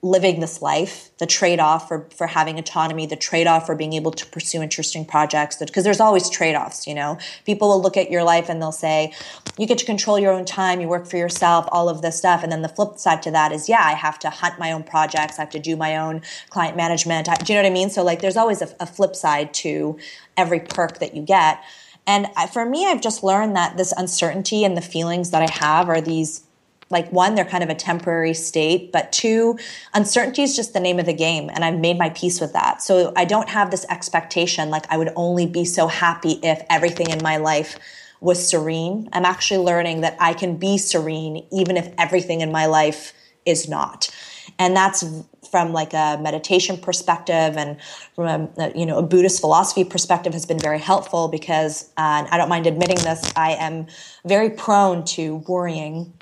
living 0.01 0.39
this 0.39 0.61
life, 0.61 1.09
the 1.17 1.25
trade-off 1.25 1.89
for, 1.89 2.07
for 2.15 2.25
having 2.25 2.57
autonomy, 2.57 3.05
the 3.05 3.17
trade-off 3.17 3.65
for 3.65 3.75
being 3.75 3.91
able 3.91 4.11
to 4.11 4.25
pursue 4.27 4.61
interesting 4.61 5.03
projects, 5.03 5.57
because 5.57 5.83
there's 5.83 5.99
always 5.99 6.29
trade-offs, 6.29 6.87
you 6.87 6.95
know. 6.95 7.17
People 7.45 7.67
will 7.67 7.81
look 7.81 7.97
at 7.97 8.09
your 8.09 8.23
life 8.23 8.47
and 8.47 8.61
they'll 8.61 8.71
say, 8.71 9.13
you 9.57 9.67
get 9.67 9.77
to 9.77 9.85
control 9.85 10.17
your 10.17 10.31
own 10.31 10.45
time, 10.45 10.79
you 10.79 10.87
work 10.87 11.05
for 11.05 11.17
yourself, 11.17 11.67
all 11.73 11.89
of 11.89 12.01
this 12.01 12.17
stuff. 12.17 12.43
And 12.43 12.51
then 12.51 12.61
the 12.61 12.69
flip 12.69 12.97
side 12.97 13.21
to 13.23 13.31
that 13.31 13.51
is, 13.51 13.67
yeah, 13.67 13.81
I 13.83 13.91
have 13.91 14.17
to 14.19 14.29
hunt 14.29 14.57
my 14.57 14.71
own 14.71 14.83
projects, 14.83 15.37
I 15.37 15.41
have 15.41 15.49
to 15.49 15.59
do 15.59 15.75
my 15.75 15.97
own 15.97 16.21
client 16.49 16.77
management. 16.77 17.27
I, 17.27 17.35
do 17.35 17.51
you 17.51 17.59
know 17.59 17.63
what 17.63 17.69
I 17.69 17.73
mean? 17.73 17.89
So 17.89 18.01
like 18.01 18.21
there's 18.21 18.37
always 18.37 18.61
a, 18.61 18.73
a 18.79 18.85
flip 18.85 19.17
side 19.17 19.53
to 19.55 19.99
every 20.37 20.61
perk 20.61 20.99
that 20.99 21.13
you 21.13 21.23
get. 21.23 21.61
And 22.09 22.27
for 22.51 22.65
me, 22.65 22.87
I've 22.87 23.01
just 23.01 23.23
learned 23.23 23.55
that 23.55 23.77
this 23.77 23.93
uncertainty 23.95 24.63
and 24.63 24.75
the 24.75 24.81
feelings 24.81 25.29
that 25.29 25.43
I 25.43 25.51
have 25.63 25.89
are 25.89 26.01
these 26.01 26.41
like 26.89 27.07
one 27.11 27.35
they're 27.35 27.45
kind 27.45 27.63
of 27.63 27.69
a 27.69 27.75
temporary 27.75 28.33
state 28.33 28.91
but 28.91 29.11
two 29.11 29.59
uncertainty 29.93 30.41
is 30.41 30.55
just 30.55 30.73
the 30.73 30.79
name 30.79 30.97
of 30.97 31.05
the 31.05 31.13
game 31.13 31.47
and 31.53 31.63
i've 31.63 31.77
made 31.77 31.99
my 31.99 32.09
peace 32.09 32.41
with 32.41 32.51
that. 32.53 32.81
So 32.81 33.13
i 33.15 33.25
don't 33.25 33.47
have 33.47 33.69
this 33.69 33.85
expectation 33.91 34.71
like 34.71 34.91
i 34.91 34.97
would 34.97 35.13
only 35.15 35.45
be 35.45 35.65
so 35.65 35.85
happy 35.85 36.39
if 36.41 36.65
everything 36.67 37.11
in 37.11 37.21
my 37.21 37.37
life 37.37 37.77
was 38.21 38.49
serene. 38.49 39.07
I'm 39.13 39.23
actually 39.23 39.63
learning 39.63 40.01
that 40.01 40.17
i 40.19 40.33
can 40.33 40.57
be 40.57 40.79
serene 40.79 41.45
even 41.51 41.77
if 41.77 41.93
everything 41.99 42.41
in 42.41 42.51
my 42.51 42.65
life 42.65 43.13
is 43.45 43.69
not. 43.69 44.09
And 44.57 44.75
that's 44.75 45.03
from 45.49 45.73
like 45.73 45.93
a 45.93 46.17
meditation 46.21 46.77
perspective 46.77 47.57
and 47.57 47.77
from 48.15 48.49
a 48.57 48.71
you 48.75 48.85
know 48.85 48.97
a 48.97 49.03
Buddhist 49.03 49.41
philosophy 49.41 49.83
perspective 49.83 50.33
has 50.33 50.45
been 50.45 50.59
very 50.59 50.79
helpful 50.79 51.27
because 51.27 51.89
uh, 51.97 52.27
I 52.29 52.37
don't 52.37 52.49
mind 52.49 52.67
admitting 52.67 52.97
this 52.97 53.31
I 53.35 53.51
am 53.51 53.87
very 54.25 54.49
prone 54.49 55.03
to 55.05 55.37
worrying. 55.47 56.13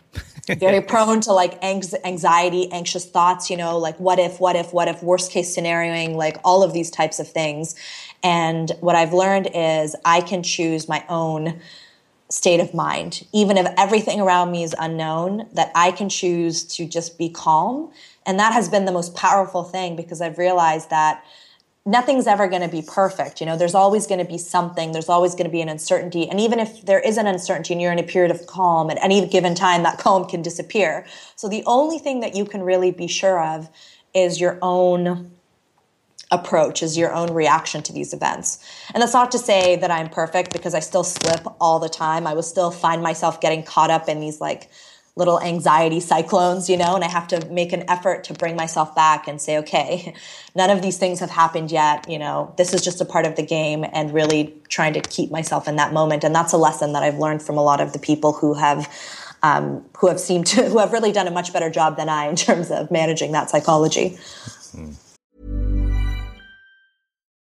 Very 0.60 0.80
prone 0.80 1.20
to 1.22 1.34
like 1.34 1.62
anxiety 1.62 2.72
anxious 2.72 3.06
thoughts 3.06 3.50
you 3.50 3.58
know 3.58 3.78
like 3.78 4.00
what 4.00 4.18
if 4.18 4.40
what 4.40 4.56
if 4.56 4.72
what 4.72 4.88
if 4.88 5.04
worst 5.04 5.30
case 5.30 5.54
scenarioing 5.54 6.16
like 6.16 6.38
all 6.46 6.64
of 6.64 6.72
these 6.72 6.90
types 6.90 7.20
of 7.20 7.28
things. 7.28 7.76
And 8.24 8.72
what 8.80 8.96
I've 8.96 9.12
learned 9.12 9.50
is 9.54 9.94
I 10.06 10.22
can 10.22 10.44
choose 10.44 10.88
my 10.88 11.04
own 11.10 11.60
state 12.30 12.60
of 12.60 12.74
mind. 12.74 13.26
Even 13.32 13.58
if 13.58 13.68
everything 13.78 14.20
around 14.20 14.52
me 14.52 14.64
is 14.64 14.76
unknown 14.80 15.48
that 15.54 15.72
I 15.76 15.92
can 15.92 16.10
choose 16.10 16.64
to 16.76 16.86
just 16.86 17.18
be 17.18 17.30
calm 17.30 17.92
and 18.28 18.38
that 18.40 18.54
has 18.54 18.70
been 18.70 18.86
the 18.86 18.92
most 18.92 19.16
powerful 19.16 19.64
thing 19.64 19.96
because 19.96 20.22
I've 20.22 20.38
realized 20.38 20.92
that 20.92 21.24
nothing's 21.86 22.28
ever 22.28 22.48
going 22.48 22.62
to 22.62 22.68
be 22.68 22.84
perfect. 22.86 23.40
You 23.40 23.48
know, 23.48 23.58
there's 23.58 23.74
always 23.74 24.06
going 24.06 24.20
to 24.20 24.30
be 24.30 24.38
something, 24.38 24.92
there's 24.92 25.10
always 25.10 25.34
going 25.34 25.46
to 25.46 25.52
be 25.52 25.62
an 25.62 25.70
uncertainty. 25.70 26.30
And 26.30 26.40
even 26.40 26.60
if 26.60 26.86
there 26.86 27.00
is 27.00 27.18
an 27.18 27.26
uncertainty 27.26 27.74
and 27.74 27.82
you're 27.82 27.94
in 27.94 28.00
a 28.00 28.04
period 28.04 28.30
of 28.30 28.46
calm, 28.46 28.92
at 28.92 29.02
any 29.02 29.26
given 29.28 29.56
time, 29.56 29.84
that 29.84 29.98
calm 30.06 30.28
can 30.28 30.42
disappear. 30.42 31.08
So 31.38 31.48
the 31.48 31.64
only 31.66 31.98
thing 31.98 32.20
that 32.20 32.36
you 32.36 32.46
can 32.46 32.62
really 32.62 32.92
be 32.92 33.08
sure 33.08 33.42
of 33.42 33.70
is 34.14 34.40
your 34.40 34.60
own 34.62 35.32
approach 36.30 36.84
is 36.84 36.98
your 36.98 37.14
own 37.14 37.34
reaction 37.34 37.82
to 37.82 37.94
these 37.94 38.14
events. 38.14 38.60
And 38.94 39.02
that's 39.02 39.14
not 39.14 39.32
to 39.32 39.40
say 39.40 39.78
that 39.78 39.90
I'm 39.90 40.10
perfect 40.10 40.52
because 40.52 40.74
I 40.74 40.82
still 40.82 41.06
slip 41.06 41.48
all 41.62 41.80
the 41.80 41.88
time. 41.88 42.28
I 42.28 42.34
will 42.34 42.44
still 42.44 42.70
find 42.70 43.02
myself 43.02 43.40
getting 43.40 43.64
caught 43.64 43.90
up 43.90 44.10
in 44.10 44.20
these 44.20 44.42
like 44.42 44.70
little 45.18 45.42
anxiety 45.42 46.00
cyclones, 46.00 46.70
you 46.70 46.78
know, 46.78 46.96
and 46.96 47.04
I 47.04 47.10
have 47.10 47.28
to 47.30 47.46
make 47.50 47.74
an 47.74 47.84
effort 47.90 48.24
to 48.26 48.34
bring 48.34 48.56
myself 48.56 48.96
back 48.96 49.28
and 49.28 49.42
say, 49.42 49.58
okay, 49.58 50.14
none 50.56 50.70
of 50.70 50.82
these 50.82 50.98
things 50.98 51.20
have 51.20 51.32
happened 51.32 51.72
yet. 51.72 52.10
You 52.10 52.20
know, 52.20 52.54
this 52.58 52.74
is 52.74 52.82
just 52.82 53.02
a 53.02 53.06
part 53.06 53.26
of 53.26 53.36
the 53.36 53.44
game 53.44 53.86
and 53.92 54.14
really 54.14 54.54
trying 54.70 54.94
to 54.94 55.02
keep 55.02 55.32
myself 55.32 55.68
in 55.68 55.76
that 55.78 55.92
moment. 55.92 56.24
And 56.24 56.34
that's 56.34 56.54
a 56.54 56.58
lesson 56.58 56.94
that 56.94 57.04
I've 57.04 57.18
learned 57.18 57.42
from 57.42 57.58
a 57.58 57.64
lot 57.64 57.82
of 57.82 57.94
the 57.94 58.00
people 58.00 58.34
who 58.34 58.54
have, 58.54 58.88
um, 59.44 59.84
who 59.98 60.08
have 60.08 60.20
seemed 60.20 60.48
to, 60.48 60.64
who 60.70 60.78
have 60.78 60.94
really 60.94 61.12
done 61.12 61.28
a 61.28 61.32
much 61.32 61.52
better 61.52 61.70
job 61.70 61.98
than 61.98 62.10
I 62.10 62.28
in 62.28 62.36
terms 62.36 62.70
of 62.70 62.92
managing 62.92 63.32
that 63.32 63.50
psychology. 63.50 64.18
Mm. 64.76 64.96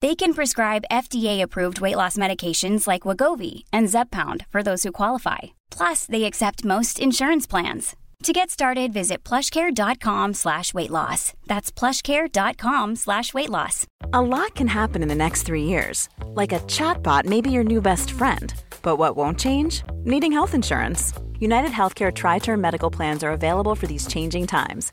They 0.00 0.14
can 0.14 0.32
prescribe 0.32 0.84
FDA-approved 0.92 1.80
weight 1.80 1.96
loss 1.96 2.16
medications 2.16 2.86
like 2.86 3.02
Wegovy 3.02 3.64
and 3.72 3.88
Zepbound 3.88 4.46
for 4.48 4.62
those 4.62 4.84
who 4.84 4.92
qualify. 4.92 5.38
Plus, 5.70 6.06
they 6.06 6.24
accept 6.24 6.64
most 6.64 7.00
insurance 7.00 7.48
plans. 7.48 7.96
To 8.24 8.32
get 8.32 8.50
started, 8.50 8.92
visit 8.92 9.24
plushcare.com 9.24 10.34
slash 10.34 10.74
weight 10.74 10.90
loss. 10.90 11.32
That's 11.46 11.72
plushcare.com 11.72 12.96
slash 12.96 13.34
weight 13.34 13.50
loss. 13.50 13.86
A 14.12 14.20
lot 14.22 14.54
can 14.54 14.66
happen 14.68 15.02
in 15.02 15.08
the 15.08 15.14
next 15.14 15.42
three 15.44 15.64
years. 15.64 16.08
Like 16.26 16.52
a 16.52 16.60
chatbot 16.60 17.24
may 17.26 17.40
be 17.40 17.50
your 17.50 17.64
new 17.64 17.80
best 17.80 18.10
friend. 18.10 18.52
But 18.82 18.96
what 18.96 19.16
won't 19.16 19.38
change? 19.38 19.82
Needing 20.04 20.32
health 20.32 20.54
insurance. 20.54 21.12
United 21.38 21.70
Healthcare 21.70 22.12
TriTerm 22.12 22.58
Medical 22.60 22.90
Plans 22.90 23.22
are 23.22 23.30
available 23.30 23.76
for 23.76 23.86
these 23.86 24.06
changing 24.08 24.46
times. 24.48 24.92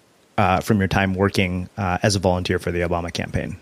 uh, 0.37 0.59
from 0.61 0.79
your 0.79 0.87
time 0.87 1.13
working 1.13 1.69
uh, 1.77 1.97
as 2.03 2.15
a 2.15 2.19
volunteer 2.19 2.59
for 2.59 2.71
the 2.71 2.81
Obama 2.81 3.11
campaign? 3.11 3.57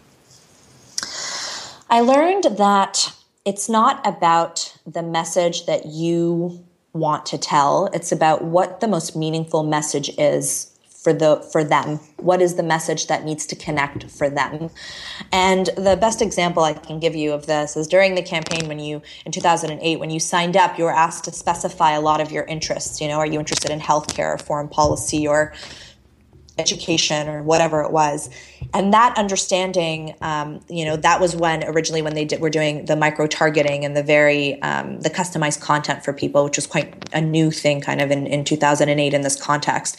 I 1.89 2.01
learned 2.01 2.57
that 2.57 3.13
it's 3.45 3.69
not 3.69 4.05
about 4.05 4.77
the 4.85 5.01
message 5.01 5.65
that 5.65 5.85
you 5.87 6.63
want 6.93 7.25
to 7.27 7.37
tell. 7.37 7.87
It's 7.93 8.11
about 8.11 8.43
what 8.43 8.79
the 8.79 8.87
most 8.87 9.15
meaningful 9.15 9.63
message 9.63 10.09
is 10.17 10.69
for 11.01 11.13
the 11.13 11.37
for 11.51 11.63
them 11.63 11.97
what 12.17 12.41
is 12.41 12.55
the 12.55 12.63
message 12.63 13.07
that 13.07 13.23
needs 13.23 13.45
to 13.45 13.55
connect 13.55 14.03
for 14.11 14.29
them 14.29 14.69
and 15.31 15.67
the 15.77 15.95
best 15.95 16.21
example 16.21 16.63
i 16.63 16.73
can 16.73 16.99
give 16.99 17.15
you 17.15 17.31
of 17.31 17.45
this 17.45 17.77
is 17.77 17.87
during 17.87 18.15
the 18.15 18.21
campaign 18.21 18.67
when 18.67 18.79
you 18.79 19.01
in 19.25 19.31
2008 19.31 19.97
when 19.97 20.09
you 20.09 20.19
signed 20.19 20.57
up 20.57 20.77
you 20.77 20.83
were 20.83 20.93
asked 20.93 21.23
to 21.23 21.31
specify 21.31 21.91
a 21.91 22.01
lot 22.01 22.19
of 22.19 22.33
your 22.33 22.43
interests 22.45 22.99
you 22.99 23.07
know 23.07 23.17
are 23.17 23.25
you 23.25 23.39
interested 23.39 23.71
in 23.71 23.79
healthcare 23.79 24.35
or 24.35 24.37
foreign 24.37 24.67
policy 24.67 25.25
or 25.25 25.53
education 26.59 27.27
or 27.27 27.41
whatever 27.41 27.81
it 27.81 27.91
was. 27.91 28.29
And 28.73 28.93
that 28.93 29.17
understanding 29.17 30.15
um, 30.21 30.59
you 30.69 30.85
know 30.85 30.95
that 30.97 31.19
was 31.19 31.35
when 31.35 31.63
originally 31.63 32.01
when 32.01 32.13
they 32.13 32.25
did, 32.25 32.41
were 32.41 32.49
doing 32.49 32.85
the 32.85 32.95
micro 32.95 33.25
targeting 33.25 33.85
and 33.85 33.95
the 33.95 34.03
very 34.03 34.61
um, 34.61 34.99
the 35.01 35.09
customized 35.09 35.61
content 35.61 36.03
for 36.03 36.13
people 36.13 36.43
which 36.43 36.57
was 36.57 36.67
quite 36.67 37.09
a 37.13 37.21
new 37.21 37.49
thing 37.49 37.81
kind 37.81 38.01
of 38.01 38.11
in, 38.11 38.27
in 38.27 38.43
2008 38.43 39.13
in 39.13 39.21
this 39.21 39.41
context. 39.41 39.97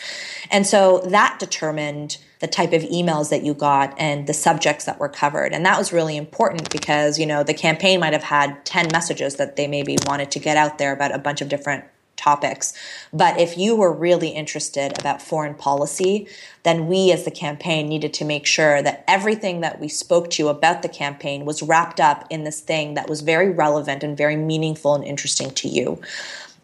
And 0.50 0.66
so 0.66 0.98
that 1.06 1.38
determined 1.38 2.18
the 2.40 2.46
type 2.46 2.72
of 2.72 2.82
emails 2.82 3.30
that 3.30 3.42
you 3.42 3.54
got 3.54 3.94
and 3.98 4.26
the 4.26 4.34
subjects 4.34 4.86
that 4.86 4.98
were 4.98 5.08
covered. 5.08 5.52
And 5.52 5.64
that 5.66 5.78
was 5.78 5.92
really 5.92 6.16
important 6.16 6.70
because 6.70 7.18
you 7.18 7.26
know 7.26 7.42
the 7.42 7.54
campaign 7.54 8.00
might 8.00 8.12
have 8.12 8.22
had 8.22 8.64
10 8.64 8.88
messages 8.92 9.36
that 9.36 9.56
they 9.56 9.66
maybe 9.66 9.96
wanted 10.06 10.30
to 10.32 10.38
get 10.38 10.56
out 10.56 10.78
there 10.78 10.92
about 10.92 11.14
a 11.14 11.18
bunch 11.18 11.40
of 11.40 11.48
different 11.48 11.84
topics. 12.20 12.72
But 13.12 13.40
if 13.40 13.56
you 13.56 13.74
were 13.74 13.92
really 13.92 14.28
interested 14.28 14.98
about 14.98 15.22
foreign 15.22 15.54
policy, 15.54 16.28
then 16.62 16.86
we 16.86 17.10
as 17.10 17.24
the 17.24 17.30
campaign 17.30 17.88
needed 17.88 18.12
to 18.14 18.24
make 18.24 18.46
sure 18.46 18.82
that 18.82 19.04
everything 19.08 19.60
that 19.62 19.80
we 19.80 19.88
spoke 19.88 20.30
to 20.30 20.48
about 20.48 20.82
the 20.82 20.88
campaign 20.88 21.44
was 21.44 21.62
wrapped 21.62 21.98
up 21.98 22.26
in 22.30 22.44
this 22.44 22.60
thing 22.60 22.94
that 22.94 23.08
was 23.08 23.22
very 23.22 23.50
relevant 23.50 24.02
and 24.02 24.16
very 24.16 24.36
meaningful 24.36 24.94
and 24.94 25.04
interesting 25.04 25.50
to 25.52 25.68
you. 25.68 26.00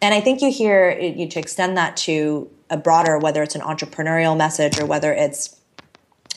And 0.02 0.12
I 0.12 0.20
think 0.20 0.42
you 0.42 0.52
hear 0.52 0.90
you 0.90 1.26
to 1.28 1.40
extend 1.40 1.76
that 1.78 1.96
to 1.98 2.50
a 2.68 2.76
broader, 2.76 3.18
whether 3.18 3.42
it's 3.42 3.54
an 3.54 3.62
entrepreneurial 3.62 4.36
message 4.36 4.78
or 4.78 4.84
whether 4.84 5.12
it's 5.12 5.57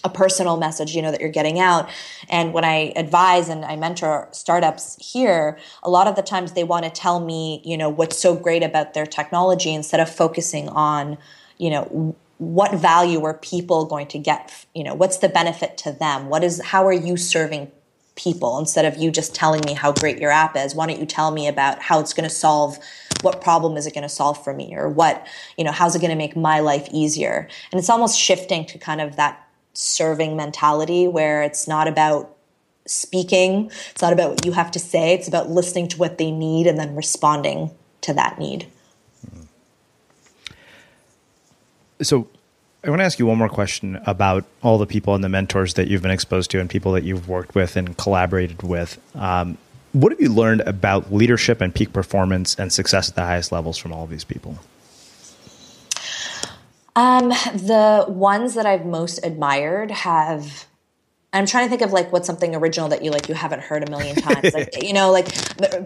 a 0.04 0.10
personal 0.10 0.58
message 0.58 0.96
you 0.96 1.02
know 1.02 1.12
that 1.12 1.22
you're 1.22 1.30
getting 1.30 1.60
out. 1.60 1.90
And 2.30 2.54
when 2.54 2.64
i 2.64 2.94
advise 2.96 3.50
and 3.50 3.66
i 3.66 3.76
mentor 3.76 4.28
startups 4.32 4.98
here 5.14 5.58
a 5.84 5.90
lot 5.90 6.08
of 6.08 6.16
the 6.16 6.22
times 6.22 6.54
they 6.54 6.64
want 6.64 6.86
to 6.86 6.92
tell 6.92 7.20
me 7.20 7.62
you 7.66 7.78
know 7.78 7.90
what's 7.90 8.18
so 8.18 8.36
great 8.36 8.64
about 8.64 8.94
their 8.94 9.06
technology 9.06 9.74
instead 9.74 10.00
of 10.00 10.10
focusing 10.10 10.70
on 10.70 11.18
you 11.58 11.70
know 11.70 12.16
what 12.40 12.74
value 12.74 13.24
are 13.26 13.34
people 13.34 13.86
going 13.86 14.08
to 14.08 14.18
get 14.18 14.66
you 14.74 14.84
know 14.84 14.94
what's 14.94 15.18
the 15.18 15.30
benefit 15.30 15.78
to 15.78 15.92
them? 15.92 16.30
What 16.30 16.44
is 16.44 16.62
how 16.64 16.88
are 16.88 16.94
you 16.94 17.18
serving 17.18 17.72
people 18.16 18.58
instead 18.58 18.86
of 18.86 18.98
you 18.98 19.12
just 19.12 19.36
telling 19.36 19.62
me 19.66 19.74
how 19.74 19.92
great 19.92 20.20
your 20.20 20.32
app 20.32 20.56
is? 20.56 20.74
Why 20.74 20.88
don't 20.88 21.00
you 21.00 21.06
tell 21.06 21.32
me 21.32 21.48
about 21.48 21.82
how 21.82 22.00
it's 22.00 22.14
going 22.14 22.28
to 22.28 22.34
solve 22.34 22.80
what 23.22 23.42
problem 23.42 23.76
is 23.76 23.86
it 23.86 23.94
going 23.94 24.04
to 24.04 24.10
solve 24.10 24.42
for 24.42 24.54
me? 24.54 24.74
Or 24.74 24.88
what 24.88 25.28
you 25.58 25.66
know 25.66 25.72
how's 25.72 25.96
it 25.96 26.00
going 26.00 26.12
to 26.12 26.16
make 26.16 26.38
my 26.38 26.62
life 26.62 26.88
easier? 26.94 27.50
And 27.72 27.80
it's 27.80 27.90
almost 27.90 28.18
shifting 28.18 28.66
to 28.68 28.78
kind 28.78 29.02
of 29.02 29.18
that 29.18 29.46
serving 29.80 30.36
mentality 30.36 31.08
where 31.08 31.42
it's 31.42 31.68
not 31.68 31.88
about 31.88 32.36
speaking, 32.86 33.72
it's 33.92 34.02
not 34.02 34.12
about 34.12 34.32
what 34.32 34.46
you 34.46 34.52
have 34.52 34.72
to 34.72 34.80
say, 34.80 35.14
it's 35.14 35.28
about 35.28 35.50
listening 35.50 35.88
to 35.88 35.98
what 35.98 36.18
they 36.18 36.32
need 36.32 36.68
and 36.68 36.78
then 36.78 36.96
responding 36.96 37.72
to 38.02 38.14
that 38.14 38.38
need. 38.38 38.68
So, 42.02 42.28
I 42.84 42.90
want 42.90 43.02
to 43.02 43.06
ask 43.06 43.20
you 43.20 43.26
one 43.26 43.38
more 43.38 43.50
question 43.50 44.00
about 44.06 44.46
all 44.64 44.78
the 44.78 44.86
people 44.86 45.14
and 45.14 45.22
the 45.22 45.30
mentors 45.30 45.74
that 45.74 45.90
you've 45.90 46.02
been 46.02 46.12
exposed 46.12 46.50
to 46.52 46.62
and 46.62 46.70
people 46.70 46.94
that 46.94 47.04
you've 47.04 47.28
worked 47.28 47.54
with 47.54 47.76
and 47.76 47.98
collaborated 47.98 48.64
with. 48.64 48.98
Um, 49.16 49.58
what 49.92 50.14
have 50.14 50.22
you 50.22 50.32
learned 50.32 50.62
about 50.62 51.14
leadership 51.14 51.60
and 51.60 51.76
peak 51.76 51.92
performance 51.92 52.56
and 52.56 52.72
success 52.72 53.10
at 53.10 53.16
the 53.16 53.26
highest 53.26 53.52
levels 53.52 53.78
from 53.78 53.92
all 53.92 54.06
of 54.06 54.10
these 54.10 54.24
people? 54.24 54.60
Um, 57.00 57.30
the 57.30 58.04
ones 58.10 58.56
that 58.56 58.66
I've 58.66 58.86
most 58.86 59.26
admired 59.26 59.90
have 59.90 60.66
I'm 61.32 61.46
trying 61.46 61.64
to 61.64 61.70
think 61.70 61.82
of 61.82 61.94
like 61.94 62.12
what's 62.12 62.28
something 62.28 62.54
original 62.54 62.90
that 62.90 63.06
you 63.06 63.12
like 63.12 63.30
you 63.30 63.36
haven't 63.36 63.62
heard 63.62 63.88
a 63.88 63.90
million 63.90 64.16
times. 64.28 64.54
like 64.54 64.84
you 64.84 64.92
know, 64.92 65.10
like 65.10 65.30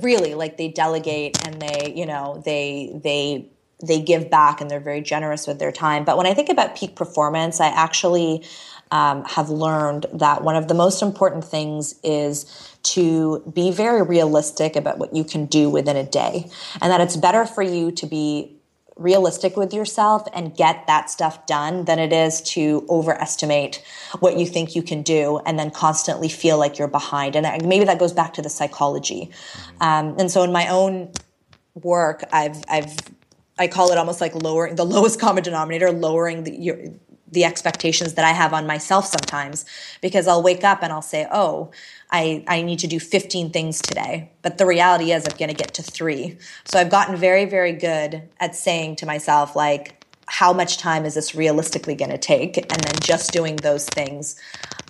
really, 0.02 0.34
like 0.34 0.58
they 0.58 0.70
delegate 0.70 1.46
and 1.46 1.62
they, 1.62 1.94
you 1.96 2.08
know, 2.08 2.42
they 2.44 3.00
they 3.04 3.48
they 3.86 4.02
give 4.02 4.32
back 4.32 4.60
and 4.60 4.72
they're 4.72 4.80
very 4.80 5.02
generous 5.02 5.46
with 5.46 5.60
their 5.60 5.72
time. 5.72 6.04
But 6.04 6.18
when 6.18 6.26
I 6.26 6.34
think 6.34 6.50
about 6.50 6.76
peak 6.76 6.96
performance, 6.96 7.62
I 7.62 7.68
actually 7.68 8.44
um, 8.90 9.24
have 9.26 9.52
learned 9.52 10.08
that 10.14 10.44
one 10.44 10.56
of 10.56 10.68
the 10.68 10.74
most 10.74 11.04
important 11.04 11.46
things 11.46 11.94
is 12.04 12.48
to 12.84 13.44
be 13.54 13.70
very 13.70 14.02
realistic 14.02 14.76
about 14.76 14.98
what 14.98 15.16
you 15.16 15.24
can 15.24 15.46
do 15.46 15.70
within 15.70 15.96
a 15.96 16.04
day, 16.04 16.50
and 16.82 16.92
that 16.92 17.02
it's 17.02 17.18
better 17.18 17.46
for 17.46 17.62
you 17.62 17.92
to 17.92 18.08
be 18.08 18.58
realistic 18.96 19.58
with 19.58 19.74
yourself 19.74 20.28
and 20.34 20.56
get 20.56 20.86
that 20.88 21.10
stuff 21.10 21.46
done 21.46 21.86
than 21.86 22.00
it 22.00 22.14
is 22.14 22.42
to 22.42 22.86
overestimate 22.90 23.84
what 24.20 24.38
you 24.38 24.46
think 24.46 24.76
you 24.76 24.84
can 24.84 25.02
do 25.02 25.40
and 25.46 25.58
then 25.58 25.72
constantly 25.72 26.30
feel 26.30 26.58
like 26.58 26.78
you're 26.78 26.88
behind. 26.88 27.36
And 27.36 27.66
maybe 27.68 27.86
that 27.86 28.00
goes 28.00 28.14
back 28.14 28.34
to 28.36 28.42
the 28.42 28.50
psychology. 28.50 29.32
Um, 29.82 30.16
and 30.20 30.30
so 30.30 30.44
in 30.44 30.52
my 30.52 30.68
own 30.68 31.12
work, 31.76 32.24
I've, 32.32 32.64
I've, 32.70 32.96
I 33.58 33.68
call 33.68 33.92
it 33.92 33.98
almost 33.98 34.22
like 34.22 34.36
lowering 34.36 34.76
the 34.76 34.86
lowest 34.86 35.20
common 35.20 35.44
denominator, 35.44 35.92
lowering 35.92 36.44
the, 36.44 36.56
your, 36.56 36.78
the 37.34 37.44
expectations 37.44 38.14
that 38.14 38.26
I 38.26 38.32
have 38.32 38.54
on 38.54 38.66
myself 38.68 39.06
sometimes 39.06 39.66
because 40.02 40.28
I'll 40.28 40.44
wake 40.44 40.64
up 40.64 40.84
and 40.84 40.94
I'll 40.94 41.02
say, 41.02 41.28
oh, 41.32 41.72
I, 42.12 42.44
I 42.48 42.62
need 42.62 42.80
to 42.80 42.88
do 42.88 43.00
15 43.00 43.50
things 43.50 43.82
today. 43.82 44.30
But 44.44 44.60
the 44.60 44.66
reality 44.66 45.12
is, 45.12 45.28
I'm 45.28 45.36
going 45.38 45.50
to 45.50 45.56
get 45.56 45.74
to 45.76 45.84
three. 45.84 46.38
So 46.66 46.80
I've 46.80 46.92
gotten 46.92 47.16
very, 47.16 47.46
very 47.46 47.74
good 47.74 48.22
at 48.40 48.56
saying 48.56 48.98
to 48.98 49.06
myself, 49.06 49.56
like, 49.56 50.00
how 50.28 50.54
much 50.54 50.78
time 50.78 51.06
is 51.06 51.16
this 51.16 51.36
realistically 51.36 51.96
going 51.96 52.12
to 52.12 52.18
take? 52.18 52.58
And 52.58 52.82
then 52.82 52.94
just 53.02 53.32
doing 53.32 53.56
those 53.58 53.86
things. 53.86 54.40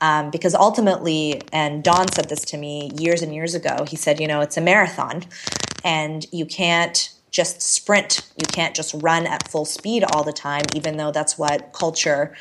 Um, 0.02 0.32
because 0.32 0.54
ultimately, 0.54 1.42
and 1.54 1.82
Don 1.82 2.12
said 2.12 2.28
this 2.28 2.42
to 2.46 2.58
me 2.58 2.92
years 2.98 3.22
and 3.22 3.34
years 3.34 3.56
ago, 3.56 3.86
he 3.88 3.96
said, 3.96 4.20
you 4.20 4.28
know, 4.28 4.42
it's 4.42 4.58
a 4.58 4.62
marathon 4.62 5.24
and 5.84 6.26
you 6.32 6.46
can't 6.46 7.13
just 7.34 7.62
sprint. 7.62 8.26
You 8.38 8.46
can't 8.48 8.76
just 8.76 8.94
run 9.02 9.28
at 9.28 9.50
full 9.50 9.66
speed 9.66 10.06
all 10.06 10.24
the 10.24 10.32
time, 10.32 10.66
even 10.76 10.96
though 10.98 11.12
that's 11.12 11.38
what 11.38 11.74
culture 11.74 12.34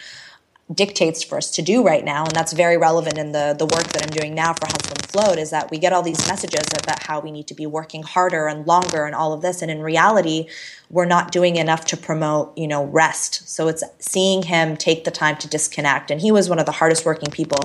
dictates 0.74 1.22
for 1.22 1.36
us 1.36 1.50
to 1.50 1.62
do 1.62 1.84
right 1.84 2.04
now 2.04 2.24
and 2.24 2.32
that's 2.32 2.52
very 2.52 2.76
relevant 2.76 3.18
in 3.18 3.32
the 3.32 3.54
the 3.58 3.66
work 3.66 3.84
that 3.88 4.02
I'm 4.02 4.10
doing 4.10 4.34
now 4.34 4.52
for 4.52 4.66
Hustle 4.66 4.92
and 4.92 5.06
Float 5.06 5.38
is 5.38 5.50
that 5.50 5.70
we 5.70 5.78
get 5.78 5.92
all 5.92 6.02
these 6.02 6.26
messages 6.28 6.66
about 6.82 7.02
how 7.02 7.20
we 7.20 7.30
need 7.30 7.46
to 7.48 7.54
be 7.54 7.66
working 7.66 8.02
harder 8.02 8.46
and 8.46 8.66
longer 8.66 9.04
and 9.04 9.14
all 9.14 9.32
of 9.32 9.42
this 9.42 9.62
and 9.62 9.70
in 9.70 9.80
reality 9.80 10.46
we're 10.88 11.06
not 11.06 11.32
doing 11.32 11.56
enough 11.56 11.84
to 11.86 11.96
promote 11.96 12.56
you 12.56 12.68
know 12.68 12.84
rest. 12.84 13.48
So 13.48 13.68
it's 13.68 13.82
seeing 13.98 14.42
him 14.42 14.76
take 14.76 15.04
the 15.04 15.10
time 15.10 15.36
to 15.36 15.48
disconnect 15.48 16.10
and 16.10 16.20
he 16.20 16.30
was 16.30 16.48
one 16.48 16.58
of 16.58 16.66
the 16.66 16.72
hardest 16.72 17.04
working 17.04 17.30
people 17.30 17.64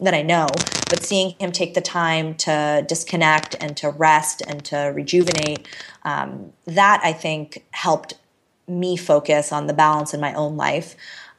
that 0.00 0.14
I 0.14 0.22
know 0.22 0.46
but 0.88 1.02
seeing 1.02 1.34
him 1.38 1.52
take 1.52 1.74
the 1.74 1.80
time 1.80 2.34
to 2.36 2.84
disconnect 2.88 3.56
and 3.60 3.76
to 3.76 3.90
rest 3.90 4.42
and 4.46 4.64
to 4.66 4.92
rejuvenate 4.94 5.68
um, 6.04 6.52
that 6.66 7.00
I 7.04 7.12
think 7.12 7.64
helped 7.72 8.14
me 8.66 8.96
focus 8.96 9.52
on 9.52 9.66
the 9.66 9.72
balance 9.72 10.12
in 10.12 10.20
my 10.20 10.34
own 10.34 10.56
life 10.56 10.94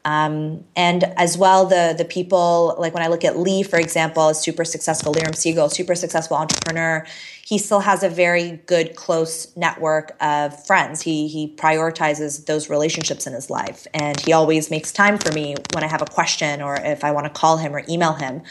um, 0.05 0.63
and 0.75 1.03
as 1.17 1.37
well, 1.37 1.65
the 1.65 1.93
the 1.97 2.05
people 2.05 2.75
like 2.79 2.93
when 2.93 3.03
I 3.03 3.07
look 3.07 3.25
at 3.25 3.37
Lee, 3.37 3.63
for 3.63 3.77
example, 3.77 4.29
a 4.29 4.35
super 4.35 4.63
successful 4.63 5.13
Leerom 5.13 5.33
Segal, 5.33 5.71
super 5.71 5.95
successful 5.95 6.37
entrepreneur. 6.37 7.05
He 7.45 7.57
still 7.57 7.79
has 7.79 8.03
a 8.03 8.09
very 8.09 8.61
good, 8.67 8.95
close 8.95 9.55
network 9.57 10.15
of 10.21 10.65
friends. 10.65 11.01
He 11.01 11.27
he 11.27 11.53
prioritizes 11.55 12.45
those 12.45 12.69
relationships 12.69 13.27
in 13.27 13.33
his 13.33 13.49
life, 13.49 13.87
and 13.93 14.19
he 14.21 14.31
always 14.31 14.71
makes 14.71 14.91
time 14.91 15.17
for 15.17 15.33
me 15.33 15.55
when 15.73 15.83
I 15.83 15.87
have 15.87 16.01
a 16.01 16.05
question 16.05 16.61
or 16.61 16.75
if 16.75 17.03
I 17.03 17.11
want 17.11 17.25
to 17.25 17.31
call 17.31 17.57
him 17.57 17.75
or 17.75 17.83
email 17.89 18.13
him. 18.13 18.41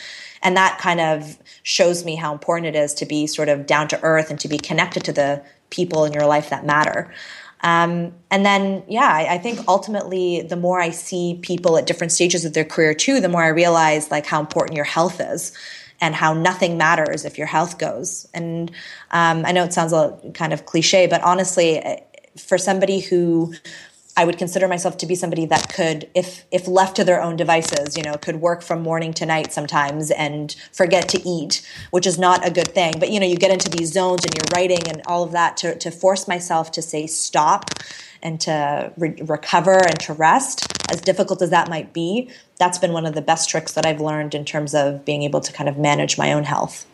And 0.43 0.57
that 0.57 0.79
kind 0.79 1.01
of 1.01 1.39
shows 1.63 2.05
me 2.05 2.17
how 2.17 2.33
important 2.33 2.77
it 2.77 2.79
is 2.79 2.95
to 2.95 3.07
be 3.07 3.27
sort 3.27 3.49
of 3.49 3.67
down 3.67 3.89
to 3.89 4.01
earth 4.03 4.31
and 4.31 4.39
to 4.41 4.49
be 4.49 4.59
connected 4.59 5.03
to 5.05 5.13
the 5.13 5.43
people 5.71 6.05
in 6.05 6.13
your 6.13 6.27
life 6.27 6.51
that 6.51 6.65
matter. 6.65 7.13
Um, 7.61 8.15
and 8.31 8.47
then, 8.47 8.85
yeah, 8.87 9.09
I, 9.13 9.35
I, 9.35 9.39
think 9.39 9.61
ultimately, 9.67 10.43
the 10.43 10.55
more 10.55 10.81
I 10.81 10.91
see 10.91 11.41
people 11.43 11.77
at 11.77 11.87
different 11.87 12.13
stages 12.13 12.45
of 12.45 12.53
their 12.53 12.65
career 12.65 12.95
too, 12.95 13.21
the 13.21 13.29
more 13.29 13.43
I 13.43 13.49
realize 13.49 14.13
like 14.13 14.27
how 14.27 14.39
important 14.39 14.77
your 14.77 14.85
health 14.85 15.21
is 15.21 15.53
and 16.01 16.15
how 16.15 16.35
nothing 16.35 16.79
matters 16.79 17.25
if 17.25 17.37
your 17.37 17.49
health 17.49 17.79
goes. 17.79 18.29
And 18.33 18.71
um, 19.11 19.45
I 19.45 19.51
know 19.53 19.65
it 19.65 19.73
sounds 19.73 19.93
a 19.93 20.17
kind 20.35 20.53
of 20.53 20.67
cliche, 20.67 21.09
but 21.09 21.21
honestly, 21.23 21.83
for 22.37 22.59
somebody 22.59 23.01
who 23.01 23.55
I 24.19 24.25
would 24.25 24.37
consider 24.37 24.67
myself 24.67 24.97
to 24.97 25.07
be 25.07 25.15
somebody 25.15 25.47
that 25.47 25.73
could, 25.73 26.11
if 26.13 26.45
if 26.51 26.67
left 26.67 26.97
to 26.97 27.05
their 27.05 27.23
own 27.23 27.37
devices, 27.37 27.97
you 27.97 28.03
know, 28.03 28.15
could 28.15 28.41
work 28.41 28.63
from 28.63 28.83
morning 28.83 29.13
to 29.15 29.25
night 29.25 29.53
sometimes 29.53 30.11
and 30.11 30.57
forget 30.73 31.09
to 31.11 31.23
eat, 31.25 31.65
which 31.93 32.05
is 32.05 32.19
not 32.19 32.45
a 32.45 32.51
good 32.51 32.67
thing. 32.67 32.95
But 32.99 33.13
you 33.13 33.21
know, 33.21 33.27
you 33.27 33.37
get 33.37 33.53
into 33.53 33.71
these 33.71 33.93
zones 33.93 34.25
and 34.25 34.35
you're 34.35 34.51
writing 34.57 34.89
and 34.89 35.03
all 35.07 35.23
of 35.23 35.31
that 35.31 35.57
to 35.59 35.79
to 35.79 35.93
force 35.93 36.27
myself 36.27 36.73
to 36.73 36.83
say 36.83 37.07
stop 37.07 37.71
and 38.21 38.41
to 38.41 38.93
re- 38.97 39.23
recover 39.23 39.79
and 39.87 40.01
to 40.01 40.15
rest, 40.15 40.67
as 40.91 41.01
difficult 41.01 41.41
as 41.41 41.51
that 41.51 41.69
might 41.69 41.93
be. 41.93 42.29
That's 42.59 42.79
been 42.79 42.93
one 42.93 43.07
of 43.07 43.15
the 43.15 43.23
best 43.23 43.49
tricks 43.49 43.75
that 43.75 43.87
I've 43.87 44.01
learned 44.01 44.35
in 44.35 44.45
terms 44.45 44.75
of 44.75 45.05
being 45.05 45.23
able 45.23 45.41
to 45.43 45.53
kind 45.53 45.69
of 45.69 45.79
manage 45.79 46.19
my 46.19 46.33
own 46.33 46.43
health. 46.43 46.87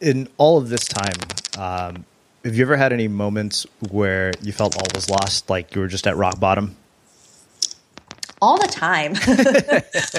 In 0.00 0.28
all 0.36 0.58
of 0.58 0.68
this 0.68 0.86
time. 0.86 1.18
Um, 1.58 2.04
have 2.46 2.54
you 2.54 2.62
ever 2.62 2.76
had 2.76 2.92
any 2.92 3.08
moments 3.08 3.66
where 3.90 4.32
you 4.40 4.52
felt 4.52 4.76
all 4.76 4.86
was 4.94 5.10
lost, 5.10 5.50
like 5.50 5.74
you 5.74 5.80
were 5.80 5.88
just 5.88 6.06
at 6.06 6.16
rock 6.16 6.38
bottom? 6.38 6.76
All 8.42 8.58
the 8.58 8.68
time. 8.68 9.14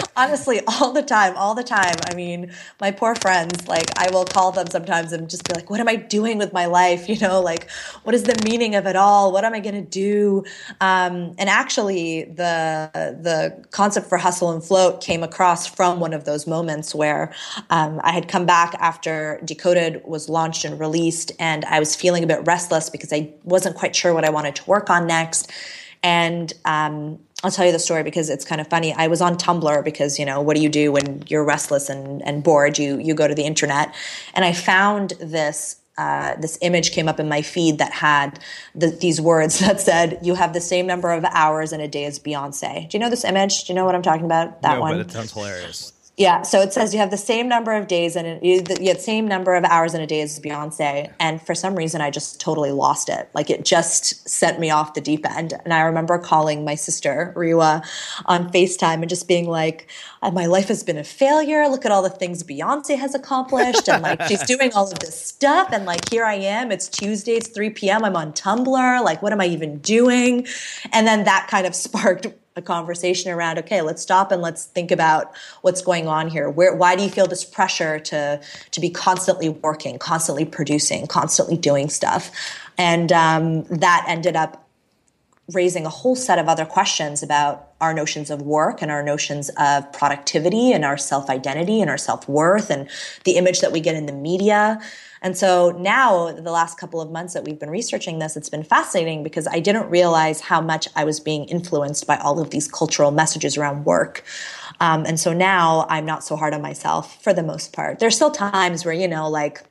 Honestly, 0.15 0.61
all 0.68 0.91
the 0.91 1.03
time, 1.03 1.36
all 1.38 1.53
the 1.53 1.63
time. 1.63 1.95
I 2.09 2.15
mean, 2.15 2.51
my 2.82 2.89
poor 2.91 3.13
friends, 3.15 3.68
like 3.68 3.86
I 3.97 4.09
will 4.09 4.26
call 4.26 4.51
them 4.51 4.68
sometimes 4.68 5.11
and 5.11 5.30
just 5.30 5.47
be 5.47 5.53
like, 5.53 5.70
what 5.70 5.80
am 5.80 5.88
I 5.88 5.95
doing 5.95 6.38
with 6.38 6.53
my 6.53 6.65
life? 6.65 7.07
You 7.18 7.18
know, 7.20 7.41
like 7.41 7.70
what 8.03 8.13
is 8.13 8.24
the 8.24 8.36
meaning 8.43 8.76
of 8.76 8.86
it 8.86 8.95
all? 8.95 9.32
What 9.32 9.43
am 9.43 9.53
I 9.53 9.59
going 9.59 9.76
to 9.76 9.89
do? 9.89 10.43
Um, 10.82 11.34
and 11.39 11.49
actually 11.49 12.26
the, 12.26 12.91
the 12.93 13.65
concept 13.72 14.07
for 14.07 14.18
hustle 14.18 14.51
and 14.51 14.63
float 14.63 15.01
came 15.01 15.24
across 15.24 15.65
from 15.65 15.99
one 15.99 16.13
of 16.13 16.26
those 16.26 16.45
moments 16.45 16.93
where 16.93 17.34
um, 17.70 17.99
I 18.03 18.11
had 18.11 18.28
come 18.28 18.45
back 18.45 18.76
after 18.80 19.39
Decoded 19.45 20.01
was 20.05 20.30
launched 20.30 20.65
and 20.65 20.80
released 20.80 21.32
and 21.39 21.65
I 21.65 21.80
was 21.80 21.95
feeling 21.95 22.24
a 22.24 22.28
bit 22.28 22.45
restless 22.45 22.89
because 22.89 23.11
I 23.11 23.34
wasn't 23.43 23.76
quite 23.76 23.95
sure 23.95 24.13
what 24.13 24.26
I 24.26 24.30
wanted 24.30 24.55
to 24.57 24.70
work 24.70 24.89
on 24.89 25.07
next. 25.07 25.51
And 26.03 26.53
um, 26.65 27.20
I'll 27.48 27.52
tell 27.52 27.66
you 27.66 27.72
the 27.72 27.80
story 27.80 28.04
because 28.04 28.30
it's 28.30 28.43
kind 28.43 28.60
of 28.60 28.68
funny. 28.68 28.93
I 28.93 29.08
was 29.08 29.22
on 29.22 29.38
Tumblr 29.38 29.84
because, 29.86 30.20
you 30.20 30.26
know, 30.26 30.41
what 30.41 30.58
do 30.58 30.62
you 30.62 30.68
do 30.68 30.91
when 30.91 31.24
you're 31.28 31.45
restless 31.45 31.88
and, 31.88 32.22
and 32.24 32.43
bored? 32.43 32.78
You 32.78 32.98
you 33.00 33.14
go 33.14 33.26
to 33.26 33.34
the 33.34 33.45
internet. 33.45 33.95
And 34.34 34.43
I 34.43 34.52
found 34.52 35.12
this 35.22 35.78
uh, 35.98 36.36
this 36.41 36.60
image 36.62 36.91
came 36.91 37.08
up 37.08 37.22
in 37.22 37.30
my 37.30 37.41
feed 37.41 37.78
that 37.78 37.93
had 37.93 38.39
the, 38.76 38.88
these 38.88 39.22
words 39.22 39.60
that 39.66 39.80
said, 39.80 40.20
"You 40.22 40.36
have 40.36 40.52
the 40.52 40.60
same 40.60 40.86
number 40.88 41.10
of 41.10 41.24
hours 41.24 41.72
in 41.72 41.80
a 41.80 41.88
day 41.88 42.04
as 42.04 42.20
Beyonce." 42.20 42.89
Do 42.89 42.98
you 42.98 43.00
know 43.00 43.10
this 43.10 43.24
image? 43.24 43.64
Do 43.64 43.72
you 43.72 43.76
know 43.76 43.86
what 43.86 43.95
I'm 43.95 44.02
talking 44.02 44.26
about? 44.26 44.62
That 44.62 44.76
no, 44.76 44.82
one. 44.82 44.98
But 44.98 45.06
it 45.06 45.12
sounds 45.12 45.32
hilarious. 45.32 45.93
Yeah, 46.20 46.41
so 46.41 46.61
it 46.61 46.74
says 46.74 46.95
you 46.95 46.99
have 46.99 47.11
the 47.11 47.18
same 47.18 47.47
number 47.47 47.74
of 47.74 47.86
days 47.86 48.15
and 48.15 48.43
you 48.43 48.55
have 48.55 48.65
the 48.65 48.95
same 48.97 49.28
number 49.28 49.53
of 49.53 49.63
hours 49.65 49.93
in 49.93 50.01
a 50.01 50.07
day 50.07 50.22
as 50.22 50.39
Beyonce, 50.39 51.13
and 51.20 51.39
for 51.39 51.53
some 51.53 51.76
reason 51.76 52.01
I 52.01 52.09
just 52.09 52.41
totally 52.41 52.72
lost 52.72 53.07
it. 53.07 53.30
Like 53.36 53.51
it 53.51 53.63
just 53.63 54.28
sent 54.28 54.59
me 54.59 54.72
off 54.72 54.95
the 54.95 55.01
deep 55.01 55.30
end. 55.30 55.53
And 55.63 55.72
I 55.72 55.82
remember 55.82 56.18
calling 56.18 56.65
my 56.65 56.74
sister 56.74 57.34
Riwa 57.36 57.86
on 58.26 58.51
Facetime 58.51 59.01
and 59.01 59.09
just 59.09 59.28
being 59.28 59.47
like, 59.47 59.91
uh, 60.24 60.32
"My 60.32 60.47
life 60.47 60.70
has 60.70 60.82
been 60.82 60.97
a 60.97 61.03
failure. 61.03 61.68
Look 61.68 61.86
at 61.86 61.91
all 61.91 62.01
the 62.01 62.09
things 62.09 62.41
Beyonce 62.41 62.97
has 62.97 63.13
accomplished, 63.13 63.88
and 63.88 64.01
like 64.01 64.24
she's 64.24 64.41
doing 64.41 64.74
all 64.74 64.91
of 64.91 64.97
this 64.97 65.22
stuff, 65.24 65.70
and 65.72 65.86
like 65.86 66.09
here 66.09 66.26
I 66.26 66.34
am. 66.34 66.72
It's 66.72 66.89
Tuesday, 66.89 67.34
it's 67.34 67.49
3 67.49 67.70
p.m. 67.70 68.03
I'm 68.03 68.15
on 68.15 68.34
Tumblr. 68.34 69.03
Like 69.03 69.22
what 69.22 69.34
am 69.34 69.41
I 69.41 69.45
even 69.45 69.78
doing?" 69.82 70.47
And 70.91 71.05
then 71.05 71.26
that 71.26 71.47
kind 71.47 71.68
of 71.68 71.76
sparked 71.86 72.26
a 72.58 72.62
conversation 72.62 73.32
around 73.32 73.60
okay 73.60 73.82
let's 73.82 74.01
stop 74.01 74.32
and 74.32 74.41
let's 74.41 74.66
think 74.66 74.91
about 74.91 75.32
what's 75.62 75.82
going 75.82 76.08
on 76.08 76.28
here. 76.28 76.49
Where 76.49 76.76
why 76.76 76.95
do 76.95 77.03
you 77.03 77.10
feel 77.10 77.28
this 77.28 77.45
pressure 77.45 77.99
to 77.99 78.41
to 78.72 78.82
be 78.82 78.89
constantly 78.89 79.49
working 79.49 79.99
constantly 79.99 80.43
producing 80.43 81.08
constantly 81.08 81.55
doing 81.55 81.89
stuff? 81.89 82.32
And 82.78 83.12
um, 83.12 83.64
that 83.66 84.05
ended 84.08 84.36
up 84.36 84.68
raising 85.53 85.86
a 85.86 85.89
whole 85.89 86.16
set 86.16 86.39
of 86.39 86.47
other 86.47 86.66
questions 86.66 87.24
about 87.24 87.70
our 87.80 87.93
notions 87.93 88.30
of 88.30 88.41
work 88.41 88.82
and 88.82 88.91
our 88.91 89.01
notions 89.01 89.49
of 89.58 89.91
productivity 89.93 90.74
and 90.74 90.84
our 90.84 90.97
self 90.97 91.30
identity 91.30 91.80
and 91.80 91.89
our 91.89 91.97
self 91.97 92.28
worth 92.28 92.70
and 92.70 92.89
the 93.24 93.38
image 93.38 93.62
that 93.62 93.72
we 93.72 93.80
get 93.80 93.95
in 93.95 94.08
the 94.08 94.14
media 94.14 94.82
and 95.22 95.38
so 95.38 95.72
now, 95.72 96.32
the 96.32 96.51
last 96.51 96.80
couple 96.80 97.01
of 97.01 97.11
months 97.11 97.34
that 97.34 97.43
we've 97.43 97.59
been 97.59 97.70
researching 97.70 98.20
this, 98.20 98.38
it's 98.38 98.49
been 98.49 98.63
fascinating 98.63 99.24
because 99.24 99.47
I 99.47 99.59
didn't 99.59 99.89
realize 99.89 100.41
how 100.41 100.61
much 100.61 100.88
I 100.95 101.03
was 101.03 101.20
being 101.20 101.45
influenced 101.45 102.05
by 102.05 102.18
all 102.18 102.39
of 102.39 102.49
these 102.51 102.68
cultural 102.68 103.11
messages 103.11 103.57
around 103.57 103.86
work. 103.86 104.24
Um, 104.80 105.05
and 105.05 105.20
so 105.20 105.34
now 105.34 105.86
I'm 105.89 106.05
not 106.05 106.24
so 106.24 106.36
hard 106.36 106.53
on 106.53 106.61
myself 106.61 107.22
for 107.24 107.34
the 107.34 107.43
most 107.43 107.74
part. 107.74 107.99
There's 107.99 108.15
still 108.15 108.32
times 108.32 108.86
where, 108.86 108.93
you 108.93 109.07
know, 109.07 109.30
like, 109.30 109.63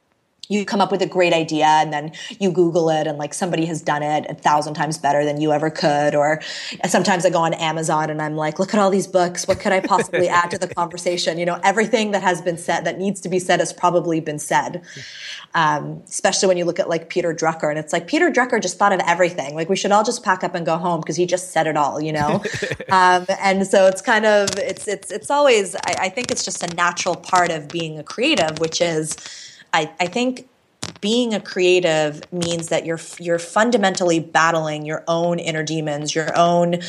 you 0.48 0.64
come 0.64 0.80
up 0.80 0.90
with 0.90 1.02
a 1.02 1.06
great 1.06 1.32
idea 1.32 1.66
and 1.66 1.92
then 1.92 2.12
you 2.38 2.50
google 2.50 2.90
it 2.90 3.06
and 3.06 3.18
like 3.18 3.34
somebody 3.34 3.64
has 3.66 3.82
done 3.82 4.02
it 4.02 4.26
a 4.28 4.34
thousand 4.34 4.74
times 4.74 4.98
better 4.98 5.24
than 5.24 5.40
you 5.40 5.52
ever 5.52 5.70
could. 5.70 6.14
Or 6.14 6.40
sometimes 6.88 7.24
i 7.26 7.30
go 7.30 7.38
on 7.38 7.54
amazon 7.54 8.10
and 8.10 8.20
i'm 8.20 8.36
like 8.36 8.58
look 8.58 8.74
at 8.74 8.80
all 8.80 8.90
these 8.90 9.06
books. 9.06 9.46
What 9.46 9.60
could 9.60 9.72
i 9.72 9.80
possibly 9.80 10.28
add 10.28 10.50
to 10.50 10.58
the 10.58 10.68
conversation? 10.74 11.38
You 11.38 11.46
know 11.46 11.60
everything 11.62 12.12
that 12.12 12.22
has 12.22 12.40
been 12.40 12.58
said 12.58 12.84
that 12.84 12.98
needs 12.98 13.20
to 13.22 13.28
be 13.28 13.38
said 13.38 13.60
has 13.60 13.72
probably 13.72 14.20
been 14.20 14.38
said. 14.38 14.82
Um, 15.54 16.02
especially 16.08 16.48
when 16.48 16.56
you 16.56 16.64
look 16.64 16.78
at 16.78 16.88
like 16.88 17.08
peter 17.08 17.34
drucker 17.34 17.70
and 17.70 17.78
it's 17.78 17.92
like 17.92 18.06
peter 18.06 18.30
drucker 18.30 18.60
just 18.60 18.78
thought 18.78 18.92
of 18.92 19.00
everything. 19.06 19.54
Like 19.54 19.68
we 19.68 19.76
should 19.76 19.92
all 19.92 20.04
just 20.04 20.22
pack 20.22 20.44
up 20.44 20.54
and 20.54 20.64
go 20.64 20.76
home 20.76 21.00
because 21.00 21.16
he 21.16 21.26
just 21.26 21.52
said 21.52 21.66
it 21.66 21.76
all 21.76 22.00
you 22.00 22.12
know? 22.12 22.42
Um, 22.88 23.26
and 23.40 23.66
so 23.66 23.86
it's 23.86 24.00
kind 24.00 24.24
of 24.24 24.48
it's 24.58 24.86
it's 24.86 25.10
it's 25.10 25.30
always 25.30 25.74
I, 25.74 25.94
I 26.02 26.08
think 26.08 26.30
it's 26.30 26.44
just 26.44 26.62
a 26.62 26.74
natural 26.74 27.16
part 27.16 27.50
of 27.50 27.68
being 27.68 27.98
a 27.98 28.04
creative 28.04 28.58
which 28.58 28.80
is 28.80 29.16
I, 29.76 29.92
I 30.00 30.06
think 30.06 30.48
being 31.02 31.34
a 31.34 31.40
creative 31.40 32.22
means 32.32 32.68
that 32.68 32.86
you're 32.86 33.00
you're 33.18 33.38
fundamentally 33.38 34.20
battling 34.20 34.86
your 34.86 35.04
own 35.06 35.38
inner 35.38 35.62
demons, 35.62 36.14
your 36.14 36.36
own 36.36 36.80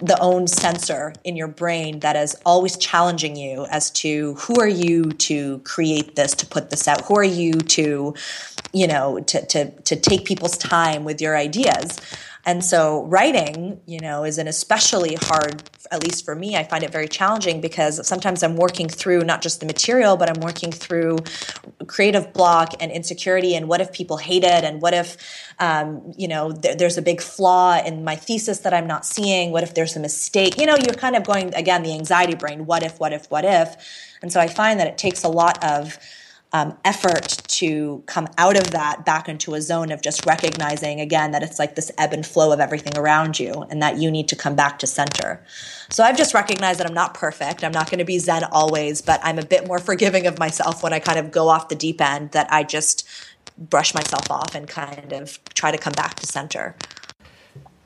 the 0.00 0.18
own 0.20 0.48
sensor 0.48 1.12
in 1.22 1.36
your 1.36 1.46
brain 1.46 2.00
that 2.00 2.16
is 2.16 2.34
always 2.44 2.76
challenging 2.76 3.36
you 3.36 3.66
as 3.66 3.90
to 3.92 4.34
who 4.34 4.60
are 4.60 4.68
you 4.68 5.12
to 5.12 5.60
create 5.60 6.16
this, 6.16 6.34
to 6.34 6.46
put 6.46 6.70
this 6.70 6.88
out? 6.88 7.02
Who 7.04 7.14
are 7.14 7.22
you 7.22 7.52
to, 7.52 8.14
you 8.72 8.86
know, 8.88 9.20
to 9.20 9.46
to 9.46 9.70
to 9.70 9.94
take 9.94 10.24
people's 10.24 10.58
time 10.58 11.04
with 11.04 11.20
your 11.20 11.36
ideas? 11.36 12.00
And 12.44 12.64
so 12.64 13.04
writing, 13.04 13.80
you 13.86 14.00
know, 14.00 14.24
is 14.24 14.38
an 14.38 14.48
especially 14.48 15.14
hard, 15.14 15.62
at 15.92 16.02
least 16.02 16.24
for 16.24 16.34
me, 16.34 16.56
I 16.56 16.64
find 16.64 16.82
it 16.82 16.90
very 16.90 17.06
challenging 17.06 17.60
because 17.60 18.04
sometimes 18.06 18.42
I'm 18.42 18.56
working 18.56 18.88
through 18.88 19.20
not 19.20 19.42
just 19.42 19.60
the 19.60 19.66
material, 19.66 20.16
but 20.16 20.28
I'm 20.28 20.40
working 20.42 20.72
through 20.72 21.18
creative 21.86 22.32
block 22.32 22.74
and 22.80 22.90
insecurity 22.90 23.54
and 23.54 23.68
what 23.68 23.80
if 23.80 23.92
people 23.92 24.16
hate 24.16 24.42
it 24.42 24.64
and 24.64 24.82
what 24.82 24.92
if, 24.92 25.16
um, 25.60 26.12
you 26.16 26.26
know, 26.26 26.50
th- 26.50 26.78
there's 26.78 26.98
a 26.98 27.02
big 27.02 27.20
flaw 27.20 27.80
in 27.80 28.02
my 28.02 28.16
thesis 28.16 28.60
that 28.60 28.74
I'm 28.74 28.88
not 28.88 29.06
seeing. 29.06 29.52
What 29.52 29.62
if 29.62 29.74
there's 29.74 29.94
a 29.94 30.00
mistake? 30.00 30.58
You 30.58 30.66
know, 30.66 30.76
you're 30.76 30.94
kind 30.94 31.14
of 31.14 31.24
going, 31.24 31.54
again, 31.54 31.84
the 31.84 31.92
anxiety 31.92 32.34
brain, 32.34 32.66
what 32.66 32.82
if, 32.82 32.98
what 32.98 33.12
if, 33.12 33.30
what 33.30 33.44
if? 33.44 33.76
And 34.20 34.32
so 34.32 34.40
I 34.40 34.48
find 34.48 34.80
that 34.80 34.88
it 34.88 34.98
takes 34.98 35.22
a 35.22 35.28
lot 35.28 35.62
of, 35.64 35.96
um, 36.52 36.76
effort 36.84 37.28
to 37.48 38.02
come 38.06 38.28
out 38.36 38.56
of 38.56 38.72
that 38.72 39.06
back 39.06 39.28
into 39.28 39.54
a 39.54 39.62
zone 39.62 39.90
of 39.90 40.02
just 40.02 40.26
recognizing 40.26 41.00
again 41.00 41.30
that 41.30 41.42
it's 41.42 41.58
like 41.58 41.74
this 41.74 41.90
ebb 41.96 42.12
and 42.12 42.26
flow 42.26 42.52
of 42.52 42.60
everything 42.60 42.96
around 42.96 43.40
you 43.40 43.52
and 43.70 43.82
that 43.82 43.96
you 43.96 44.10
need 44.10 44.28
to 44.28 44.36
come 44.36 44.54
back 44.54 44.78
to 44.78 44.86
center. 44.86 45.42
So 45.88 46.04
I've 46.04 46.16
just 46.16 46.34
recognized 46.34 46.78
that 46.80 46.86
I'm 46.86 46.94
not 46.94 47.14
perfect. 47.14 47.64
I'm 47.64 47.72
not 47.72 47.90
going 47.90 48.00
to 48.00 48.04
be 48.04 48.18
Zen 48.18 48.44
always, 48.44 49.00
but 49.00 49.20
I'm 49.22 49.38
a 49.38 49.44
bit 49.44 49.66
more 49.66 49.78
forgiving 49.92 50.26
of 50.26 50.38
myself 50.38 50.82
when 50.82 50.92
I 50.92 50.98
kind 50.98 51.18
of 51.18 51.30
go 51.30 51.48
off 51.48 51.68
the 51.68 51.74
deep 51.74 52.00
end 52.00 52.32
that 52.32 52.52
I 52.52 52.64
just 52.64 53.08
brush 53.58 53.94
myself 53.94 54.30
off 54.30 54.54
and 54.54 54.68
kind 54.68 55.12
of 55.12 55.42
try 55.54 55.70
to 55.70 55.78
come 55.78 55.92
back 55.92 56.16
to 56.16 56.26
center. 56.26 56.76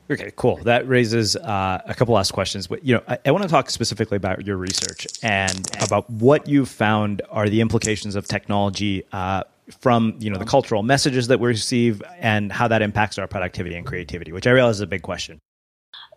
Okay, 0.09 0.31
cool. 0.37 0.57
That 0.59 0.87
raises 0.89 1.35
uh, 1.37 1.83
a 1.85 1.95
couple 1.95 2.15
last 2.15 2.33
questions. 2.33 2.67
But 2.67 2.85
you 2.85 2.95
know, 2.95 3.03
I, 3.09 3.19
I 3.27 3.31
want 3.33 3.43
to 3.43 3.49
talk 3.49 3.71
specifically 3.71 4.17
about 4.17 4.47
your 4.47 4.57
research 4.57 5.07
and 5.23 5.69
about 5.83 6.09
what 6.09 6.47
you 6.47 6.65
found 6.65 7.23
are 7.31 7.49
the 7.49 7.61
implications 7.61 8.15
of 8.15 8.27
technology 8.27 9.05
uh, 9.13 9.43
from 9.81 10.15
you 10.21 10.31
know 10.31 10.39
the 10.39 10.45
cultural 10.45 10.85
messages 10.85 11.27
that 11.27 11.41
we 11.41 11.49
receive 11.49 12.03
and 12.19 12.53
how 12.53 12.69
that 12.69 12.83
impacts 12.83 13.19
our 13.19 13.27
productivity 13.27 13.75
and 13.75 13.85
creativity, 13.85 14.33
which 14.33 14.47
I 14.47 14.51
realize 14.51 14.77
is 14.77 14.81
a 14.83 14.87
big 14.87 15.03
question. 15.03 15.41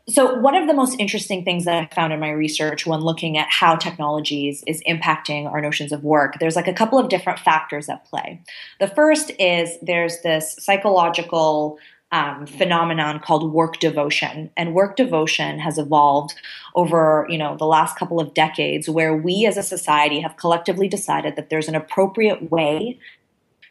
So, 0.08 0.36
one 0.36 0.56
of 0.56 0.68
the 0.68 0.74
most 0.74 1.00
interesting 1.00 1.44
things 1.44 1.66
that 1.66 1.76
I 1.76 1.94
found 1.94 2.14
in 2.14 2.20
my 2.20 2.32
research 2.32 2.88
when 2.88 3.02
looking 3.02 3.38
at 3.38 3.48
how 3.50 3.76
technologies 3.76 4.64
is 4.66 4.82
impacting 4.88 5.46
our 5.46 5.62
notions 5.62 5.92
of 5.92 6.04
work, 6.04 6.38
there's 6.40 6.56
like 6.56 6.68
a 6.68 6.74
couple 6.74 6.98
of 6.98 7.10
different 7.10 7.40
factors 7.40 7.90
at 7.90 8.06
play. 8.06 8.42
The 8.80 8.88
first 8.88 9.32
is 9.40 9.78
there's 9.82 10.22
this 10.22 10.56
psychological 10.60 11.78
um, 12.12 12.48
phenomenon 12.48 13.20
called 13.20 13.54
work 13.54 13.80
devotion. 13.80 14.50
And 14.58 14.74
work 14.74 14.96
devotion 14.96 15.60
has 15.60 15.78
evolved 15.78 16.36
over 16.76 17.28
you 17.30 17.38
know 17.38 17.56
the 17.58 17.66
last 17.66 17.98
couple 17.98 18.20
of 18.20 18.34
decades 18.34 18.90
where 18.90 19.16
we 19.16 19.46
as 19.46 19.58
a 19.58 19.64
society 19.64 20.20
have 20.22 20.38
collectively 20.38 20.88
decided 20.88 21.36
that 21.36 21.50
there's 21.50 21.68
an 21.68 21.76
appropriate 21.76 22.52
way 22.52 23.00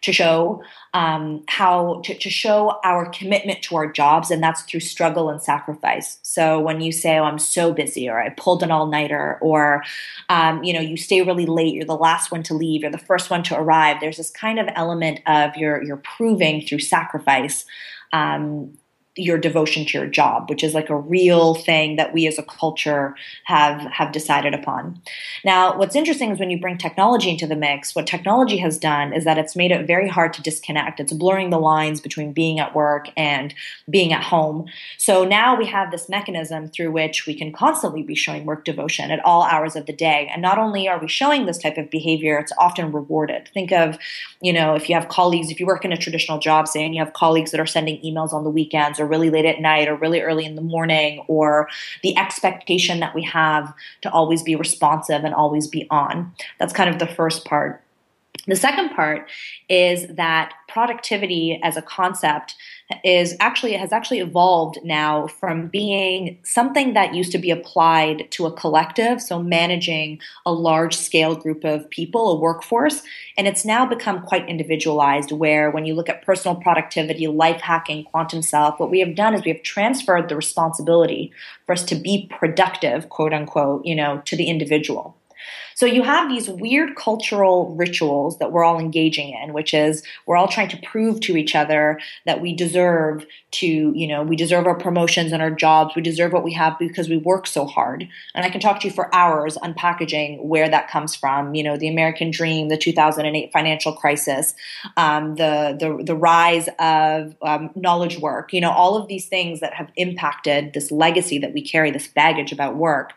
to 0.00 0.12
show 0.12 0.62
um, 0.94 1.42
how 1.48 2.00
to, 2.04 2.14
to, 2.14 2.30
show 2.30 2.78
our 2.84 3.10
commitment 3.10 3.62
to 3.62 3.74
our 3.74 3.90
jobs 3.90 4.30
and 4.30 4.40
that's 4.40 4.62
through 4.62 4.80
struggle 4.80 5.28
and 5.28 5.42
sacrifice. 5.42 6.18
So 6.22 6.60
when 6.60 6.80
you 6.80 6.92
say 6.92 7.18
oh 7.18 7.24
i'm 7.24 7.38
so 7.38 7.72
busy 7.72 8.08
or 8.08 8.20
i 8.20 8.28
pulled 8.30 8.62
an 8.62 8.70
all-nighter 8.70 9.38
or 9.40 9.82
um, 10.28 10.62
you 10.62 10.72
know 10.72 10.80
you 10.80 10.96
stay 10.96 11.22
really 11.22 11.46
late 11.46 11.74
you're 11.74 11.84
the 11.84 11.96
last 11.96 12.30
one 12.30 12.44
to 12.44 12.54
leave 12.54 12.82
you're 12.82 12.90
the 12.90 12.98
first 12.98 13.30
one 13.30 13.42
to 13.44 13.58
arrive 13.58 13.96
there's 14.00 14.18
this 14.18 14.30
kind 14.30 14.58
of 14.60 14.68
element 14.76 15.20
of 15.26 15.56
you're 15.56 15.82
you're 15.82 15.96
proving 15.96 16.64
through 16.64 16.78
sacrifice 16.78 17.64
um, 18.12 18.76
your 19.18 19.38
devotion 19.38 19.84
to 19.84 19.98
your 19.98 20.06
job, 20.06 20.48
which 20.48 20.62
is 20.62 20.74
like 20.74 20.90
a 20.90 20.96
real 20.96 21.54
mm-hmm. 21.54 21.62
thing 21.62 21.96
that 21.96 22.12
we 22.12 22.26
as 22.26 22.38
a 22.38 22.42
culture 22.42 23.14
have 23.44 23.80
have 23.92 24.12
decided 24.12 24.54
upon. 24.54 25.00
Now, 25.44 25.76
what's 25.76 25.96
interesting 25.96 26.30
is 26.30 26.38
when 26.38 26.50
you 26.50 26.60
bring 26.60 26.78
technology 26.78 27.30
into 27.30 27.46
the 27.46 27.56
mix, 27.56 27.94
what 27.94 28.06
technology 28.06 28.58
has 28.58 28.78
done 28.78 29.12
is 29.12 29.24
that 29.24 29.38
it's 29.38 29.56
made 29.56 29.70
it 29.70 29.86
very 29.86 30.08
hard 30.08 30.32
to 30.34 30.42
disconnect. 30.42 31.00
It's 31.00 31.12
blurring 31.12 31.50
the 31.50 31.58
lines 31.58 32.00
between 32.00 32.32
being 32.32 32.60
at 32.60 32.74
work 32.74 33.08
and 33.16 33.54
being 33.90 34.12
at 34.12 34.22
home. 34.22 34.66
So 34.96 35.24
now 35.24 35.56
we 35.56 35.66
have 35.66 35.90
this 35.90 36.08
mechanism 36.08 36.68
through 36.68 36.92
which 36.92 37.26
we 37.26 37.34
can 37.34 37.52
constantly 37.52 38.02
be 38.02 38.14
showing 38.14 38.44
work 38.44 38.64
devotion 38.64 39.10
at 39.10 39.24
all 39.24 39.42
hours 39.42 39.76
of 39.76 39.86
the 39.86 39.92
day. 39.92 40.30
And 40.32 40.42
not 40.42 40.58
only 40.58 40.88
are 40.88 40.98
we 40.98 41.08
showing 41.08 41.46
this 41.46 41.58
type 41.58 41.76
of 41.76 41.90
behavior, 41.90 42.38
it's 42.38 42.52
often 42.58 42.92
rewarded. 42.92 43.48
Think 43.52 43.72
of, 43.72 43.98
you 44.40 44.52
know, 44.52 44.74
if 44.74 44.88
you 44.88 44.94
have 44.94 45.08
colleagues, 45.08 45.50
if 45.50 45.60
you 45.60 45.66
work 45.66 45.84
in 45.84 45.92
a 45.92 45.96
traditional 45.96 46.38
job, 46.38 46.68
say, 46.68 46.84
and 46.84 46.94
you 46.94 47.02
have 47.02 47.12
colleagues 47.12 47.50
that 47.50 47.60
are 47.60 47.66
sending 47.66 48.00
emails 48.02 48.32
on 48.32 48.44
the 48.44 48.50
weekends 48.50 49.00
or 49.00 49.06
really 49.08 49.30
late 49.30 49.44
at 49.44 49.60
night 49.60 49.88
or 49.88 49.96
really 49.96 50.20
early 50.20 50.44
in 50.44 50.54
the 50.54 50.62
morning, 50.62 51.24
or 51.26 51.68
the 52.02 52.16
expectation 52.16 53.00
that 53.00 53.14
we 53.14 53.22
have 53.24 53.74
to 54.02 54.10
always 54.12 54.42
be 54.42 54.54
responsive 54.54 55.24
and 55.24 55.34
always 55.34 55.66
be 55.66 55.86
on. 55.90 56.32
That's 56.58 56.72
kind 56.72 56.90
of 56.90 56.98
the 56.98 57.12
first 57.14 57.44
part. 57.44 57.82
The 58.46 58.56
second 58.56 58.90
part 58.90 59.28
is 59.68 60.06
that 60.08 60.54
productivity 60.68 61.60
as 61.62 61.76
a 61.76 61.82
concept 61.82 62.54
is 63.04 63.36
actually 63.38 63.74
has 63.74 63.92
actually 63.92 64.20
evolved 64.20 64.78
now 64.82 65.26
from 65.26 65.68
being 65.68 66.38
something 66.42 66.94
that 66.94 67.14
used 67.14 67.32
to 67.32 67.38
be 67.38 67.50
applied 67.50 68.30
to 68.30 68.46
a 68.46 68.52
collective, 68.52 69.20
so 69.20 69.42
managing 69.42 70.18
a 70.46 70.52
large 70.52 70.96
scale 70.96 71.36
group 71.36 71.64
of 71.64 71.88
people, 71.90 72.32
a 72.32 72.40
workforce, 72.40 73.02
and 73.36 73.46
it's 73.46 73.64
now 73.64 73.84
become 73.84 74.22
quite 74.22 74.48
individualized 74.48 75.32
where 75.32 75.70
when 75.70 75.84
you 75.84 75.94
look 75.94 76.08
at 76.08 76.24
personal 76.24 76.56
productivity, 76.56 77.26
life 77.26 77.60
hacking, 77.60 78.04
quantum 78.04 78.40
self, 78.40 78.80
what 78.80 78.90
we 78.90 79.00
have 79.00 79.14
done 79.14 79.34
is 79.34 79.44
we 79.44 79.52
have 79.52 79.62
transferred 79.62 80.28
the 80.28 80.36
responsibility 80.36 81.30
for 81.66 81.72
us 81.72 81.84
to 81.84 81.94
be 81.94 82.30
productive, 82.38 83.10
quote 83.10 83.34
unquote, 83.34 83.84
you 83.84 83.94
know, 83.94 84.22
to 84.24 84.34
the 84.34 84.48
individual. 84.48 85.17
So 85.78 85.86
you 85.86 86.02
have 86.02 86.28
these 86.28 86.48
weird 86.48 86.96
cultural 86.96 87.72
rituals 87.76 88.38
that 88.38 88.50
we're 88.50 88.64
all 88.64 88.80
engaging 88.80 89.32
in, 89.40 89.52
which 89.52 89.72
is 89.72 90.02
we're 90.26 90.36
all 90.36 90.48
trying 90.48 90.70
to 90.70 90.76
prove 90.78 91.20
to 91.20 91.36
each 91.36 91.54
other 91.54 92.00
that 92.26 92.40
we 92.40 92.52
deserve 92.52 93.24
to, 93.52 93.92
you 93.94 94.08
know, 94.08 94.24
we 94.24 94.34
deserve 94.34 94.66
our 94.66 94.74
promotions 94.74 95.30
and 95.30 95.40
our 95.40 95.52
jobs. 95.52 95.94
We 95.94 96.02
deserve 96.02 96.32
what 96.32 96.42
we 96.42 96.52
have 96.54 96.76
because 96.80 97.08
we 97.08 97.16
work 97.16 97.46
so 97.46 97.64
hard. 97.64 98.08
And 98.34 98.44
I 98.44 98.50
can 98.50 98.60
talk 98.60 98.80
to 98.80 98.88
you 98.88 98.92
for 98.92 99.14
hours 99.14 99.56
unpackaging 99.56 100.42
where 100.42 100.68
that 100.68 100.90
comes 100.90 101.14
from. 101.14 101.54
You 101.54 101.62
know, 101.62 101.76
the 101.76 101.88
American 101.88 102.32
dream, 102.32 102.70
the 102.70 102.76
2008 102.76 103.52
financial 103.52 103.92
crisis, 103.92 104.56
um, 104.96 105.36
the, 105.36 105.76
the 105.78 106.02
the 106.02 106.16
rise 106.16 106.68
of 106.80 107.36
um, 107.40 107.70
knowledge 107.76 108.18
work. 108.18 108.52
You 108.52 108.62
know, 108.62 108.72
all 108.72 108.96
of 108.96 109.06
these 109.06 109.26
things 109.26 109.60
that 109.60 109.74
have 109.74 109.92
impacted 109.94 110.72
this 110.74 110.90
legacy 110.90 111.38
that 111.38 111.52
we 111.52 111.62
carry, 111.62 111.92
this 111.92 112.08
baggage 112.08 112.50
about 112.50 112.74
work. 112.74 113.12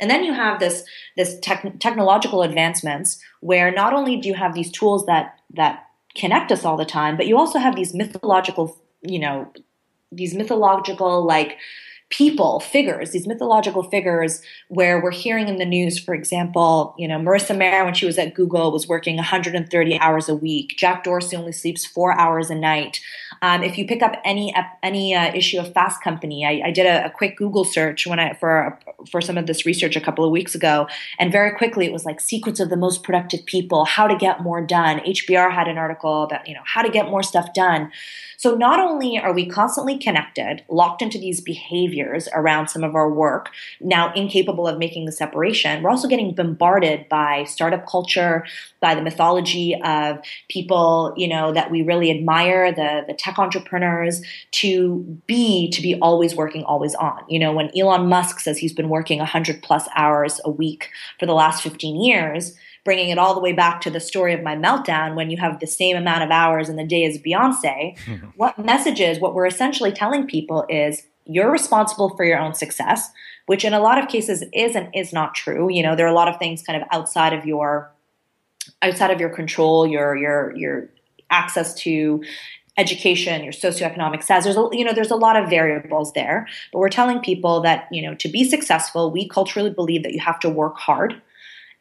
And 0.00 0.10
then 0.10 0.24
you 0.24 0.32
have 0.32 0.60
this 0.60 0.84
this 1.16 1.38
tech, 1.40 1.64
technological 1.80 2.42
advancements 2.42 3.20
where 3.40 3.70
not 3.70 3.94
only 3.94 4.16
do 4.16 4.28
you 4.28 4.34
have 4.34 4.54
these 4.54 4.70
tools 4.70 5.06
that 5.06 5.38
that 5.54 5.86
connect 6.14 6.52
us 6.52 6.64
all 6.64 6.76
the 6.76 6.84
time, 6.84 7.16
but 7.16 7.26
you 7.26 7.38
also 7.38 7.58
have 7.58 7.76
these 7.76 7.94
mythological, 7.94 8.76
you 9.02 9.18
know, 9.18 9.52
these 10.10 10.34
mythological 10.34 11.24
like 11.24 11.58
people, 12.10 12.60
figures, 12.60 13.10
these 13.10 13.26
mythological 13.26 13.82
figures 13.82 14.40
where 14.68 15.02
we're 15.02 15.10
hearing 15.10 15.46
in 15.46 15.58
the 15.58 15.64
news, 15.66 15.98
for 15.98 16.14
example, 16.14 16.94
you 16.98 17.06
know, 17.06 17.18
Marissa 17.18 17.56
Mayer, 17.56 17.84
when 17.84 17.92
she 17.92 18.06
was 18.06 18.16
at 18.16 18.34
Google, 18.34 18.72
was 18.72 18.88
working 18.88 19.16
130 19.16 19.98
hours 20.00 20.28
a 20.28 20.34
week. 20.34 20.74
Jack 20.78 21.04
Dorsey 21.04 21.36
only 21.36 21.52
sleeps 21.52 21.84
four 21.84 22.18
hours 22.18 22.48
a 22.48 22.54
night. 22.54 23.00
Um, 23.42 23.62
if 23.62 23.76
you 23.76 23.86
pick 23.86 24.02
up 24.02 24.14
any 24.24 24.54
any 24.82 25.14
uh, 25.14 25.32
issue 25.34 25.58
of 25.58 25.72
Fast 25.72 26.02
Company, 26.02 26.44
I, 26.44 26.68
I 26.68 26.70
did 26.70 26.86
a, 26.86 27.06
a, 27.06 27.10
quick 27.10 27.36
Google 27.36 27.64
search 27.64 28.06
when 28.06 28.18
I 28.18 28.32
for 28.34 28.78
for 29.10 29.20
some 29.20 29.38
of 29.38 29.46
this 29.46 29.64
research 29.64 29.94
a 29.94 30.00
couple 30.00 30.24
of 30.24 30.30
weeks 30.30 30.54
ago, 30.54 30.88
and 31.18 31.30
very 31.30 31.56
quickly 31.56 31.86
it 31.86 31.92
was 31.92 32.04
like 32.04 32.20
secrets 32.20 32.58
of 32.58 32.70
the 32.70 32.76
most 32.76 33.02
productive 33.02 33.44
people, 33.46 33.84
how 33.84 34.08
to 34.08 34.16
get 34.16 34.42
more 34.42 34.60
done. 34.60 34.98
HBR 35.00 35.52
had 35.52 35.68
an 35.68 35.78
article 35.78 36.24
about 36.24 36.48
you 36.48 36.54
know 36.54 36.62
how 36.64 36.82
to 36.82 36.90
get 36.90 37.10
more 37.10 37.22
stuff 37.22 37.52
done. 37.54 37.92
So 38.38 38.54
not 38.54 38.78
only 38.78 39.18
are 39.18 39.32
we 39.32 39.46
constantly 39.46 39.98
connected, 39.98 40.62
locked 40.68 41.02
into 41.02 41.18
these 41.18 41.40
behaviors 41.40 42.28
around 42.32 42.68
some 42.68 42.84
of 42.84 42.94
our 42.94 43.10
work, 43.10 43.50
now 43.80 44.12
incapable 44.14 44.68
of 44.68 44.78
making 44.78 45.06
the 45.06 45.12
separation, 45.12 45.82
we're 45.82 45.90
also 45.90 46.06
getting 46.06 46.36
bombarded 46.36 47.08
by 47.08 47.42
startup 47.44 47.84
culture, 47.88 48.46
by 48.80 48.94
the 48.94 49.02
mythology 49.02 49.74
of 49.82 50.20
people, 50.48 51.12
you 51.16 51.26
know, 51.26 51.52
that 51.52 51.72
we 51.72 51.82
really 51.82 52.12
admire, 52.12 52.72
the 52.72 53.02
the 53.08 53.14
tech 53.14 53.40
entrepreneurs, 53.40 54.22
to 54.52 54.98
be 55.26 55.68
to 55.70 55.82
be 55.82 55.96
always 55.96 56.36
working, 56.36 56.62
always 56.62 56.94
on. 56.94 57.24
You 57.28 57.40
know, 57.40 57.52
when 57.52 57.76
Elon 57.76 58.06
Musk 58.06 58.38
says 58.38 58.58
he's 58.58 58.72
been 58.72 58.88
working 58.88 59.18
100 59.18 59.62
plus 59.62 59.88
hours 59.96 60.40
a 60.44 60.50
week 60.50 60.90
for 61.18 61.26
the 61.26 61.34
last 61.34 61.60
15 61.64 62.00
years, 62.00 62.56
bringing 62.84 63.10
it 63.10 63.18
all 63.18 63.34
the 63.34 63.40
way 63.40 63.52
back 63.52 63.80
to 63.82 63.90
the 63.90 64.00
story 64.00 64.32
of 64.32 64.42
my 64.42 64.56
meltdown 64.56 65.14
when 65.14 65.30
you 65.30 65.36
have 65.36 65.60
the 65.60 65.66
same 65.66 65.96
amount 65.96 66.22
of 66.22 66.30
hours 66.30 66.68
in 66.68 66.76
the 66.76 66.86
day 66.86 67.04
as 67.04 67.18
Beyonce, 67.18 67.98
what 68.36 68.58
messages, 68.58 69.18
what 69.18 69.34
we're 69.34 69.46
essentially 69.46 69.92
telling 69.92 70.26
people 70.26 70.64
is 70.68 71.02
you're 71.26 71.50
responsible 71.50 72.16
for 72.16 72.24
your 72.24 72.38
own 72.38 72.54
success, 72.54 73.10
which 73.46 73.64
in 73.64 73.74
a 73.74 73.80
lot 73.80 73.98
of 73.98 74.08
cases 74.08 74.42
is 74.52 74.74
and 74.74 74.88
is 74.94 75.12
not 75.12 75.34
true. 75.34 75.70
You 75.70 75.82
know, 75.82 75.94
there 75.94 76.06
are 76.06 76.10
a 76.10 76.14
lot 76.14 76.28
of 76.28 76.38
things 76.38 76.62
kind 76.62 76.80
of 76.80 76.88
outside 76.90 77.32
of 77.32 77.44
your 77.44 77.92
outside 78.82 79.10
of 79.10 79.20
your 79.20 79.30
control, 79.30 79.86
your 79.86 80.16
your 80.16 80.56
your 80.56 80.88
access 81.30 81.74
to 81.74 82.22
education, 82.78 83.42
your 83.42 83.52
socioeconomic 83.52 84.22
status. 84.22 84.44
There's 84.44 84.56
a, 84.56 84.68
you 84.72 84.84
know 84.84 84.92
there's 84.92 85.10
a 85.10 85.16
lot 85.16 85.36
of 85.36 85.50
variables 85.50 86.12
there, 86.14 86.46
but 86.72 86.78
we're 86.78 86.88
telling 86.88 87.20
people 87.20 87.60
that 87.60 87.88
you 87.90 88.02
know 88.02 88.14
to 88.14 88.28
be 88.28 88.44
successful, 88.44 89.10
we 89.10 89.28
culturally 89.28 89.70
believe 89.70 90.02
that 90.04 90.14
you 90.14 90.20
have 90.20 90.40
to 90.40 90.48
work 90.48 90.78
hard 90.78 91.20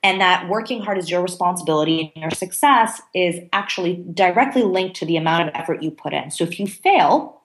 and 0.03 0.21
that 0.21 0.47
working 0.47 0.81
hard 0.81 0.97
is 0.97 1.09
your 1.09 1.21
responsibility 1.21 2.11
and 2.15 2.21
your 2.21 2.31
success 2.31 3.01
is 3.13 3.39
actually 3.51 4.03
directly 4.13 4.63
linked 4.63 4.95
to 4.97 5.05
the 5.05 5.17
amount 5.17 5.47
of 5.47 5.55
effort 5.55 5.81
you 5.81 5.91
put 5.91 6.13
in. 6.13 6.31
So 6.31 6.43
if 6.43 6.59
you 6.59 6.67
fail, 6.67 7.41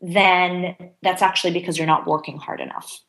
then 0.00 0.76
that's 1.02 1.22
actually 1.22 1.52
because 1.52 1.78
you're 1.78 1.86
not 1.86 2.06
working 2.06 2.38
hard 2.38 2.60
enough. 2.60 3.00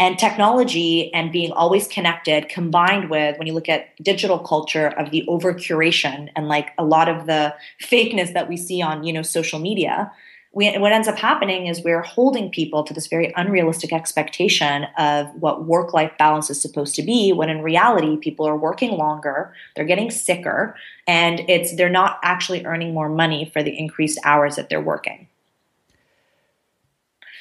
And 0.00 0.16
technology 0.16 1.12
and 1.12 1.32
being 1.32 1.50
always 1.50 1.88
connected 1.88 2.48
combined 2.48 3.10
with 3.10 3.36
when 3.36 3.48
you 3.48 3.52
look 3.52 3.68
at 3.68 3.96
digital 4.00 4.38
culture 4.38 4.88
of 4.88 5.10
the 5.10 5.26
over 5.26 5.52
curation 5.52 6.28
and 6.36 6.46
like 6.46 6.70
a 6.78 6.84
lot 6.84 7.08
of 7.08 7.26
the 7.26 7.52
fakeness 7.82 8.32
that 8.32 8.48
we 8.48 8.56
see 8.56 8.80
on, 8.80 9.02
you 9.02 9.12
know, 9.12 9.22
social 9.22 9.58
media, 9.58 10.12
we, 10.58 10.76
what 10.76 10.90
ends 10.90 11.06
up 11.06 11.16
happening 11.16 11.68
is 11.68 11.84
we're 11.84 12.02
holding 12.02 12.50
people 12.50 12.82
to 12.82 12.92
this 12.92 13.06
very 13.06 13.32
unrealistic 13.36 13.92
expectation 13.92 14.88
of 14.98 15.32
what 15.36 15.66
work 15.66 15.94
life 15.94 16.10
balance 16.18 16.50
is 16.50 16.60
supposed 16.60 16.96
to 16.96 17.02
be 17.02 17.32
when 17.32 17.48
in 17.48 17.62
reality 17.62 18.16
people 18.16 18.44
are 18.44 18.56
working 18.56 18.90
longer 18.90 19.54
they're 19.76 19.84
getting 19.84 20.10
sicker 20.10 20.74
and 21.06 21.48
it's 21.48 21.76
they're 21.76 21.88
not 21.88 22.18
actually 22.24 22.66
earning 22.66 22.92
more 22.92 23.08
money 23.08 23.48
for 23.52 23.62
the 23.62 23.78
increased 23.78 24.18
hours 24.24 24.56
that 24.56 24.68
they're 24.68 24.80
working 24.80 25.28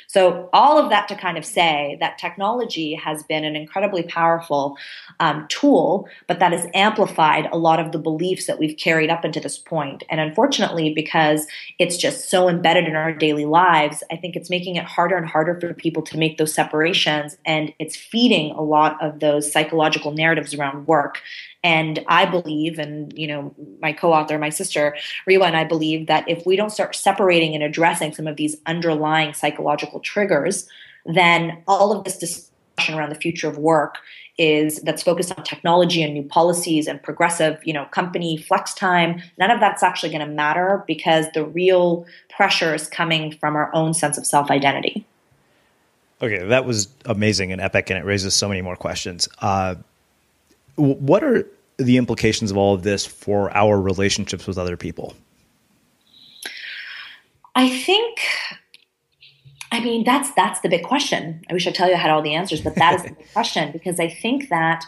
so, 0.08 0.50
all 0.54 0.80
of 0.80 0.90
that 0.90 1.10
to 1.10 1.16
kind 1.16 1.38
of 1.38 1.46
say 1.46 1.98
that 2.00 2.18
technology 2.18 2.96
has 2.96 3.24
been 3.24 3.44
an 3.44 3.58
incredibly 3.58 4.04
powerful 4.04 4.78
um, 5.20 5.46
tool, 5.50 6.08
but 6.28 6.40
that 6.40 6.54
has 6.54 6.66
amplified 6.74 7.50
a 7.52 7.58
lot 7.58 7.82
of 7.82 7.92
the 7.92 8.00
beliefs 8.00 8.48
that 8.48 8.58
we've 8.58 8.78
carried 8.78 9.10
up 9.10 9.26
into 9.26 9.42
this 9.42 9.58
point. 9.58 10.04
And 10.10 10.22
unfortunately, 10.22 10.94
because 10.94 11.46
it's 11.78 11.98
just 11.98 12.30
so 12.30 12.48
embedded 12.48 12.86
in 12.86 12.96
our 12.96 13.14
daily 13.14 13.46
lives, 13.46 14.02
I 14.10 14.16
think 14.16 14.38
it's 14.38 14.50
making 14.50 14.78
it 14.78 14.86
harder 14.86 15.18
and 15.18 15.28
harder 15.28 15.60
for 15.60 15.74
people 15.74 16.04
to 16.04 16.18
make 16.18 16.38
those 16.38 16.54
separations. 16.54 17.38
And 17.46 17.74
it's 17.78 17.98
feeding 17.98 18.52
a 18.52 18.62
lot 18.62 18.98
of 19.04 19.20
those 19.20 19.52
psychological 19.52 20.12
narratives 20.12 20.54
around 20.54 20.88
work 20.88 21.22
and 21.68 22.00
I 22.08 22.26
believe, 22.26 22.80
and 22.80 23.12
you 23.20 23.28
know, 23.28 23.54
my 23.82 23.92
co-author, 23.92 24.38
my 24.40 24.48
sister 24.50 24.96
Rewa, 25.26 25.48
and 25.48 25.58
I 25.58 25.66
believe 25.66 26.08
that 26.08 26.24
if 26.30 26.46
we 26.46 26.56
don't 26.56 26.70
start 26.70 26.96
separating 26.96 27.56
and 27.56 27.62
addressing 27.62 28.14
some 28.14 28.26
of 28.26 28.38
these 28.38 28.56
underlying 28.66 29.34
psychological 29.34 30.00
triggers, 30.00 30.66
then 31.06 31.62
all 31.68 31.92
of 31.92 32.06
this 32.06 32.18
discussion 32.18 32.98
around 32.98 33.10
the 33.10 33.20
future 33.20 33.50
of 33.50 33.58
work 33.58 33.98
is 34.38 34.80
that's 34.84 35.04
focused 35.04 35.38
on 35.38 35.44
technology 35.44 36.02
and 36.02 36.14
new 36.14 36.24
policies 36.24 36.88
and 36.88 37.04
progressive, 37.04 37.60
you 37.66 37.74
know, 37.74 37.84
company 37.92 38.38
flex 38.38 38.74
time. 38.74 39.22
None 39.38 39.52
of 39.52 39.60
that's 39.60 39.84
actually 39.84 40.12
going 40.14 40.26
to 40.26 40.34
matter 40.34 40.86
because 40.88 41.26
the 41.34 41.44
real 41.44 42.06
pressure 42.30 42.74
is 42.74 42.88
coming 42.88 43.34
from 43.42 43.58
our 43.58 43.76
own 43.76 43.94
sense 43.94 44.18
of 44.18 44.26
self 44.26 44.50
identity. 44.50 45.06
Okay, 46.22 46.46
that 46.46 46.64
was 46.64 46.88
amazing 47.04 47.52
and 47.52 47.60
epic, 47.60 47.90
and 47.90 48.00
it 48.00 48.06
raises 48.06 48.34
so 48.34 48.48
many 48.48 48.62
more 48.62 48.78
questions. 48.78 49.28
Uh, 49.42 49.76
what 50.78 51.24
are 51.26 51.46
the 51.78 51.98
implications 51.98 52.52
of 52.52 52.58
all 52.58 52.74
of 52.74 52.84
this 52.84 53.06
for 53.06 53.56
our 53.56 53.80
relationships 53.80 54.48
with 54.48 54.58
other 54.58 54.78
people? 54.78 55.16
I 57.56 57.70
think 57.70 58.20
I 59.72 59.80
mean 59.80 60.04
that's 60.04 60.32
that's 60.34 60.60
the 60.62 60.70
big 60.70 60.84
question. 60.84 61.44
I 61.50 61.54
wish 61.54 61.68
I 61.68 61.72
tell 61.72 61.88
you 61.88 61.96
I 61.96 61.98
had 61.98 62.12
all 62.12 62.22
the 62.22 62.36
answers, 62.36 62.62
but 62.62 62.76
that 62.76 62.96
is 62.96 63.04
the 63.04 63.10
big 63.18 63.34
question 63.34 63.72
because 63.72 64.00
I 64.00 64.10
think 64.10 64.50
that 64.50 64.86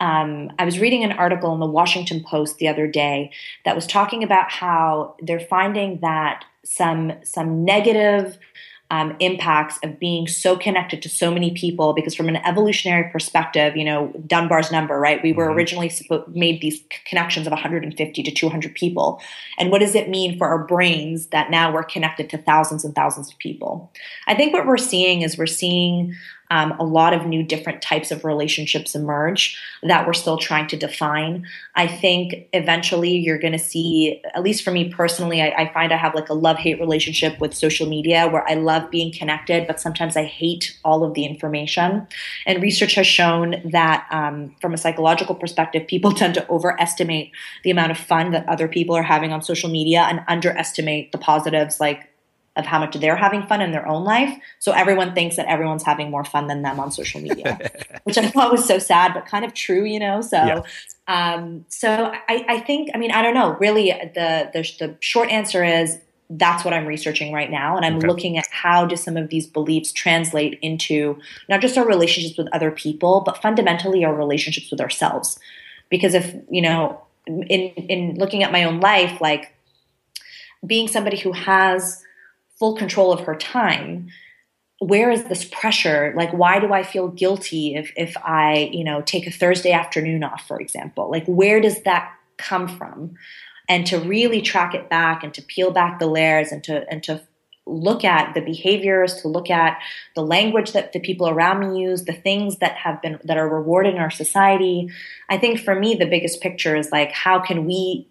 um, 0.00 0.50
I 0.58 0.64
was 0.64 0.80
reading 0.80 1.04
an 1.04 1.12
article 1.12 1.54
in 1.54 1.60
the 1.60 1.66
Washington 1.66 2.24
Post 2.24 2.58
the 2.58 2.66
other 2.66 2.88
day 2.88 3.30
that 3.64 3.76
was 3.76 3.86
talking 3.86 4.24
about 4.24 4.50
how 4.50 5.14
they're 5.20 5.38
finding 5.38 6.00
that 6.00 6.44
some 6.64 7.12
some 7.22 7.64
negative 7.64 8.38
um, 8.92 9.16
impacts 9.18 9.78
of 9.82 9.98
being 9.98 10.28
so 10.28 10.56
connected 10.56 11.02
to 11.02 11.08
so 11.08 11.32
many 11.32 11.50
people 11.54 11.92
because 11.92 12.14
from 12.14 12.28
an 12.28 12.36
evolutionary 12.36 13.10
perspective 13.10 13.76
you 13.76 13.84
know 13.84 14.12
dunbar's 14.26 14.70
number 14.70 15.02
right? 15.02 15.22
We 15.22 15.32
were 15.32 15.48
mm-hmm. 15.48 15.56
originally 15.56 15.92
made 16.28 16.60
these 16.60 16.80
connections 17.06 17.46
of 17.46 17.50
150 17.50 18.22
to 18.22 18.30
200 18.30 18.74
people. 18.74 19.20
And 19.58 19.70
what 19.70 19.80
does 19.80 19.94
it 19.94 20.08
mean 20.08 20.38
for 20.38 20.46
our 20.46 20.64
brains 20.64 21.26
that 21.28 21.50
now 21.50 21.72
we're 21.72 21.82
connected 21.82 22.30
to 22.30 22.38
thousands 22.38 22.84
and 22.84 22.94
thousands 22.94 23.32
of 23.32 23.38
people? 23.38 23.92
I 24.28 24.34
think 24.34 24.52
what 24.52 24.66
we're 24.66 24.78
seeing 24.78 25.22
is 25.22 25.36
we're 25.36 25.46
seeing 25.46 26.14
um, 26.52 26.72
a 26.78 26.84
lot 26.84 27.14
of 27.14 27.24
new 27.24 27.42
different 27.42 27.80
types 27.80 28.10
of 28.10 28.26
relationships 28.26 28.94
emerge 28.94 29.58
that 29.82 30.06
we're 30.06 30.12
still 30.12 30.36
trying 30.36 30.66
to 30.66 30.76
define. 30.76 31.46
I 31.74 31.86
think 31.86 32.46
eventually 32.52 33.16
you're 33.16 33.38
going 33.38 33.54
to 33.54 33.58
see, 33.58 34.20
at 34.34 34.42
least 34.42 34.62
for 34.62 34.70
me 34.70 34.90
personally, 34.90 35.40
I, 35.40 35.48
I 35.56 35.72
find 35.72 35.94
I 35.94 35.96
have 35.96 36.14
like 36.14 36.28
a 36.28 36.34
love 36.34 36.58
hate 36.58 36.78
relationship 36.78 37.40
with 37.40 37.54
social 37.54 37.88
media 37.88 38.28
where 38.28 38.46
I 38.46 38.52
love 38.52 38.90
being 38.90 39.10
connected, 39.10 39.66
but 39.66 39.80
sometimes 39.80 40.14
I 40.14 40.24
hate 40.24 40.78
all 40.84 41.04
of 41.04 41.14
the 41.14 41.24
information. 41.24 42.06
And 42.44 42.62
research 42.62 42.96
has 42.96 43.06
shown 43.06 43.62
that 43.70 44.06
um, 44.10 44.54
from 44.60 44.74
a 44.74 44.76
psychological 44.76 45.34
perspective, 45.34 45.86
people 45.86 46.12
tend 46.12 46.34
to 46.34 46.46
overestimate 46.50 47.32
the 47.64 47.70
amount 47.70 47.92
of 47.92 47.96
fun 47.96 48.32
that 48.32 48.46
other 48.46 48.68
people 48.68 48.94
are 48.94 49.02
having 49.02 49.32
on 49.32 49.40
social 49.40 49.70
media 49.70 50.02
and 50.02 50.20
underestimate 50.28 51.12
the 51.12 51.18
positives 51.18 51.80
like 51.80 52.11
of 52.56 52.66
how 52.66 52.78
much 52.78 52.94
they're 52.96 53.16
having 53.16 53.42
fun 53.46 53.62
in 53.62 53.72
their 53.72 53.86
own 53.88 54.04
life. 54.04 54.36
So 54.58 54.72
everyone 54.72 55.14
thinks 55.14 55.36
that 55.36 55.46
everyone's 55.46 55.82
having 55.82 56.10
more 56.10 56.24
fun 56.24 56.48
than 56.48 56.62
them 56.62 56.78
on 56.78 56.90
social 56.90 57.20
media, 57.20 57.70
which 58.04 58.18
I 58.18 58.28
thought 58.28 58.52
was 58.52 58.66
so 58.66 58.78
sad, 58.78 59.14
but 59.14 59.24
kind 59.24 59.44
of 59.44 59.54
true, 59.54 59.84
you 59.84 59.98
know? 59.98 60.20
So, 60.20 60.36
yeah. 60.36 60.62
um, 61.08 61.64
so 61.68 62.12
I, 62.28 62.44
I 62.48 62.60
think, 62.60 62.90
I 62.94 62.98
mean, 62.98 63.10
I 63.10 63.22
don't 63.22 63.34
know, 63.34 63.56
really 63.58 63.90
the, 64.14 64.50
the, 64.52 64.70
the 64.78 64.96
short 65.00 65.30
answer 65.30 65.64
is 65.64 65.98
that's 66.28 66.64
what 66.64 66.74
I'm 66.74 66.86
researching 66.86 67.32
right 67.32 67.50
now. 67.50 67.76
And 67.76 67.86
I'm 67.86 67.96
okay. 67.96 68.06
looking 68.06 68.38
at 68.38 68.46
how 68.50 68.86
do 68.86 68.96
some 68.96 69.16
of 69.16 69.28
these 69.28 69.46
beliefs 69.46 69.92
translate 69.92 70.58
into 70.60 71.18
not 71.48 71.60
just 71.60 71.78
our 71.78 71.86
relationships 71.86 72.36
with 72.36 72.48
other 72.52 72.70
people, 72.70 73.22
but 73.24 73.40
fundamentally 73.40 74.04
our 74.04 74.14
relationships 74.14 74.70
with 74.70 74.80
ourselves. 74.80 75.38
Because 75.88 76.14
if, 76.14 76.34
you 76.50 76.62
know, 76.62 77.02
in, 77.26 77.70
in 77.70 78.14
looking 78.16 78.42
at 78.42 78.52
my 78.52 78.64
own 78.64 78.80
life, 78.80 79.20
like 79.20 79.54
being 80.66 80.88
somebody 80.88 81.18
who 81.18 81.32
has 81.32 82.02
full 82.62 82.76
control 82.76 83.12
of 83.12 83.18
her 83.26 83.34
time 83.34 84.08
where 84.78 85.10
is 85.10 85.24
this 85.24 85.44
pressure? 85.44 86.12
Like 86.16 86.30
why 86.32 86.60
do 86.60 86.72
i 86.72 86.84
feel 86.84 87.08
guilty 87.08 87.74
if 87.74 87.92
if 87.96 88.16
i 88.18 88.70
you 88.72 88.84
know 88.84 89.00
take 89.00 89.26
a 89.26 89.32
thursday 89.32 89.72
afternoon 89.72 90.22
off 90.22 90.46
for 90.46 90.60
example? 90.60 91.10
Like 91.10 91.24
where 91.26 91.60
does 91.60 91.82
that 91.82 92.12
come 92.38 92.68
from? 92.68 93.14
And 93.68 93.84
to 93.86 93.98
really 93.98 94.40
track 94.40 94.74
it 94.74 94.88
back 94.88 95.24
and 95.24 95.34
to 95.34 95.42
peel 95.42 95.72
back 95.72 95.98
the 95.98 96.06
layers 96.06 96.52
and 96.52 96.62
to 96.64 96.88
and 96.88 97.02
to 97.04 97.22
look 97.66 98.04
at 98.04 98.34
the 98.34 98.40
behaviors 98.40 99.22
to 99.22 99.28
look 99.28 99.50
at 99.50 99.80
the 100.16 100.22
language 100.22 100.72
that 100.72 100.92
the 100.92 101.00
people 101.00 101.28
around 101.28 101.60
me 101.60 101.80
use 101.80 102.04
the 102.04 102.12
things 102.12 102.58
that 102.58 102.74
have 102.76 103.02
been 103.02 103.18
that 103.24 103.36
are 103.36 103.48
rewarded 103.48 103.94
in 103.94 104.00
our 104.00 104.10
society. 104.10 104.88
I 105.28 105.36
think 105.36 105.58
for 105.58 105.74
me 105.74 105.94
the 105.94 106.06
biggest 106.06 106.40
picture 106.40 106.76
is 106.76 106.92
like 106.92 107.10
how 107.10 107.40
can 107.40 107.66
we 107.66 108.08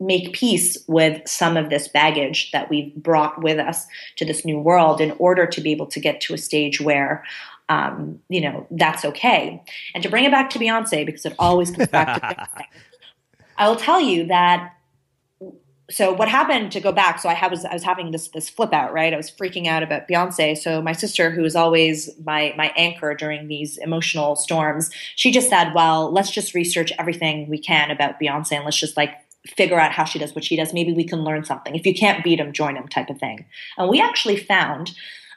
make 0.00 0.32
peace 0.32 0.78
with 0.86 1.26
some 1.28 1.56
of 1.56 1.70
this 1.70 1.88
baggage 1.88 2.50
that 2.52 2.70
we've 2.70 2.94
brought 2.94 3.42
with 3.42 3.58
us 3.58 3.86
to 4.16 4.24
this 4.24 4.44
new 4.44 4.58
world 4.58 5.00
in 5.00 5.12
order 5.18 5.46
to 5.46 5.60
be 5.60 5.72
able 5.72 5.86
to 5.86 6.00
get 6.00 6.20
to 6.22 6.34
a 6.34 6.38
stage 6.38 6.80
where 6.80 7.24
um, 7.68 8.20
you 8.28 8.40
know 8.40 8.66
that's 8.70 9.04
okay. 9.04 9.62
And 9.94 10.02
to 10.02 10.10
bring 10.10 10.24
it 10.24 10.30
back 10.30 10.50
to 10.50 10.58
beyonce 10.58 11.06
because 11.06 11.24
it 11.24 11.34
always 11.38 11.70
comes 11.70 11.88
back 11.88 12.20
to 12.20 12.20
beyonce 12.34 12.64
i 13.56 13.68
will 13.68 13.76
tell 13.76 14.00
you 14.00 14.26
that 14.26 14.72
so 15.90 16.12
what 16.14 16.28
happened 16.28 16.72
to 16.72 16.80
go 16.80 16.92
back 16.92 17.20
so 17.20 17.28
i 17.28 17.46
was 17.46 17.64
i 17.64 17.72
was 17.72 17.82
having 17.82 18.10
this 18.10 18.28
this 18.28 18.48
flip 18.48 18.72
out 18.72 18.92
right? 18.92 19.12
I 19.12 19.16
was 19.16 19.30
freaking 19.30 19.66
out 19.66 19.82
about 19.82 20.08
beyonce. 20.08 20.56
So 20.56 20.80
my 20.80 20.92
sister 20.92 21.30
who 21.30 21.44
is 21.44 21.54
always 21.54 22.10
my 22.24 22.54
my 22.56 22.72
anchor 22.76 23.14
during 23.14 23.48
these 23.48 23.76
emotional 23.78 24.36
storms 24.36 24.90
she 25.14 25.30
just 25.30 25.48
said 25.48 25.72
well 25.74 26.10
let's 26.10 26.30
just 26.30 26.54
research 26.54 26.92
everything 26.98 27.48
we 27.48 27.58
can 27.58 27.90
about 27.90 28.18
beyonce 28.20 28.52
and 28.52 28.64
let's 28.64 28.78
just 28.78 28.96
like 28.96 29.14
figure 29.46 29.78
out 29.78 29.92
how 29.92 30.04
she 30.04 30.18
does 30.18 30.34
what 30.34 30.44
she 30.44 30.56
does. 30.56 30.72
Maybe 30.72 30.92
we 30.92 31.04
can 31.04 31.22
learn 31.22 31.44
something. 31.44 31.74
If 31.74 31.86
you 31.86 31.94
can't 31.94 32.24
beat 32.24 32.36
them, 32.36 32.52
join 32.52 32.74
them, 32.74 32.88
type 32.88 33.10
of 33.10 33.18
thing. 33.18 33.46
And 33.76 33.88
we 33.88 34.00
actually 34.00 34.36
found. 34.36 34.92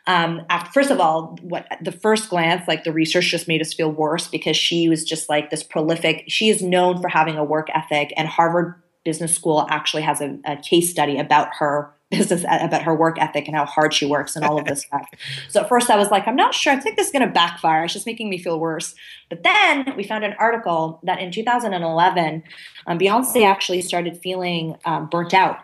Um, 0.06 0.44
after, 0.50 0.72
first 0.72 0.90
of 0.90 1.02
all, 1.02 1.38
what 1.42 1.68
the 1.82 1.92
first 1.92 2.30
glance, 2.30 2.66
like 2.66 2.86
the 2.86 2.94
research 2.94 3.30
just 3.30 3.50
made 3.50 3.60
us 3.60 3.74
feel 3.74 3.92
worse 3.92 4.30
because 4.30 4.56
she 4.56 4.88
was 4.88 5.04
just 5.04 5.28
like 5.28 5.50
this 5.50 5.64
prolific. 5.64 6.24
She 6.30 6.48
is 6.48 6.62
known 6.62 7.02
for 7.02 7.10
having 7.10 7.36
a 7.36 7.44
work 7.44 7.68
ethic, 7.76 8.14
and 8.16 8.26
Harvard 8.26 8.76
Business 9.04 9.36
School 9.36 9.68
actually 9.70 10.04
has 10.04 10.22
a, 10.22 10.40
a 10.46 10.56
case 10.56 10.90
study 10.90 11.18
about 11.18 11.50
her 11.60 11.94
business 12.10 12.44
about 12.44 12.84
her 12.84 12.96
work 12.96 13.20
ethic 13.20 13.48
and 13.48 13.58
how 13.58 13.66
hard 13.66 13.94
she 13.94 14.06
works 14.06 14.36
and 14.36 14.46
all 14.46 14.58
of 14.58 14.66
this 14.66 14.82
stuff. 14.82 15.10
So 15.50 15.62
at 15.62 15.70
first 15.70 15.90
I 15.90 15.98
was 15.98 16.10
like, 16.10 16.26
I'm 16.28 16.38
not 16.38 16.54
sure. 16.54 16.72
I 16.72 16.78
think 16.78 16.96
this 16.96 17.08
is 17.08 17.12
going 17.12 17.28
to 17.28 17.34
backfire. 17.34 17.84
It's 17.84 17.94
just 17.94 18.06
making 18.06 18.30
me 18.30 18.38
feel 18.38 18.60
worse. 18.60 18.96
But 19.30 19.44
then 19.44 19.94
we 19.98 20.04
found 20.04 20.24
an 20.24 20.34
article 20.40 21.02
that 21.04 21.20
in 21.20 21.32
2011, 21.32 22.44
um, 22.86 22.98
Beyonce 22.98 23.46
actually 23.46 23.82
started 23.82 24.18
feeling 24.22 24.76
um, 24.86 25.08
burnt 25.10 25.34
out. 25.34 25.60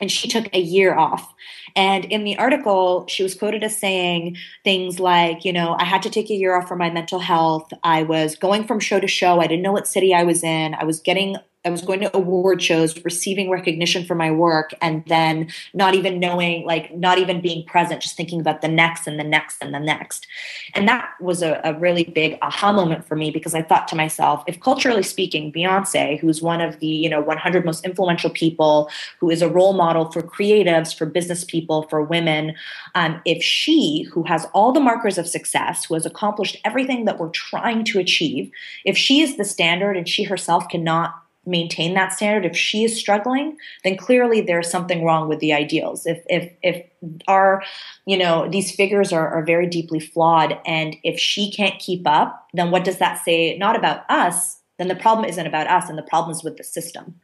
And 0.00 0.10
she 0.10 0.28
took 0.28 0.52
a 0.54 0.60
year 0.60 0.96
off. 0.96 1.32
And 1.76 2.06
in 2.06 2.24
the 2.24 2.38
article, 2.38 3.06
she 3.06 3.22
was 3.22 3.34
quoted 3.34 3.62
as 3.62 3.76
saying 3.76 4.38
things 4.64 4.98
like, 4.98 5.44
you 5.44 5.52
know, 5.52 5.76
I 5.78 5.84
had 5.84 6.02
to 6.02 6.10
take 6.10 6.30
a 6.30 6.34
year 6.34 6.56
off 6.56 6.66
for 6.66 6.74
my 6.74 6.90
mental 6.90 7.18
health. 7.18 7.70
I 7.84 8.02
was 8.02 8.34
going 8.34 8.66
from 8.66 8.80
show 8.80 8.98
to 8.98 9.06
show. 9.06 9.40
I 9.40 9.46
didn't 9.46 9.62
know 9.62 9.72
what 9.72 9.86
city 9.86 10.14
I 10.14 10.22
was 10.22 10.42
in. 10.42 10.74
I 10.74 10.84
was 10.84 11.00
getting 11.00 11.36
I 11.62 11.68
was 11.68 11.82
going 11.82 12.00
to 12.00 12.16
award 12.16 12.62
shows, 12.62 13.04
receiving 13.04 13.50
recognition 13.50 14.06
for 14.06 14.14
my 14.14 14.30
work, 14.30 14.72
and 14.80 15.04
then 15.06 15.48
not 15.74 15.94
even 15.94 16.18
knowing, 16.18 16.64
like, 16.64 16.96
not 16.96 17.18
even 17.18 17.42
being 17.42 17.66
present, 17.66 18.00
just 18.00 18.16
thinking 18.16 18.40
about 18.40 18.62
the 18.62 18.68
next 18.68 19.06
and 19.06 19.20
the 19.20 19.24
next 19.24 19.58
and 19.60 19.74
the 19.74 19.78
next. 19.78 20.26
And 20.72 20.88
that 20.88 21.10
was 21.20 21.42
a, 21.42 21.60
a 21.62 21.78
really 21.78 22.04
big 22.04 22.38
aha 22.40 22.72
moment 22.72 23.06
for 23.06 23.14
me 23.14 23.30
because 23.30 23.54
I 23.54 23.60
thought 23.60 23.88
to 23.88 23.96
myself, 23.96 24.42
if 24.46 24.58
culturally 24.60 25.02
speaking, 25.02 25.52
Beyonce, 25.52 26.18
who's 26.18 26.40
one 26.40 26.62
of 26.62 26.80
the, 26.80 26.86
you 26.86 27.10
know, 27.10 27.20
100 27.20 27.66
most 27.66 27.84
influential 27.84 28.30
people, 28.30 28.88
who 29.18 29.28
is 29.28 29.42
a 29.42 29.48
role 29.48 29.74
model 29.74 30.10
for 30.10 30.22
creatives, 30.22 30.96
for 30.96 31.04
business 31.04 31.44
people, 31.44 31.82
for 31.90 32.00
women, 32.02 32.54
um, 32.94 33.20
if 33.26 33.42
she, 33.42 34.04
who 34.10 34.22
has 34.22 34.46
all 34.54 34.72
the 34.72 34.80
markers 34.80 35.18
of 35.18 35.28
success, 35.28 35.84
who 35.84 35.92
has 35.92 36.06
accomplished 36.06 36.56
everything 36.64 37.04
that 37.04 37.18
we're 37.18 37.28
trying 37.28 37.84
to 37.84 37.98
achieve, 37.98 38.50
if 38.86 38.96
she 38.96 39.20
is 39.20 39.36
the 39.36 39.44
standard 39.44 39.94
and 39.94 40.08
she 40.08 40.22
herself 40.22 40.66
cannot 40.70 41.22
maintain 41.50 41.94
that 41.94 42.12
standard. 42.12 42.44
If 42.44 42.56
she 42.56 42.84
is 42.84 42.98
struggling 42.98 43.56
then 43.84 43.96
clearly 43.96 44.40
there's 44.40 44.70
something 44.70 45.04
wrong 45.04 45.28
with 45.28 45.40
the 45.40 45.52
ideals. 45.52 46.06
If 46.06 46.22
if 46.28 46.52
if 46.62 46.86
our 47.28 47.62
you 48.06 48.16
know 48.16 48.48
these 48.48 48.74
figures 48.74 49.12
are, 49.12 49.28
are 49.28 49.44
very 49.44 49.66
deeply 49.66 50.00
flawed 50.00 50.58
and 50.64 50.96
if 51.02 51.18
she 51.18 51.50
can't 51.50 51.78
keep 51.78 52.06
up 52.06 52.48
then 52.54 52.70
what 52.70 52.84
does 52.84 52.98
that 52.98 53.24
say 53.24 53.56
not 53.58 53.76
about 53.76 54.08
us? 54.08 54.58
Then 54.78 54.88
the 54.88 54.96
problem 54.96 55.28
isn't 55.28 55.46
about 55.46 55.66
us 55.66 55.88
and 55.88 55.98
the 55.98 56.02
problem 56.02 56.34
is 56.34 56.42
with 56.42 56.56
the 56.56 56.64
system. 56.64 57.20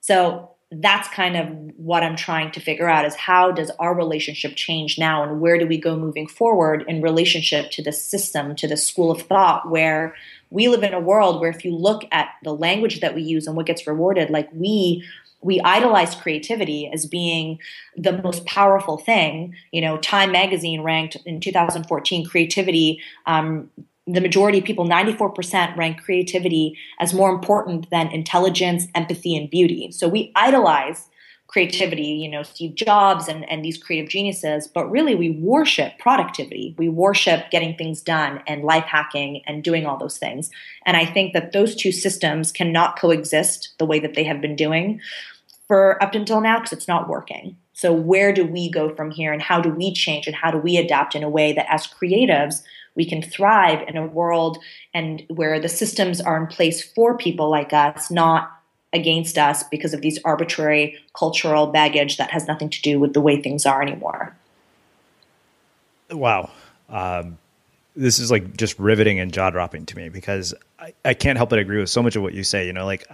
So 0.00 0.52
that's 0.80 1.06
kind 1.08 1.36
of 1.36 1.48
what 1.76 2.02
I'm 2.02 2.16
trying 2.16 2.50
to 2.52 2.60
figure 2.60 2.88
out 2.88 3.04
is 3.04 3.14
how 3.14 3.52
does 3.52 3.70
our 3.78 3.94
relationship 3.94 4.56
change 4.56 4.98
now 4.98 5.22
and 5.22 5.40
where 5.40 5.58
do 5.58 5.66
we 5.66 5.76
go 5.76 5.96
moving 5.96 6.26
forward 6.26 6.84
in 6.88 7.02
relationship 7.02 7.70
to 7.72 7.82
the 7.82 7.92
system, 7.92 8.56
to 8.56 8.66
the 8.66 8.76
school 8.76 9.10
of 9.10 9.22
thought 9.22 9.70
where 9.70 10.14
we 10.52 10.68
live 10.68 10.82
in 10.82 10.92
a 10.92 11.00
world 11.00 11.40
where 11.40 11.50
if 11.50 11.64
you 11.64 11.74
look 11.74 12.04
at 12.12 12.28
the 12.44 12.54
language 12.54 13.00
that 13.00 13.14
we 13.14 13.22
use 13.22 13.46
and 13.46 13.56
what 13.56 13.66
gets 13.66 13.86
rewarded, 13.86 14.30
like 14.30 14.48
we 14.52 15.04
we 15.40 15.60
idolize 15.62 16.14
creativity 16.14 16.88
as 16.92 17.04
being 17.04 17.58
the 17.96 18.22
most 18.22 18.46
powerful 18.46 18.96
thing. 18.96 19.54
You 19.72 19.80
know, 19.80 19.96
Time 19.98 20.30
Magazine 20.30 20.82
ranked 20.82 21.16
in 21.26 21.40
2014 21.40 22.26
creativity. 22.26 23.00
Um, 23.26 23.68
the 24.06 24.20
majority 24.20 24.58
of 24.58 24.64
people, 24.64 24.84
94%, 24.84 25.76
rank 25.76 26.02
creativity 26.02 26.76
as 26.98 27.14
more 27.14 27.30
important 27.30 27.88
than 27.90 28.08
intelligence, 28.08 28.88
empathy, 28.94 29.36
and 29.36 29.48
beauty. 29.48 29.92
So 29.92 30.08
we 30.08 30.32
idolize 30.34 31.08
creativity, 31.52 32.02
you 32.02 32.30
know, 32.30 32.42
Steve 32.42 32.74
Jobs 32.74 33.28
and, 33.28 33.48
and 33.50 33.62
these 33.62 33.76
creative 33.76 34.08
geniuses, 34.08 34.66
but 34.66 34.90
really 34.90 35.14
we 35.14 35.30
worship 35.30 35.98
productivity. 35.98 36.74
We 36.78 36.88
worship 36.88 37.50
getting 37.50 37.76
things 37.76 38.00
done 38.00 38.42
and 38.46 38.64
life 38.64 38.84
hacking 38.84 39.42
and 39.46 39.62
doing 39.62 39.84
all 39.84 39.98
those 39.98 40.16
things. 40.16 40.50
And 40.86 40.96
I 40.96 41.04
think 41.04 41.34
that 41.34 41.52
those 41.52 41.76
two 41.76 41.92
systems 41.92 42.52
cannot 42.52 42.98
coexist 42.98 43.74
the 43.78 43.84
way 43.84 44.00
that 44.00 44.14
they 44.14 44.24
have 44.24 44.40
been 44.40 44.56
doing 44.56 45.00
for 45.68 46.02
up 46.02 46.14
until 46.14 46.40
now 46.40 46.58
because 46.58 46.72
it's 46.72 46.88
not 46.88 47.08
working. 47.08 47.56
So 47.74 47.92
where 47.92 48.32
do 48.32 48.46
we 48.46 48.70
go 48.70 48.94
from 48.94 49.10
here 49.10 49.32
and 49.32 49.42
how 49.42 49.60
do 49.60 49.68
we 49.68 49.92
change 49.92 50.26
and 50.26 50.36
how 50.36 50.50
do 50.50 50.58
we 50.58 50.78
adapt 50.78 51.14
in 51.14 51.22
a 51.22 51.28
way 51.28 51.52
that 51.52 51.66
as 51.68 51.86
creatives 51.86 52.62
we 52.94 53.04
can 53.04 53.20
thrive 53.22 53.86
in 53.88 53.96
a 53.96 54.06
world 54.06 54.58
and 54.94 55.22
where 55.28 55.60
the 55.60 55.68
systems 55.68 56.20
are 56.20 56.38
in 56.38 56.46
place 56.46 56.82
for 56.82 57.16
people 57.16 57.50
like 57.50 57.72
us, 57.72 58.10
not 58.10 58.61
against 58.92 59.38
us 59.38 59.62
because 59.64 59.94
of 59.94 60.00
these 60.00 60.18
arbitrary 60.24 60.98
cultural 61.14 61.66
baggage 61.66 62.16
that 62.18 62.30
has 62.30 62.46
nothing 62.46 62.68
to 62.70 62.82
do 62.82 63.00
with 63.00 63.14
the 63.14 63.20
way 63.20 63.40
things 63.40 63.64
are 63.66 63.82
anymore. 63.82 64.36
Wow. 66.10 66.50
Um, 66.88 67.38
this 67.96 68.18
is 68.18 68.30
like 68.30 68.56
just 68.56 68.78
riveting 68.78 69.18
and 69.18 69.32
jaw 69.32 69.50
dropping 69.50 69.86
to 69.86 69.96
me 69.96 70.08
because 70.08 70.54
I, 70.78 70.94
I 71.04 71.14
can't 71.14 71.36
help 71.36 71.50
but 71.50 71.58
agree 71.58 71.78
with 71.78 71.90
so 71.90 72.02
much 72.02 72.16
of 72.16 72.22
what 72.22 72.34
you 72.34 72.44
say. 72.44 72.66
You 72.66 72.72
know, 72.72 72.84
like 72.84 73.06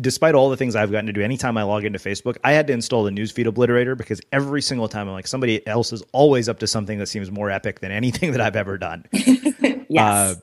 despite 0.00 0.34
all 0.34 0.50
the 0.50 0.56
things 0.56 0.76
I've 0.76 0.90
gotten 0.90 1.06
to 1.06 1.12
do, 1.12 1.22
anytime 1.22 1.56
I 1.56 1.62
log 1.62 1.84
into 1.84 1.98
Facebook, 1.98 2.36
I 2.44 2.52
had 2.52 2.66
to 2.66 2.72
install 2.72 3.04
the 3.04 3.10
newsfeed 3.10 3.46
obliterator 3.46 3.96
because 3.96 4.20
every 4.32 4.62
single 4.62 4.88
time 4.88 5.08
I'm 5.08 5.14
like, 5.14 5.26
somebody 5.26 5.66
else 5.66 5.92
is 5.92 6.02
always 6.12 6.48
up 6.48 6.58
to 6.60 6.66
something 6.66 6.98
that 6.98 7.06
seems 7.06 7.30
more 7.30 7.50
epic 7.50 7.80
than 7.80 7.90
anything 7.90 8.32
that 8.32 8.40
I've 8.40 8.56
ever 8.56 8.78
done. 8.78 9.06
yes. 9.12 9.90
Uh, 9.98 10.34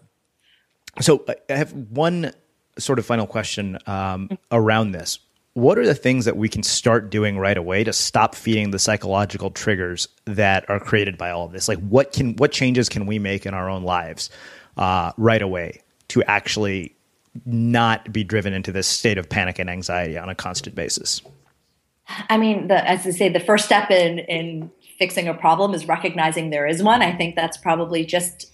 so 1.02 1.26
I 1.50 1.54
have 1.54 1.72
one 1.74 2.34
sort 2.80 3.00
of 3.00 3.06
final 3.06 3.28
question 3.28 3.78
um, 3.88 4.30
around 4.52 4.92
this. 4.92 5.20
What 5.54 5.78
are 5.78 5.86
the 5.86 5.96
things 5.96 6.26
that 6.26 6.38
we 6.38 6.48
can 6.48 6.64
start 6.64 7.10
doing 7.10 7.38
right 7.38 7.58
away 7.58 7.84
to 7.84 7.92
stop 7.92 8.36
feeding 8.36 8.72
the 8.72 8.80
psychological 8.80 9.52
triggers 9.52 10.08
that 10.26 10.70
are 10.70 10.80
created 10.80 11.18
by 11.18 11.32
all 11.32 11.46
of 11.46 11.52
this? 11.52 11.68
Like, 11.68 11.80
what 11.80 12.14
can 12.14 12.36
what 12.36 12.52
changes 12.52 12.88
can 12.88 13.06
we 13.06 13.20
make 13.20 13.46
in 13.46 13.54
our 13.54 13.70
own 13.70 13.84
lives 13.84 14.30
uh, 14.78 15.12
right 15.18 15.42
away 15.42 15.82
to 16.10 16.24
actually 16.24 16.96
not 17.46 18.12
be 18.14 18.24
driven 18.24 18.54
into 18.54 18.72
this 18.72 18.88
state 18.88 19.18
of 19.18 19.30
panic 19.30 19.60
and 19.60 19.70
anxiety 19.70 20.18
on 20.18 20.30
a 20.30 20.36
constant 20.36 20.76
basis? 20.76 21.22
I 22.30 22.38
mean, 22.38 22.68
the, 22.68 22.88
as 22.88 23.06
I 23.06 23.12
say, 23.12 23.30
the 23.30 23.40
first 23.40 23.66
step 23.66 23.92
in 23.92 24.20
in 24.20 24.72
fixing 24.98 25.28
a 25.28 25.34
problem 25.34 25.74
is 25.74 25.88
recognizing 25.88 26.50
there 26.50 26.68
is 26.68 26.84
one. 26.84 27.02
I 27.02 27.16
think 27.16 27.36
that's 27.36 27.58
probably 27.58 28.06
just 28.06 28.49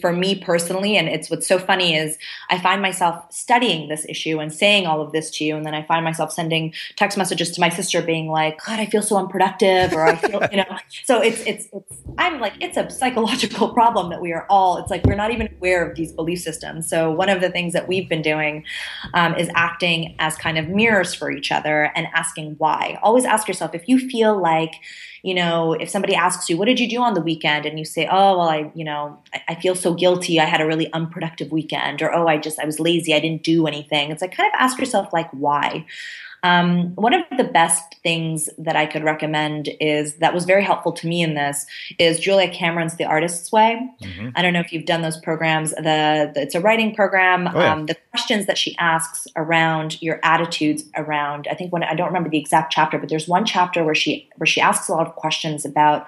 for 0.00 0.12
me 0.12 0.34
personally 0.34 0.96
and 0.96 1.08
it's 1.08 1.30
what's 1.30 1.46
so 1.46 1.58
funny 1.58 1.94
is 1.94 2.18
i 2.48 2.58
find 2.58 2.82
myself 2.82 3.24
studying 3.30 3.88
this 3.88 4.04
issue 4.08 4.40
and 4.40 4.52
saying 4.52 4.86
all 4.86 5.00
of 5.00 5.12
this 5.12 5.30
to 5.30 5.44
you 5.44 5.56
and 5.56 5.64
then 5.64 5.74
i 5.74 5.82
find 5.84 6.04
myself 6.04 6.32
sending 6.32 6.72
text 6.96 7.16
messages 7.16 7.50
to 7.50 7.60
my 7.60 7.68
sister 7.68 8.02
being 8.02 8.28
like 8.28 8.58
god 8.64 8.80
i 8.80 8.86
feel 8.86 9.02
so 9.02 9.16
unproductive 9.16 9.92
or 9.92 10.04
i 10.04 10.16
feel 10.16 10.40
you 10.50 10.56
know? 10.56 10.78
So 11.04 11.20
it's 11.20 11.40
it's 11.42 11.68
it's 11.72 12.02
i'm 12.18 12.40
like 12.40 12.54
it's 12.60 12.76
a 12.76 12.90
psychological 12.90 13.68
problem 13.74 14.10
that 14.10 14.20
we 14.20 14.32
are 14.32 14.46
all 14.50 14.78
it's 14.78 14.90
like 14.90 15.04
we're 15.04 15.14
not 15.14 15.30
even 15.30 15.48
aware 15.60 15.88
of 15.88 15.96
these 15.96 16.12
belief 16.12 16.40
systems. 16.40 16.88
So 16.88 17.10
one 17.10 17.28
of 17.28 17.40
the 17.40 17.50
things 17.50 17.72
that 17.74 17.86
we've 17.86 18.08
been 18.08 18.22
doing 18.22 18.64
um, 19.14 19.34
is 19.34 19.48
acting 19.54 20.16
as 20.18 20.36
kind 20.36 20.58
of 20.58 20.68
mirrors 20.68 21.14
for 21.14 21.30
each 21.30 21.52
other 21.52 21.92
and 21.94 22.06
asking 22.14 22.54
why. 22.58 22.98
Always 23.02 23.24
ask 23.24 23.46
yourself 23.46 23.74
if 23.74 23.88
you 23.88 23.98
feel 23.98 24.40
like 24.40 24.74
you 25.22 25.34
know, 25.34 25.74
if 25.74 25.90
somebody 25.90 26.14
asks 26.14 26.48
you, 26.48 26.56
what 26.56 26.64
did 26.64 26.80
you 26.80 26.88
do 26.88 27.00
on 27.00 27.14
the 27.14 27.20
weekend? 27.20 27.66
And 27.66 27.78
you 27.78 27.84
say, 27.84 28.06
oh, 28.10 28.38
well, 28.38 28.48
I, 28.48 28.70
you 28.74 28.84
know, 28.84 29.18
I, 29.34 29.42
I, 29.48 29.54
feel 29.56 29.74
so 29.74 29.92
guilty. 29.92 30.40
I 30.40 30.46
had 30.46 30.60
a 30.60 30.66
really 30.66 30.90
unproductive 30.92 31.52
weekend. 31.52 32.00
Or, 32.00 32.14
oh, 32.14 32.26
I 32.26 32.38
just, 32.38 32.58
I 32.58 32.64
was 32.64 32.80
lazy. 32.80 33.14
I 33.14 33.20
didn't 33.20 33.42
do 33.42 33.66
anything. 33.66 34.10
It's 34.10 34.22
like, 34.22 34.34
kind 34.34 34.46
of 34.46 34.58
ask 34.58 34.78
yourself, 34.78 35.12
like, 35.12 35.30
why? 35.32 35.84
Um, 36.42 36.94
one 36.94 37.12
of 37.12 37.24
the 37.36 37.44
best 37.44 37.96
things 38.02 38.48
that 38.58 38.76
I 38.76 38.86
could 38.86 39.04
recommend 39.04 39.68
is 39.80 40.16
that 40.16 40.32
was 40.32 40.44
very 40.44 40.64
helpful 40.64 40.92
to 40.92 41.06
me 41.06 41.22
in 41.22 41.34
this 41.34 41.66
is 41.98 42.18
Julia 42.18 42.50
Cameron's 42.50 42.96
The 42.96 43.04
Artist's 43.04 43.52
Way. 43.52 43.80
Mm-hmm. 44.02 44.30
I 44.34 44.42
don't 44.42 44.52
know 44.52 44.60
if 44.60 44.72
you've 44.72 44.86
done 44.86 45.02
those 45.02 45.18
programs. 45.18 45.70
The, 45.72 46.30
the 46.34 46.42
it's 46.42 46.54
a 46.54 46.60
writing 46.60 46.94
program. 46.94 47.48
Oh, 47.48 47.58
yeah. 47.58 47.72
um, 47.72 47.86
the 47.86 47.96
questions 48.10 48.46
that 48.46 48.58
she 48.58 48.76
asks 48.78 49.26
around 49.36 50.00
your 50.00 50.20
attitudes 50.22 50.84
around. 50.96 51.46
I 51.50 51.54
think 51.54 51.72
when 51.72 51.82
I 51.82 51.94
don't 51.94 52.08
remember 52.08 52.30
the 52.30 52.38
exact 52.38 52.72
chapter, 52.72 52.98
but 52.98 53.08
there's 53.08 53.28
one 53.28 53.44
chapter 53.44 53.84
where 53.84 53.94
she 53.94 54.28
where 54.36 54.46
she 54.46 54.60
asks 54.60 54.88
a 54.88 54.92
lot 54.92 55.06
of 55.06 55.14
questions 55.16 55.64
about 55.64 56.06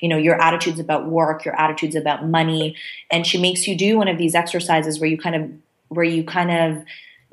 you 0.00 0.08
know 0.08 0.16
your 0.16 0.40
attitudes 0.40 0.80
about 0.80 1.06
work 1.06 1.44
your 1.44 1.58
attitudes 1.60 1.94
about 1.94 2.26
money 2.26 2.74
and 3.10 3.26
she 3.26 3.38
makes 3.38 3.68
you 3.68 3.76
do 3.76 3.98
one 3.98 4.08
of 4.08 4.16
these 4.16 4.34
exercises 4.34 4.98
where 4.98 5.10
you 5.10 5.18
kind 5.18 5.36
of 5.36 5.50
where 5.88 6.04
you 6.04 6.24
kind 6.24 6.50
of 6.50 6.84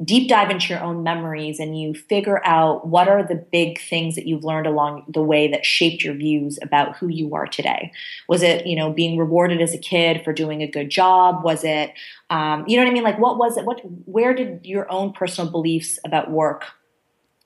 deep 0.03 0.29
dive 0.29 0.51
into 0.51 0.69
your 0.69 0.83
own 0.83 1.01
memories 1.01 1.59
and 1.59 1.79
you 1.79 1.93
figure 1.93 2.45
out 2.45 2.87
what 2.87 3.07
are 3.07 3.23
the 3.23 3.35
big 3.35 3.79
things 3.79 4.15
that 4.15 4.27
you've 4.27 4.43
learned 4.43 4.67
along 4.67 5.03
the 5.07 5.23
way 5.23 5.49
that 5.49 5.65
shaped 5.65 6.03
your 6.03 6.13
views 6.13 6.59
about 6.61 6.95
who 6.97 7.07
you 7.07 7.33
are 7.33 7.47
today. 7.47 7.91
Was 8.27 8.43
it 8.43 8.67
you 8.67 8.75
know 8.75 8.91
being 8.91 9.17
rewarded 9.17 9.61
as 9.61 9.73
a 9.73 9.77
kid 9.77 10.23
for 10.23 10.33
doing 10.33 10.61
a 10.61 10.67
good 10.67 10.89
job? 10.89 11.43
Was 11.43 11.63
it 11.63 11.93
um, 12.29 12.63
you 12.67 12.77
know 12.77 12.83
what 12.83 12.91
i 12.91 12.93
mean? 12.93 13.03
Like 13.03 13.19
what 13.19 13.37
was 13.37 13.57
it? 13.57 13.65
What 13.65 13.81
where 14.05 14.33
did 14.33 14.65
your 14.65 14.91
own 14.91 15.13
personal 15.13 15.51
beliefs 15.51 15.99
about 16.05 16.29
work 16.29 16.65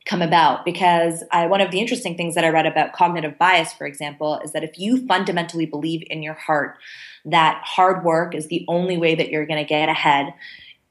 come 0.05 0.21
about? 0.21 0.65
Because 0.65 1.23
I, 1.31 1.45
one 1.45 1.61
of 1.61 1.71
the 1.71 1.79
interesting 1.79 2.17
things 2.17 2.35
that 2.35 2.43
i 2.43 2.49
read 2.49 2.65
about 2.65 2.91
cognitive 2.91 3.37
bias 3.37 3.71
for 3.71 3.87
example 3.87 4.39
is 4.43 4.51
that 4.51 4.63
if 4.63 4.77
you 4.77 5.05
fundamentally 5.07 5.65
believe 5.65 6.03
in 6.09 6.21
your 6.21 6.33
heart 6.33 6.77
that 7.23 7.61
hard 7.63 8.03
work 8.03 8.33
is 8.33 8.47
the 8.47 8.65
only 8.67 8.97
way 8.97 9.13
that 9.13 9.29
you're 9.29 9.45
going 9.45 9.63
to 9.63 9.67
get 9.67 9.89
ahead 9.89 10.33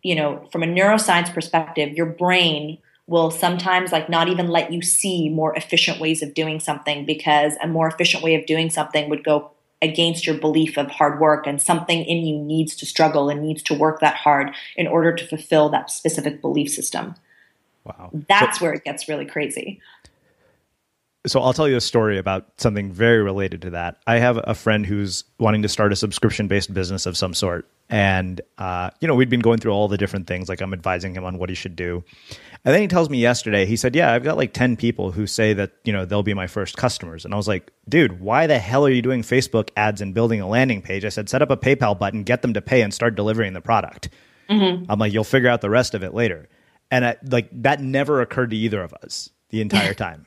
you 0.02 0.14
know, 0.14 0.46
from 0.50 0.62
a 0.62 0.66
neuroscience 0.66 1.32
perspective, 1.32 1.92
your 1.92 2.06
brain 2.06 2.78
will 3.06 3.30
sometimes 3.30 3.90
like 3.90 4.08
not 4.08 4.28
even 4.28 4.48
let 4.48 4.72
you 4.72 4.80
see 4.80 5.28
more 5.28 5.54
efficient 5.56 5.98
ways 6.00 6.22
of 6.22 6.32
doing 6.32 6.60
something 6.60 7.04
because 7.04 7.54
a 7.62 7.66
more 7.66 7.88
efficient 7.88 8.22
way 8.22 8.36
of 8.36 8.46
doing 8.46 8.70
something 8.70 9.10
would 9.10 9.24
go 9.24 9.50
against 9.82 10.26
your 10.26 10.36
belief 10.36 10.76
of 10.76 10.88
hard 10.88 11.20
work 11.20 11.46
and 11.46 11.60
something 11.60 12.04
in 12.04 12.24
you 12.24 12.38
needs 12.38 12.76
to 12.76 12.86
struggle 12.86 13.28
and 13.28 13.42
needs 13.42 13.62
to 13.62 13.74
work 13.74 14.00
that 14.00 14.14
hard 14.14 14.54
in 14.76 14.86
order 14.86 15.12
to 15.14 15.26
fulfill 15.26 15.68
that 15.70 15.90
specific 15.90 16.40
belief 16.40 16.70
system. 16.70 17.14
Wow. 17.84 18.10
That's 18.28 18.58
so, 18.58 18.66
where 18.66 18.74
it 18.74 18.84
gets 18.84 19.08
really 19.08 19.24
crazy. 19.24 19.80
So 21.26 21.40
I'll 21.40 21.52
tell 21.52 21.68
you 21.68 21.76
a 21.76 21.80
story 21.80 22.18
about 22.18 22.46
something 22.58 22.92
very 22.92 23.22
related 23.22 23.62
to 23.62 23.70
that. 23.70 24.00
I 24.06 24.18
have 24.18 24.38
a 24.44 24.54
friend 24.54 24.86
who's 24.86 25.24
wanting 25.38 25.62
to 25.62 25.68
start 25.68 25.92
a 25.92 25.96
subscription 25.96 26.46
based 26.46 26.72
business 26.72 27.06
of 27.06 27.16
some 27.16 27.34
sort. 27.34 27.66
And, 27.90 28.40
uh, 28.56 28.90
you 29.00 29.08
know, 29.08 29.16
we'd 29.16 29.28
been 29.28 29.40
going 29.40 29.58
through 29.58 29.72
all 29.72 29.88
the 29.88 29.98
different 29.98 30.28
things, 30.28 30.48
like 30.48 30.60
I'm 30.60 30.72
advising 30.72 31.12
him 31.14 31.24
on 31.24 31.38
what 31.38 31.48
he 31.48 31.56
should 31.56 31.74
do. 31.74 32.04
And 32.64 32.72
then 32.74 32.82
he 32.82 32.88
tells 32.88 33.10
me 33.10 33.18
yesterday, 33.18 33.66
he 33.66 33.76
said, 33.76 33.96
Yeah, 33.96 34.12
I've 34.12 34.22
got 34.22 34.36
like 34.36 34.52
10 34.52 34.76
people 34.76 35.10
who 35.10 35.26
say 35.26 35.54
that, 35.54 35.72
you 35.84 35.92
know, 35.92 36.04
they'll 36.04 36.22
be 36.22 36.34
my 36.34 36.46
first 36.46 36.76
customers. 36.76 37.24
And 37.24 37.34
I 37.34 37.36
was 37.36 37.48
like, 37.48 37.72
Dude, 37.88 38.20
why 38.20 38.46
the 38.46 38.58
hell 38.58 38.86
are 38.86 38.90
you 38.90 39.02
doing 39.02 39.22
Facebook 39.22 39.70
ads 39.76 40.00
and 40.00 40.14
building 40.14 40.40
a 40.40 40.48
landing 40.48 40.82
page? 40.82 41.04
I 41.04 41.08
said, 41.08 41.28
Set 41.28 41.42
up 41.42 41.50
a 41.50 41.56
PayPal 41.56 41.98
button, 41.98 42.22
get 42.22 42.42
them 42.42 42.54
to 42.54 42.62
pay, 42.62 42.82
and 42.82 42.94
start 42.94 43.16
delivering 43.16 43.54
the 43.54 43.60
product. 43.60 44.08
Mm-hmm. 44.48 44.90
I'm 44.90 44.98
like, 44.98 45.12
You'll 45.12 45.24
figure 45.24 45.48
out 45.48 45.60
the 45.60 45.70
rest 45.70 45.94
of 45.94 46.04
it 46.04 46.14
later. 46.14 46.48
And 46.92 47.04
I, 47.04 47.16
like 47.28 47.48
that 47.62 47.80
never 47.80 48.20
occurred 48.20 48.50
to 48.50 48.56
either 48.56 48.82
of 48.82 48.92
us 49.02 49.30
the 49.48 49.60
entire 49.60 49.94
time. 49.94 50.26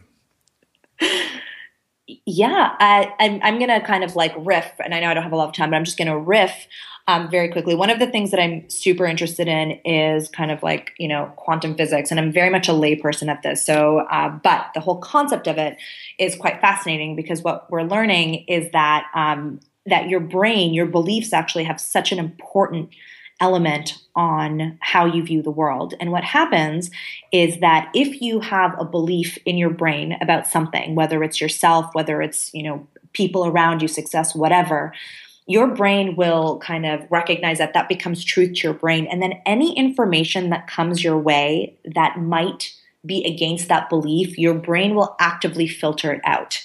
yeah, 2.07 2.75
I, 2.79 3.13
I'm, 3.19 3.39
I'm 3.41 3.57
going 3.57 3.69
to 3.69 3.85
kind 3.85 4.03
of 4.03 4.15
like 4.15 4.33
riff, 4.37 4.71
and 4.83 4.93
I 4.93 4.99
know 4.99 5.09
I 5.09 5.13
don't 5.13 5.23
have 5.23 5.31
a 5.31 5.37
lot 5.37 5.49
of 5.49 5.55
time, 5.55 5.69
but 5.69 5.77
I'm 5.77 5.85
just 5.85 5.97
going 5.97 6.07
to 6.07 6.17
riff 6.17 6.67
um, 7.07 7.29
very 7.29 7.49
quickly. 7.49 7.75
One 7.75 7.89
of 7.89 7.99
the 7.99 8.07
things 8.07 8.31
that 8.31 8.39
I'm 8.39 8.69
super 8.69 9.05
interested 9.05 9.47
in 9.47 9.71
is 9.83 10.29
kind 10.29 10.51
of 10.51 10.63
like, 10.63 10.93
you 10.97 11.07
know, 11.07 11.31
quantum 11.35 11.75
physics. 11.75 12.11
And 12.11 12.19
I'm 12.19 12.31
very 12.31 12.49
much 12.49 12.69
a 12.69 12.71
layperson 12.71 13.27
at 13.27 13.43
this. 13.43 13.63
So, 13.63 13.99
uh, 13.99 14.29
but 14.29 14.67
the 14.73 14.79
whole 14.79 14.99
concept 14.99 15.47
of 15.47 15.57
it 15.57 15.77
is 16.17 16.35
quite 16.35 16.61
fascinating 16.61 17.15
because 17.15 17.41
what 17.41 17.69
we're 17.69 17.83
learning 17.83 18.45
is 18.47 18.71
that, 18.71 19.07
um, 19.13 19.59
that 19.85 20.07
your 20.07 20.21
brain, 20.21 20.73
your 20.73 20.85
beliefs 20.85 21.33
actually 21.33 21.65
have 21.65 21.79
such 21.79 22.13
an 22.13 22.19
important 22.19 22.89
element 23.41 23.97
on 24.15 24.77
how 24.79 25.05
you 25.05 25.23
view 25.23 25.41
the 25.41 25.51
world. 25.51 25.93
And 25.99 26.11
what 26.11 26.23
happens 26.23 26.89
is 27.33 27.59
that 27.59 27.89
if 27.93 28.21
you 28.21 28.39
have 28.39 28.79
a 28.79 28.85
belief 28.85 29.37
in 29.45 29.57
your 29.57 29.71
brain 29.71 30.15
about 30.21 30.47
something, 30.47 30.95
whether 30.95 31.21
it's 31.23 31.41
yourself, 31.41 31.93
whether 31.93 32.21
it's, 32.21 32.53
you 32.53 32.63
know, 32.63 32.87
people 33.11 33.45
around 33.45 33.81
you, 33.81 33.87
success, 33.89 34.33
whatever, 34.33 34.93
your 35.45 35.67
brain 35.67 36.15
will 36.15 36.59
kind 36.59 36.85
of 36.85 37.05
recognize 37.09 37.57
that 37.57 37.73
that 37.73 37.89
becomes 37.89 38.23
truth 38.23 38.55
to 38.55 38.67
your 38.67 38.73
brain. 38.73 39.07
And 39.07 39.21
then 39.21 39.41
any 39.45 39.77
information 39.77 40.49
that 40.51 40.67
comes 40.67 41.03
your 41.03 41.17
way 41.17 41.77
that 41.93 42.19
might 42.19 42.73
be 43.05 43.25
against 43.25 43.67
that 43.67 43.89
belief, 43.89 44.37
your 44.37 44.53
brain 44.53 44.95
will 44.95 45.15
actively 45.19 45.67
filter 45.67 46.13
it 46.13 46.21
out. 46.23 46.63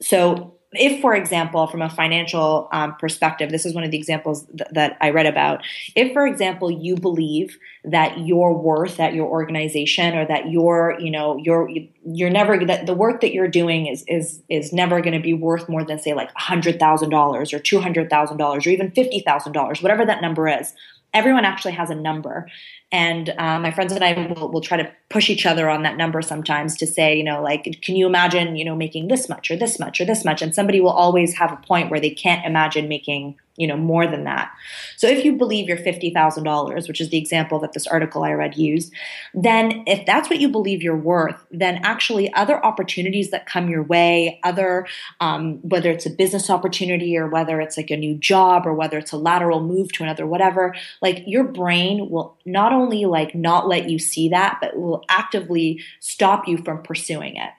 So 0.00 0.54
if, 0.74 1.00
for 1.00 1.14
example, 1.14 1.66
from 1.66 1.82
a 1.82 1.90
financial 1.90 2.68
um, 2.72 2.96
perspective, 2.96 3.50
this 3.50 3.66
is 3.66 3.74
one 3.74 3.84
of 3.84 3.90
the 3.90 3.98
examples 3.98 4.46
th- 4.46 4.70
that 4.72 4.96
I 5.00 5.10
read 5.10 5.26
about. 5.26 5.64
If, 5.94 6.12
for 6.12 6.26
example, 6.26 6.70
you 6.70 6.96
believe 6.96 7.58
that 7.84 8.18
your 8.18 8.56
worth 8.56 8.98
at 8.98 9.12
your 9.12 9.26
organization 9.26 10.16
or 10.16 10.26
that 10.26 10.50
your, 10.50 10.96
you 10.98 11.10
know, 11.10 11.36
your, 11.36 11.68
you're 12.04 12.30
never 12.30 12.64
that 12.64 12.86
the 12.86 12.94
work 12.94 13.20
that 13.20 13.32
you're 13.32 13.48
doing 13.48 13.86
is 13.86 14.04
is 14.08 14.42
is 14.48 14.72
never 14.72 15.00
going 15.00 15.14
to 15.14 15.20
be 15.20 15.34
worth 15.34 15.68
more 15.68 15.84
than 15.84 15.98
say 15.98 16.14
like 16.14 16.30
hundred 16.36 16.78
thousand 16.78 17.10
dollars 17.10 17.52
or 17.52 17.58
two 17.58 17.80
hundred 17.80 18.08
thousand 18.08 18.38
dollars 18.38 18.66
or 18.66 18.70
even 18.70 18.90
fifty 18.90 19.20
thousand 19.20 19.52
dollars, 19.52 19.82
whatever 19.82 20.06
that 20.06 20.22
number 20.22 20.48
is. 20.48 20.74
Everyone 21.14 21.44
actually 21.44 21.72
has 21.72 21.90
a 21.90 21.94
number, 21.94 22.48
and 22.92 23.30
uh, 23.38 23.58
my 23.58 23.70
friends 23.70 23.92
and 23.92 24.04
I 24.04 24.12
will, 24.12 24.50
will 24.50 24.60
try 24.60 24.76
to 24.76 24.92
push 25.08 25.30
each 25.30 25.46
other 25.46 25.70
on 25.70 25.82
that 25.82 25.96
number 25.96 26.20
sometimes 26.20 26.76
to 26.76 26.86
say, 26.86 27.16
you 27.16 27.24
know, 27.24 27.42
like, 27.42 27.80
can 27.80 27.96
you 27.96 28.06
imagine, 28.06 28.54
you 28.54 28.66
know, 28.66 28.76
making 28.76 29.08
this 29.08 29.30
much 29.30 29.50
or 29.50 29.56
this 29.56 29.78
much 29.78 29.98
or 29.98 30.04
this 30.04 30.26
much? 30.26 30.42
And 30.42 30.54
somebody 30.54 30.78
will 30.78 30.90
always 30.90 31.34
have 31.34 31.50
a 31.50 31.56
point 31.56 31.90
where 31.90 32.00
they 32.00 32.10
can't 32.10 32.44
imagine 32.44 32.88
making 32.88 33.36
you 33.56 33.66
know 33.66 33.76
more 33.76 34.06
than 34.06 34.24
that. 34.24 34.52
So 34.96 35.06
if 35.06 35.24
you 35.24 35.36
believe 35.36 35.68
you're 35.68 35.76
$50000 35.76 36.88
which 36.88 37.00
is 37.00 37.08
the 37.10 37.18
example 37.18 37.58
that 37.60 37.72
this 37.72 37.86
article 37.86 38.24
i 38.24 38.32
read 38.32 38.56
used 38.56 38.92
then 39.34 39.84
if 39.86 40.04
that's 40.06 40.28
what 40.30 40.40
you 40.40 40.48
believe 40.48 40.82
you're 40.82 40.96
worth 40.96 41.44
then 41.50 41.80
actually 41.82 42.32
other 42.34 42.64
opportunities 42.64 43.30
that 43.30 43.46
come 43.46 43.68
your 43.68 43.82
way 43.82 44.40
other 44.42 44.86
um, 45.20 45.58
whether 45.62 45.90
it's 45.90 46.06
a 46.06 46.10
business 46.10 46.50
opportunity 46.50 47.16
or 47.16 47.28
whether 47.28 47.60
it's 47.60 47.76
like 47.76 47.90
a 47.90 47.96
new 47.96 48.14
job 48.14 48.66
or 48.66 48.74
whether 48.74 48.98
it's 48.98 49.12
a 49.12 49.16
lateral 49.16 49.60
move 49.60 49.92
to 49.92 50.02
another 50.02 50.26
whatever 50.26 50.74
like 51.00 51.22
your 51.26 51.44
brain 51.44 52.08
will 52.10 52.36
not 52.44 52.72
only 52.72 53.04
like 53.04 53.34
not 53.34 53.68
let 53.68 53.88
you 53.88 53.98
see 53.98 54.28
that 54.28 54.58
but 54.60 54.76
will 54.76 55.04
actively 55.08 55.80
stop 56.00 56.48
you 56.48 56.56
from 56.58 56.82
pursuing 56.82 57.36
it 57.36 57.50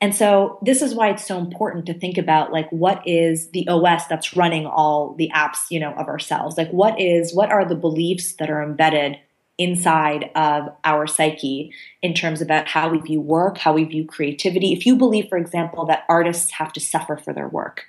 and 0.00 0.14
so 0.14 0.58
this 0.62 0.80
is 0.80 0.94
why 0.94 1.10
it's 1.10 1.26
so 1.26 1.38
important 1.38 1.84
to 1.86 1.94
think 1.94 2.16
about 2.16 2.52
like 2.52 2.70
what 2.70 3.06
is 3.06 3.50
the 3.50 3.68
OS 3.68 4.06
that's 4.06 4.34
running 4.34 4.66
all 4.66 5.14
the 5.18 5.30
apps, 5.34 5.70
you 5.70 5.78
know, 5.78 5.92
of 5.92 6.08
ourselves? 6.08 6.56
Like 6.56 6.70
what 6.70 6.98
is 6.98 7.34
what 7.34 7.50
are 7.50 7.66
the 7.66 7.74
beliefs 7.74 8.32
that 8.34 8.48
are 8.48 8.62
embedded 8.62 9.18
inside 9.58 10.30
of 10.34 10.70
our 10.84 11.06
psyche 11.06 11.70
in 12.00 12.14
terms 12.14 12.40
about 12.40 12.66
how 12.66 12.88
we 12.88 12.98
view 12.98 13.20
work, 13.20 13.58
how 13.58 13.74
we 13.74 13.84
view 13.84 14.06
creativity. 14.06 14.72
If 14.72 14.86
you 14.86 14.96
believe 14.96 15.28
for 15.28 15.36
example 15.36 15.84
that 15.86 16.04
artists 16.08 16.50
have 16.52 16.72
to 16.72 16.80
suffer 16.80 17.18
for 17.18 17.34
their 17.34 17.48
work, 17.48 17.84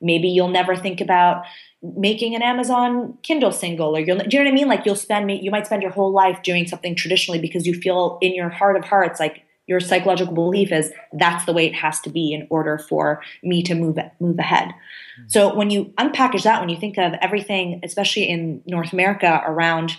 maybe 0.00 0.26
you'll 0.26 0.48
never 0.48 0.74
think 0.74 1.00
about 1.00 1.44
making 1.80 2.34
an 2.34 2.42
Amazon 2.42 3.16
Kindle 3.22 3.52
single 3.52 3.96
or 3.96 4.00
you'll 4.00 4.18
do 4.18 4.36
you 4.36 4.42
know 4.42 4.50
what 4.50 4.52
I 4.52 4.54
mean? 4.54 4.68
Like 4.68 4.84
you'll 4.84 4.96
spend 4.96 5.30
you 5.30 5.52
might 5.52 5.66
spend 5.66 5.82
your 5.82 5.92
whole 5.92 6.10
life 6.10 6.42
doing 6.42 6.66
something 6.66 6.96
traditionally 6.96 7.40
because 7.40 7.68
you 7.68 7.74
feel 7.74 8.18
in 8.20 8.34
your 8.34 8.48
heart 8.48 8.76
of 8.76 8.84
hearts 8.84 9.20
like 9.20 9.44
your 9.70 9.78
psychological 9.78 10.34
belief 10.34 10.72
is 10.72 10.92
that's 11.12 11.44
the 11.44 11.52
way 11.52 11.64
it 11.64 11.76
has 11.76 12.00
to 12.00 12.10
be 12.10 12.32
in 12.32 12.48
order 12.50 12.76
for 12.76 13.22
me 13.40 13.62
to 13.62 13.76
move 13.76 13.98
move 14.18 14.36
ahead. 14.36 14.68
Mm-hmm. 14.68 15.28
So 15.28 15.54
when 15.54 15.70
you 15.70 15.94
unpackage 15.96 16.42
that, 16.42 16.60
when 16.60 16.68
you 16.68 16.76
think 16.76 16.98
of 16.98 17.12
everything, 17.22 17.78
especially 17.84 18.28
in 18.28 18.62
North 18.66 18.92
America, 18.92 19.40
around 19.46 19.96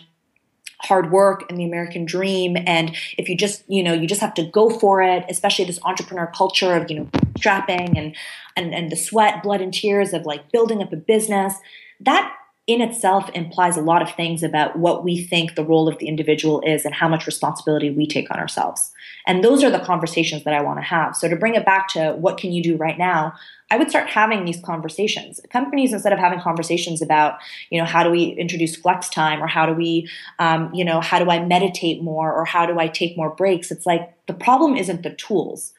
hard 0.81 1.09
work 1.09 1.49
and 1.49 1.57
the 1.57 1.63
American 1.63 2.03
dream, 2.03 2.57
and 2.67 2.93
if 3.17 3.29
you 3.29 3.37
just 3.37 3.63
you 3.69 3.81
know 3.81 3.93
you 3.93 4.07
just 4.07 4.19
have 4.19 4.33
to 4.33 4.43
go 4.43 4.69
for 4.69 5.01
it, 5.01 5.23
especially 5.29 5.63
this 5.63 5.79
entrepreneur 5.83 6.27
culture 6.35 6.75
of 6.75 6.91
you 6.91 6.99
know 6.99 7.09
strapping 7.37 7.97
and 7.97 8.13
and 8.57 8.75
and 8.75 8.91
the 8.91 8.97
sweat, 8.97 9.41
blood, 9.41 9.61
and 9.61 9.73
tears 9.73 10.11
of 10.11 10.25
like 10.25 10.51
building 10.51 10.83
up 10.83 10.91
a 10.91 10.97
business, 10.97 11.55
that 12.01 12.35
in 12.71 12.81
itself 12.81 13.29
implies 13.33 13.75
a 13.75 13.81
lot 13.81 14.01
of 14.01 14.11
things 14.15 14.43
about 14.43 14.77
what 14.77 15.03
we 15.03 15.21
think 15.21 15.55
the 15.55 15.63
role 15.63 15.87
of 15.87 15.97
the 15.97 16.07
individual 16.07 16.61
is 16.61 16.85
and 16.85 16.93
how 16.93 17.07
much 17.07 17.25
responsibility 17.25 17.89
we 17.89 18.07
take 18.07 18.31
on 18.31 18.39
ourselves. 18.39 18.91
And 19.27 19.43
those 19.43 19.63
are 19.63 19.69
the 19.69 19.79
conversations 19.79 20.43
that 20.43 20.53
I 20.53 20.61
want 20.61 20.79
to 20.79 20.83
have. 20.83 21.15
So 21.15 21.27
to 21.27 21.35
bring 21.35 21.55
it 21.55 21.65
back 21.65 21.87
to 21.89 22.13
what 22.13 22.37
can 22.37 22.51
you 22.51 22.63
do 22.63 22.77
right 22.77 22.97
now, 22.97 23.33
I 23.69 23.77
would 23.77 23.89
start 23.89 24.09
having 24.09 24.45
these 24.45 24.59
conversations. 24.61 25.39
Companies, 25.49 25.93
instead 25.93 26.13
of 26.13 26.19
having 26.19 26.39
conversations 26.39 27.01
about, 27.01 27.39
you 27.69 27.79
know, 27.79 27.85
how 27.85 28.03
do 28.03 28.09
we 28.09 28.25
introduce 28.31 28.75
flex 28.75 29.09
time 29.09 29.41
or 29.41 29.47
how 29.47 29.65
do 29.65 29.73
we, 29.73 30.09
um, 30.39 30.73
you 30.73 30.85
know, 30.85 31.01
how 31.01 31.19
do 31.19 31.29
I 31.29 31.43
meditate 31.43 32.01
more 32.01 32.33
or 32.33 32.45
how 32.45 32.65
do 32.65 32.79
I 32.79 32.87
take 32.87 33.17
more 33.17 33.29
breaks? 33.29 33.71
It's 33.71 33.85
like 33.85 34.13
the 34.27 34.33
problem 34.33 34.75
isn't 34.75 35.03
the 35.03 35.11
tools. 35.11 35.73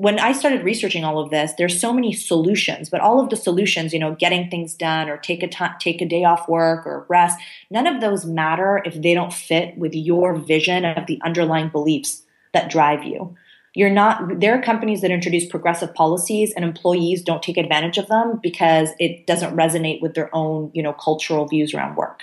When 0.00 0.18
I 0.18 0.32
started 0.32 0.64
researching 0.64 1.04
all 1.04 1.18
of 1.18 1.28
this, 1.28 1.52
there's 1.58 1.78
so 1.78 1.92
many 1.92 2.14
solutions, 2.14 2.88
but 2.88 3.02
all 3.02 3.20
of 3.20 3.28
the 3.28 3.36
solutions, 3.36 3.92
you 3.92 3.98
know, 3.98 4.14
getting 4.14 4.48
things 4.48 4.72
done 4.72 5.10
or 5.10 5.18
take 5.18 5.42
a 5.42 5.46
time, 5.46 5.74
take 5.78 6.00
a 6.00 6.08
day 6.08 6.24
off 6.24 6.48
work 6.48 6.86
or 6.86 7.04
rest, 7.10 7.38
none 7.70 7.86
of 7.86 8.00
those 8.00 8.24
matter 8.24 8.80
if 8.86 8.94
they 9.02 9.12
don't 9.12 9.30
fit 9.30 9.76
with 9.76 9.94
your 9.94 10.34
vision 10.34 10.86
of 10.86 11.06
the 11.06 11.20
underlying 11.22 11.68
beliefs 11.68 12.22
that 12.54 12.70
drive 12.70 13.04
you. 13.04 13.36
You're 13.74 13.90
not, 13.90 14.40
there 14.40 14.58
are 14.58 14.62
companies 14.62 15.02
that 15.02 15.10
introduce 15.10 15.44
progressive 15.44 15.92
policies 15.92 16.54
and 16.54 16.64
employees 16.64 17.22
don't 17.22 17.42
take 17.42 17.58
advantage 17.58 17.98
of 17.98 18.08
them 18.08 18.40
because 18.42 18.88
it 18.98 19.26
doesn't 19.26 19.54
resonate 19.54 20.00
with 20.00 20.14
their 20.14 20.34
own, 20.34 20.70
you 20.72 20.82
know, 20.82 20.94
cultural 20.94 21.46
views 21.46 21.74
around 21.74 21.96
work. 21.96 22.22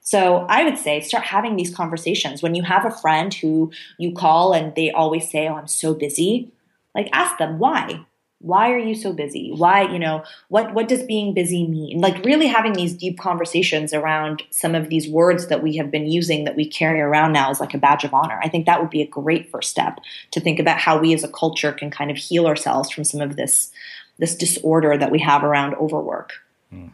So 0.00 0.46
I 0.48 0.64
would 0.64 0.78
say 0.78 1.00
start 1.00 1.22
having 1.22 1.54
these 1.54 1.72
conversations. 1.72 2.42
When 2.42 2.56
you 2.56 2.64
have 2.64 2.84
a 2.84 2.90
friend 2.90 3.32
who 3.32 3.70
you 3.98 4.12
call 4.12 4.52
and 4.52 4.74
they 4.74 4.90
always 4.90 5.30
say, 5.30 5.46
Oh, 5.48 5.54
I'm 5.54 5.68
so 5.68 5.94
busy, 5.94 6.52
like 6.94 7.08
ask 7.12 7.38
them 7.38 7.58
why? 7.58 8.04
Why 8.40 8.72
are 8.72 8.78
you 8.78 8.94
so 8.94 9.12
busy? 9.12 9.52
Why 9.56 9.90
you 9.90 9.98
know 9.98 10.22
what 10.48 10.74
what 10.74 10.86
does 10.86 11.02
being 11.02 11.32
busy 11.32 11.66
mean? 11.66 12.00
Like 12.00 12.24
really 12.24 12.46
having 12.46 12.74
these 12.74 12.92
deep 12.92 13.18
conversations 13.18 13.94
around 13.94 14.42
some 14.50 14.74
of 14.74 14.90
these 14.90 15.08
words 15.08 15.46
that 15.46 15.62
we 15.62 15.76
have 15.76 15.90
been 15.90 16.06
using 16.06 16.44
that 16.44 16.56
we 16.56 16.68
carry 16.68 17.00
around 17.00 17.32
now 17.32 17.50
as 17.50 17.58
like 17.58 17.72
a 17.72 17.78
badge 17.78 18.04
of 18.04 18.12
honor. 18.12 18.38
I 18.42 18.48
think 18.48 18.66
that 18.66 18.80
would 18.80 18.90
be 18.90 19.00
a 19.00 19.06
great 19.06 19.50
first 19.50 19.70
step 19.70 19.98
to 20.32 20.40
think 20.40 20.58
about 20.58 20.78
how 20.78 20.98
we 20.98 21.14
as 21.14 21.24
a 21.24 21.28
culture 21.28 21.72
can 21.72 21.90
kind 21.90 22.10
of 22.10 22.18
heal 22.18 22.46
ourselves 22.46 22.90
from 22.90 23.04
some 23.04 23.22
of 23.22 23.36
this 23.36 23.70
this 24.18 24.34
disorder 24.34 24.96
that 24.98 25.10
we 25.10 25.20
have 25.20 25.42
around 25.42 25.74
overwork. 25.76 26.34
Hmm. 26.70 26.88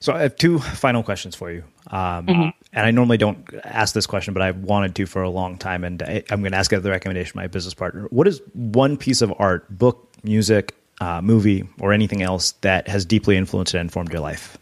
so 0.00 0.12
i 0.12 0.22
have 0.22 0.36
two 0.36 0.58
final 0.58 1.02
questions 1.02 1.34
for 1.34 1.50
you. 1.50 1.64
Um, 1.86 2.26
mm-hmm. 2.26 2.48
And 2.74 2.84
I 2.84 2.90
normally 2.90 3.16
don't 3.16 3.48
ask 3.62 3.94
this 3.94 4.06
question, 4.06 4.34
but 4.34 4.42
I've 4.42 4.58
wanted 4.58 4.96
to 4.96 5.06
for 5.06 5.22
a 5.22 5.30
long 5.30 5.56
time. 5.56 5.84
And 5.84 6.02
I, 6.02 6.24
am 6.28 6.40
going 6.40 6.52
to 6.52 6.58
ask 6.58 6.72
it 6.72 6.76
at 6.76 6.82
the 6.82 6.90
recommendation 6.90 7.30
of 7.30 7.36
my 7.36 7.46
business 7.46 7.72
partner. 7.72 8.08
What 8.10 8.26
is 8.26 8.42
one 8.52 8.96
piece 8.96 9.22
of 9.22 9.32
art, 9.38 9.70
book, 9.70 10.08
music, 10.24 10.74
uh, 11.00 11.22
movie, 11.22 11.68
or 11.78 11.92
anything 11.92 12.20
else 12.20 12.52
that 12.62 12.88
has 12.88 13.04
deeply 13.04 13.36
influenced 13.36 13.74
and 13.74 13.80
informed 13.80 14.12
your 14.12 14.20
life? 14.20 14.58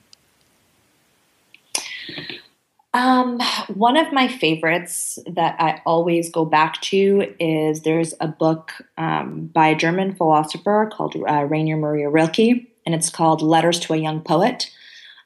Um, 2.95 3.41
one 3.73 3.97
of 3.97 4.13
my 4.13 4.29
favorites 4.29 5.19
that 5.27 5.57
I 5.59 5.81
always 5.87 6.31
go 6.31 6.45
back 6.45 6.83
to 6.83 7.35
is 7.41 7.81
there's 7.81 8.13
a 8.21 8.29
book 8.29 8.73
um, 8.99 9.47
by 9.47 9.69
a 9.69 9.75
German 9.75 10.15
philosopher 10.15 10.91
called 10.93 11.17
uh, 11.17 11.45
Rainer 11.45 11.79
Maria 11.79 12.11
Rilke, 12.11 12.67
and 12.85 12.95
it's 12.95 13.09
called 13.09 13.41
Letters 13.41 13.81
to 13.81 13.95
a 13.95 13.97
Young 13.97 14.21
Poet. 14.21 14.71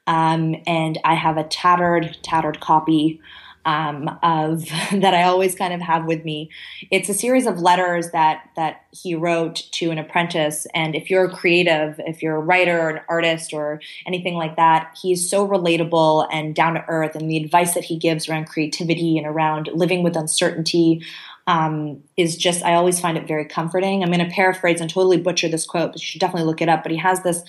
Um, 0.06 0.56
and 0.66 0.98
I 1.04 1.14
have 1.14 1.36
a 1.36 1.44
tattered, 1.44 2.16
tattered 2.22 2.60
copy 2.60 3.20
um, 3.66 4.08
of 4.22 4.64
that 4.92 5.12
I 5.12 5.24
always 5.24 5.54
kind 5.54 5.74
of 5.74 5.80
have 5.82 6.06
with 6.06 6.24
me. 6.24 6.50
It's 6.90 7.08
a 7.10 7.14
series 7.14 7.46
of 7.46 7.60
letters 7.60 8.12
that 8.12 8.48
that 8.56 8.86
he 8.92 9.14
wrote 9.14 9.64
to 9.72 9.90
an 9.90 9.98
apprentice. 9.98 10.66
And 10.72 10.94
if 10.94 11.10
you're 11.10 11.24
a 11.24 11.30
creative, 11.34 12.00
if 12.06 12.22
you're 12.22 12.36
a 12.36 12.40
writer 12.40 12.80
or 12.80 12.90
an 12.90 13.00
artist 13.08 13.52
or 13.52 13.80
anything 14.06 14.34
like 14.34 14.56
that, 14.56 14.96
he's 15.02 15.28
so 15.28 15.46
relatable 15.46 16.28
and 16.32 16.54
down 16.54 16.74
to 16.74 16.84
earth. 16.88 17.16
And 17.16 17.30
the 17.30 17.36
advice 17.36 17.74
that 17.74 17.84
he 17.84 17.98
gives 17.98 18.28
around 18.28 18.46
creativity 18.46 19.18
and 19.18 19.26
around 19.26 19.68
living 19.74 20.02
with 20.02 20.16
uncertainty. 20.16 21.02
Um, 21.48 22.02
is 22.16 22.36
just 22.36 22.64
I 22.64 22.74
always 22.74 22.98
find 22.98 23.16
it 23.16 23.28
very 23.28 23.44
comforting. 23.44 24.02
I'm 24.02 24.10
going 24.10 24.18
to 24.18 24.34
paraphrase 24.34 24.80
and 24.80 24.90
totally 24.90 25.16
butcher 25.16 25.46
this 25.46 25.64
quote, 25.64 25.92
but 25.92 26.00
you 26.00 26.04
should 26.04 26.20
definitely 26.20 26.44
look 26.44 26.60
it 26.60 26.68
up. 26.68 26.82
But 26.82 26.90
he 26.90 26.98
has 26.98 27.22
this 27.22 27.44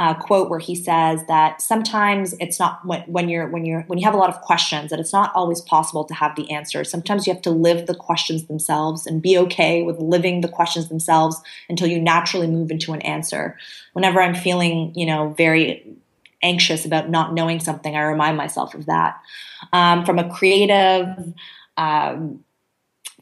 uh, 0.00 0.14
quote 0.14 0.48
where 0.48 0.58
he 0.58 0.74
says 0.74 1.22
that 1.26 1.60
sometimes 1.60 2.34
it's 2.40 2.58
not 2.58 2.82
when, 2.86 3.02
when 3.02 3.28
you're 3.28 3.46
when 3.48 3.66
you're 3.66 3.82
when 3.82 3.98
you 3.98 4.04
have 4.06 4.14
a 4.14 4.16
lot 4.16 4.30
of 4.30 4.40
questions 4.40 4.88
that 4.88 4.98
it's 4.98 5.12
not 5.12 5.30
always 5.34 5.60
possible 5.60 6.04
to 6.04 6.14
have 6.14 6.34
the 6.36 6.50
answers. 6.50 6.90
Sometimes 6.90 7.26
you 7.26 7.34
have 7.34 7.42
to 7.42 7.50
live 7.50 7.86
the 7.86 7.94
questions 7.94 8.46
themselves 8.46 9.06
and 9.06 9.20
be 9.20 9.36
okay 9.36 9.82
with 9.82 9.98
living 9.98 10.40
the 10.40 10.48
questions 10.48 10.88
themselves 10.88 11.38
until 11.68 11.86
you 11.86 12.00
naturally 12.00 12.46
move 12.46 12.70
into 12.70 12.94
an 12.94 13.02
answer. 13.02 13.58
Whenever 13.92 14.22
I'm 14.22 14.34
feeling, 14.34 14.94
you 14.96 15.04
know, 15.04 15.34
very 15.36 15.86
anxious 16.42 16.86
about 16.86 17.10
not 17.10 17.34
knowing 17.34 17.60
something, 17.60 17.94
I 17.94 18.00
remind 18.00 18.38
myself 18.38 18.74
of 18.74 18.86
that. 18.86 19.20
Um, 19.74 20.06
from 20.06 20.18
a 20.18 20.34
creative 20.34 21.34
um, 21.76 22.42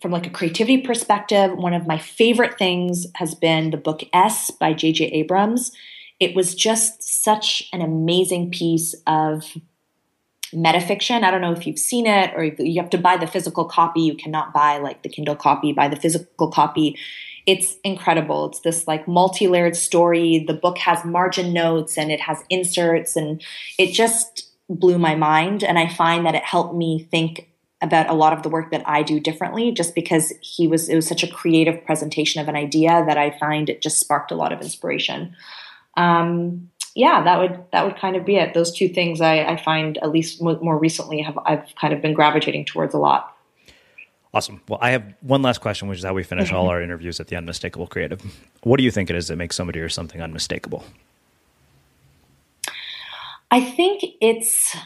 from 0.01 0.12
like 0.12 0.29
a 0.29 0.31
creativity 0.31 0.83
perspective, 0.83 1.59
one 1.59 1.74
of 1.74 1.89
my 1.89 1.99
favorite 1.99 2.57
things 2.57 3.09
has 3.16 3.35
been 3.35 3.70
the 3.70 3.76
book 3.76 4.05
S 4.12 4.53
by 4.53 4.72
J.J. 4.74 5.07
Abrams 5.07 5.72
it 6.21 6.35
was 6.35 6.55
just 6.55 7.03
such 7.03 7.69
an 7.73 7.81
amazing 7.81 8.51
piece 8.51 8.95
of 9.07 9.45
metafiction. 10.53 11.23
I 11.23 11.31
don't 11.31 11.41
know 11.41 11.53
if 11.53 11.66
you've 11.66 11.79
seen 11.79 12.07
it 12.07 12.33
or 12.35 12.45
you 12.45 12.81
have 12.81 12.91
to 12.91 12.99
buy 12.99 13.16
the 13.16 13.27
physical 13.27 13.64
copy. 13.64 14.01
You 14.01 14.16
cannot 14.16 14.53
buy 14.53 14.79
like 14.79 15.03
the 15.03 15.09
Kindle 15.09 15.37
copy, 15.37 15.73
buy 15.73 15.89
the 15.89 15.97
physical 15.97 16.51
copy. 16.51 16.97
It's 17.47 17.77
incredible. 17.85 18.47
It's 18.47 18.61
this 18.61 18.87
like 18.89 19.07
multi-layered 19.07 19.77
story. 19.77 20.45
The 20.47 20.55
book 20.55 20.79
has 20.79 21.05
margin 21.05 21.53
notes 21.53 21.97
and 21.97 22.11
it 22.11 22.21
has 22.21 22.43
inserts 22.51 23.16
and 23.16 23.43
it 23.79 23.93
just 23.93 24.51
blew 24.69 24.99
my 24.99 25.14
mind 25.14 25.62
and 25.62 25.79
I 25.79 25.89
find 25.89 26.27
that 26.27 26.35
it 26.35 26.45
helped 26.45 26.75
me 26.75 27.07
think 27.11 27.49
about 27.81 28.11
a 28.11 28.14
lot 28.14 28.33
of 28.33 28.43
the 28.43 28.49
work 28.49 28.71
that 28.71 28.87
I 28.87 29.03
do 29.03 29.21
differently 29.21 29.71
just 29.71 29.95
because 29.95 30.33
he 30.41 30.66
was 30.66 30.89
it 30.89 30.97
was 30.97 31.07
such 31.07 31.23
a 31.23 31.29
creative 31.29 31.85
presentation 31.85 32.43
of 32.43 32.49
an 32.49 32.57
idea 32.57 33.05
that 33.07 33.16
I 33.16 33.39
find 33.39 33.71
it 33.71 33.81
just 33.81 34.01
sparked 34.01 34.31
a 34.31 34.35
lot 34.35 34.53
of 34.53 34.61
inspiration 34.61 35.35
um, 35.99 36.70
yeah, 36.94 37.22
that 37.24 37.38
would 37.38 37.64
that 37.72 37.84
would 37.84 37.96
kind 37.96 38.16
of 38.16 38.24
be 38.24 38.36
it. 38.36 38.55
Those 38.55 38.72
two 38.72 38.88
things 38.88 39.20
I, 39.20 39.40
I 39.44 39.57
find 39.57 39.99
at 39.99 40.11
least 40.11 40.40
more 40.40 40.78
recently 40.78 41.20
have 41.22 41.38
I've 41.44 41.74
kind 41.78 41.92
of 41.92 42.01
been 42.01 42.14
gravitating 42.14 42.64
towards 42.64 42.94
a 42.94 42.99
lot. 42.99 43.36
Awesome. 44.32 44.61
Well, 44.68 44.78
I 44.80 44.90
have 44.90 45.14
one 45.20 45.42
last 45.42 45.61
question, 45.61 45.88
which 45.88 45.99
is 45.99 46.05
how 46.05 46.14
we 46.14 46.22
finish 46.22 46.53
all 46.53 46.68
our 46.68 46.82
interviews 46.82 47.18
at 47.18 47.28
the 47.28 47.36
Unmistakable 47.36 47.86
Creative. 47.86 48.22
What 48.62 48.76
do 48.76 48.84
you 48.84 48.90
think 48.90 49.11
it 49.11 49.16
is 49.16 49.28
that 49.28 49.36
makes 49.36 49.57
somebody 49.57 49.80
or 49.80 49.88
something 49.88 50.20
unmistakable? 50.20 50.84
I 53.51 53.62
think 53.62 54.05
it's 54.20 54.76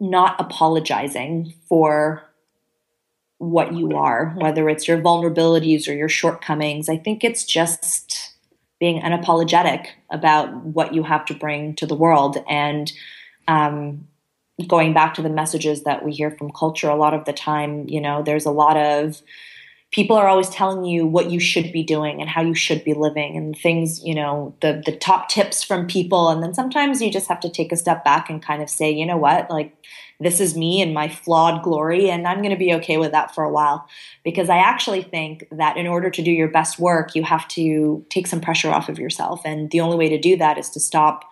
not 0.00 0.40
apologizing 0.40 1.54
for 1.68 2.24
what 3.38 3.72
you 3.72 3.92
are, 3.92 4.34
whether 4.36 4.68
it's 4.68 4.88
your 4.88 4.98
vulnerabilities 4.98 5.88
or 5.88 5.92
your 5.92 6.08
shortcomings. 6.08 6.88
I 6.88 6.96
think 6.96 7.22
it's 7.22 7.44
just 7.44 8.31
being 8.82 9.00
unapologetic 9.00 9.86
about 10.10 10.52
what 10.64 10.92
you 10.92 11.04
have 11.04 11.24
to 11.24 11.34
bring 11.34 11.72
to 11.76 11.86
the 11.86 11.94
world. 11.94 12.36
And 12.48 12.92
um, 13.46 14.08
going 14.66 14.92
back 14.92 15.14
to 15.14 15.22
the 15.22 15.28
messages 15.28 15.84
that 15.84 16.04
we 16.04 16.10
hear 16.10 16.32
from 16.32 16.50
culture 16.50 16.88
a 16.88 16.96
lot 16.96 17.14
of 17.14 17.24
the 17.24 17.32
time 17.32 17.88
you 17.88 18.00
know 18.00 18.22
there's 18.22 18.44
a 18.44 18.50
lot 18.50 18.76
of 18.76 19.22
people 19.92 20.16
are 20.16 20.26
always 20.26 20.48
telling 20.48 20.84
you 20.84 21.06
what 21.06 21.30
you 21.30 21.38
should 21.38 21.70
be 21.70 21.82
doing 21.82 22.20
and 22.20 22.28
how 22.28 22.42
you 22.42 22.54
should 22.54 22.82
be 22.82 22.94
living 22.94 23.36
and 23.36 23.56
things 23.56 24.02
you 24.04 24.14
know 24.14 24.54
the 24.60 24.82
the 24.84 24.96
top 24.96 25.28
tips 25.28 25.62
from 25.62 25.86
people 25.86 26.28
and 26.28 26.42
then 26.42 26.54
sometimes 26.54 27.00
you 27.00 27.10
just 27.10 27.28
have 27.28 27.40
to 27.40 27.50
take 27.50 27.70
a 27.72 27.76
step 27.76 28.04
back 28.04 28.28
and 28.28 28.42
kind 28.42 28.62
of 28.62 28.70
say 28.70 28.90
you 28.90 29.06
know 29.06 29.16
what 29.16 29.48
like 29.50 29.76
this 30.22 30.40
is 30.40 30.56
me 30.56 30.80
and 30.80 30.94
my 30.94 31.08
flawed 31.08 31.62
glory, 31.62 32.08
and 32.10 32.26
I'm 32.26 32.38
going 32.38 32.50
to 32.50 32.56
be 32.56 32.74
okay 32.74 32.96
with 32.96 33.12
that 33.12 33.34
for 33.34 33.44
a 33.44 33.50
while. 33.50 33.86
Because 34.22 34.48
I 34.48 34.58
actually 34.58 35.02
think 35.02 35.46
that 35.50 35.76
in 35.76 35.86
order 35.86 36.10
to 36.10 36.22
do 36.22 36.30
your 36.30 36.48
best 36.48 36.78
work, 36.78 37.14
you 37.14 37.24
have 37.24 37.48
to 37.48 38.04
take 38.08 38.26
some 38.26 38.40
pressure 38.40 38.70
off 38.70 38.88
of 38.88 38.98
yourself. 38.98 39.42
And 39.44 39.70
the 39.70 39.80
only 39.80 39.96
way 39.96 40.08
to 40.08 40.18
do 40.18 40.36
that 40.36 40.58
is 40.58 40.70
to 40.70 40.80
stop 40.80 41.24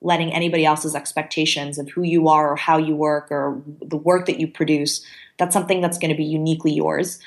letting 0.00 0.32
anybody 0.32 0.64
else's 0.64 0.94
expectations 0.94 1.78
of 1.78 1.90
who 1.90 2.02
you 2.02 2.28
are 2.28 2.52
or 2.52 2.56
how 2.56 2.78
you 2.78 2.94
work 2.94 3.30
or 3.30 3.60
the 3.82 3.96
work 3.96 4.26
that 4.26 4.40
you 4.40 4.46
produce. 4.46 5.04
That's 5.38 5.52
something 5.52 5.80
that's 5.80 5.98
going 5.98 6.10
to 6.10 6.16
be 6.16 6.24
uniquely 6.24 6.72
yours. 6.72 7.18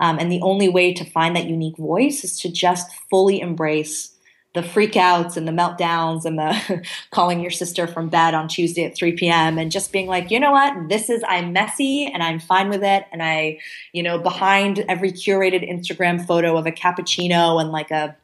Um, 0.00 0.18
and 0.18 0.32
the 0.32 0.40
only 0.42 0.68
way 0.68 0.92
to 0.94 1.04
find 1.04 1.36
that 1.36 1.46
unique 1.46 1.76
voice 1.76 2.24
is 2.24 2.40
to 2.40 2.50
just 2.50 2.90
fully 3.10 3.40
embrace 3.40 4.16
the 4.52 4.62
freakouts 4.62 5.36
and 5.36 5.46
the 5.46 5.52
meltdowns 5.52 6.24
and 6.24 6.38
the 6.38 6.84
calling 7.10 7.40
your 7.40 7.52
sister 7.52 7.86
from 7.86 8.08
bed 8.08 8.34
on 8.34 8.48
Tuesday 8.48 8.84
at 8.84 8.96
3 8.96 9.12
p.m. 9.12 9.58
and 9.58 9.70
just 9.70 9.92
being 9.92 10.08
like, 10.08 10.30
you 10.30 10.40
know 10.40 10.50
what, 10.50 10.88
this 10.88 11.08
is, 11.08 11.22
I'm 11.28 11.52
messy 11.52 12.06
and 12.06 12.22
I'm 12.22 12.40
fine 12.40 12.68
with 12.68 12.82
it. 12.82 13.04
And 13.12 13.22
I, 13.22 13.60
you 13.92 14.02
know, 14.02 14.18
behind 14.18 14.84
every 14.88 15.12
curated 15.12 15.70
Instagram 15.70 16.26
photo 16.26 16.56
of 16.56 16.66
a 16.66 16.72
cappuccino 16.72 17.60
and 17.60 17.70
like 17.70 17.92
a, 17.92 18.16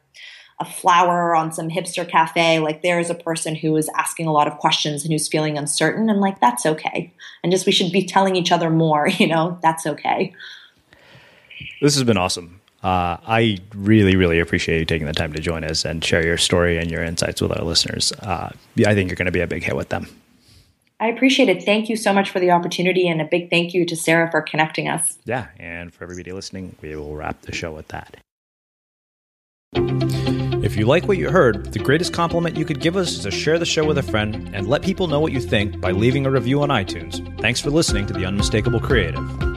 a 0.59 0.65
flower 0.65 1.33
on 1.33 1.53
some 1.53 1.69
hipster 1.69 2.07
cafe, 2.07 2.59
like 2.59 2.81
there 2.81 2.99
is 2.99 3.09
a 3.09 3.15
person 3.15 3.55
who 3.55 3.77
is 3.77 3.89
asking 3.95 4.27
a 4.27 4.33
lot 4.33 4.47
of 4.47 4.57
questions 4.57 5.03
and 5.03 5.13
who's 5.13 5.29
feeling 5.29 5.57
uncertain. 5.57 6.09
And 6.09 6.19
like, 6.19 6.41
that's 6.41 6.65
okay. 6.65 7.13
And 7.41 7.53
just 7.53 7.65
we 7.65 7.71
should 7.71 7.91
be 7.91 8.05
telling 8.05 8.35
each 8.35 8.51
other 8.51 8.69
more, 8.69 9.07
you 9.17 9.27
know, 9.27 9.59
that's 9.61 9.85
okay. 9.85 10.33
This 11.81 11.95
has 11.95 12.03
been 12.03 12.17
awesome. 12.17 12.61
Uh, 12.83 13.17
I 13.27 13.57
really, 13.75 14.15
really 14.15 14.39
appreciate 14.39 14.79
you 14.79 14.85
taking 14.85 15.07
the 15.07 15.13
time 15.13 15.33
to 15.33 15.41
join 15.41 15.63
us 15.63 15.83
and 15.83 16.03
share 16.03 16.25
your 16.25 16.37
story 16.37 16.77
and 16.77 16.91
your 16.91 17.03
insights 17.03 17.41
with 17.41 17.51
our 17.51 17.63
listeners. 17.63 18.13
Uh, 18.19 18.51
I 18.85 18.93
think 18.93 19.09
you're 19.09 19.15
going 19.15 19.25
to 19.25 19.31
be 19.31 19.41
a 19.41 19.47
big 19.47 19.63
hit 19.63 19.75
with 19.75 19.89
them. 19.89 20.07
I 20.99 21.07
appreciate 21.07 21.49
it. 21.49 21.63
Thank 21.63 21.89
you 21.89 21.95
so 21.95 22.11
much 22.11 22.31
for 22.31 22.39
the 22.39 22.51
opportunity, 22.51 23.07
and 23.07 23.21
a 23.21 23.25
big 23.25 23.49
thank 23.49 23.73
you 23.73 23.85
to 23.85 23.95
Sarah 23.95 24.31
for 24.31 24.41
connecting 24.41 24.87
us. 24.87 25.17
Yeah, 25.25 25.47
and 25.59 25.93
for 25.93 26.03
everybody 26.03 26.31
listening, 26.31 26.75
we 26.81 26.95
will 26.95 27.15
wrap 27.15 27.41
the 27.41 27.53
show 27.53 27.71
with 27.71 27.87
that. 27.89 28.17
If 30.63 30.75
you 30.75 30.85
like 30.85 31.07
what 31.07 31.17
you 31.17 31.29
heard, 31.29 31.71
the 31.71 31.79
greatest 31.79 32.13
compliment 32.13 32.57
you 32.57 32.65
could 32.65 32.79
give 32.79 32.97
us 32.97 33.09
is 33.09 33.19
to 33.23 33.31
share 33.31 33.59
the 33.59 33.65
show 33.65 33.85
with 33.85 33.99
a 33.99 34.03
friend 34.03 34.49
and 34.53 34.67
let 34.67 34.81
people 34.81 35.07
know 35.07 35.19
what 35.19 35.33
you 35.33 35.39
think 35.39 35.79
by 35.79 35.91
leaving 35.91 36.25
a 36.25 36.31
review 36.31 36.61
on 36.63 36.69
iTunes. 36.69 37.21
Thanks 37.41 37.61
for 37.61 37.69
listening 37.69 38.07
to 38.07 38.13
The 38.13 38.25
Unmistakable 38.25 38.79
Creative. 38.79 39.56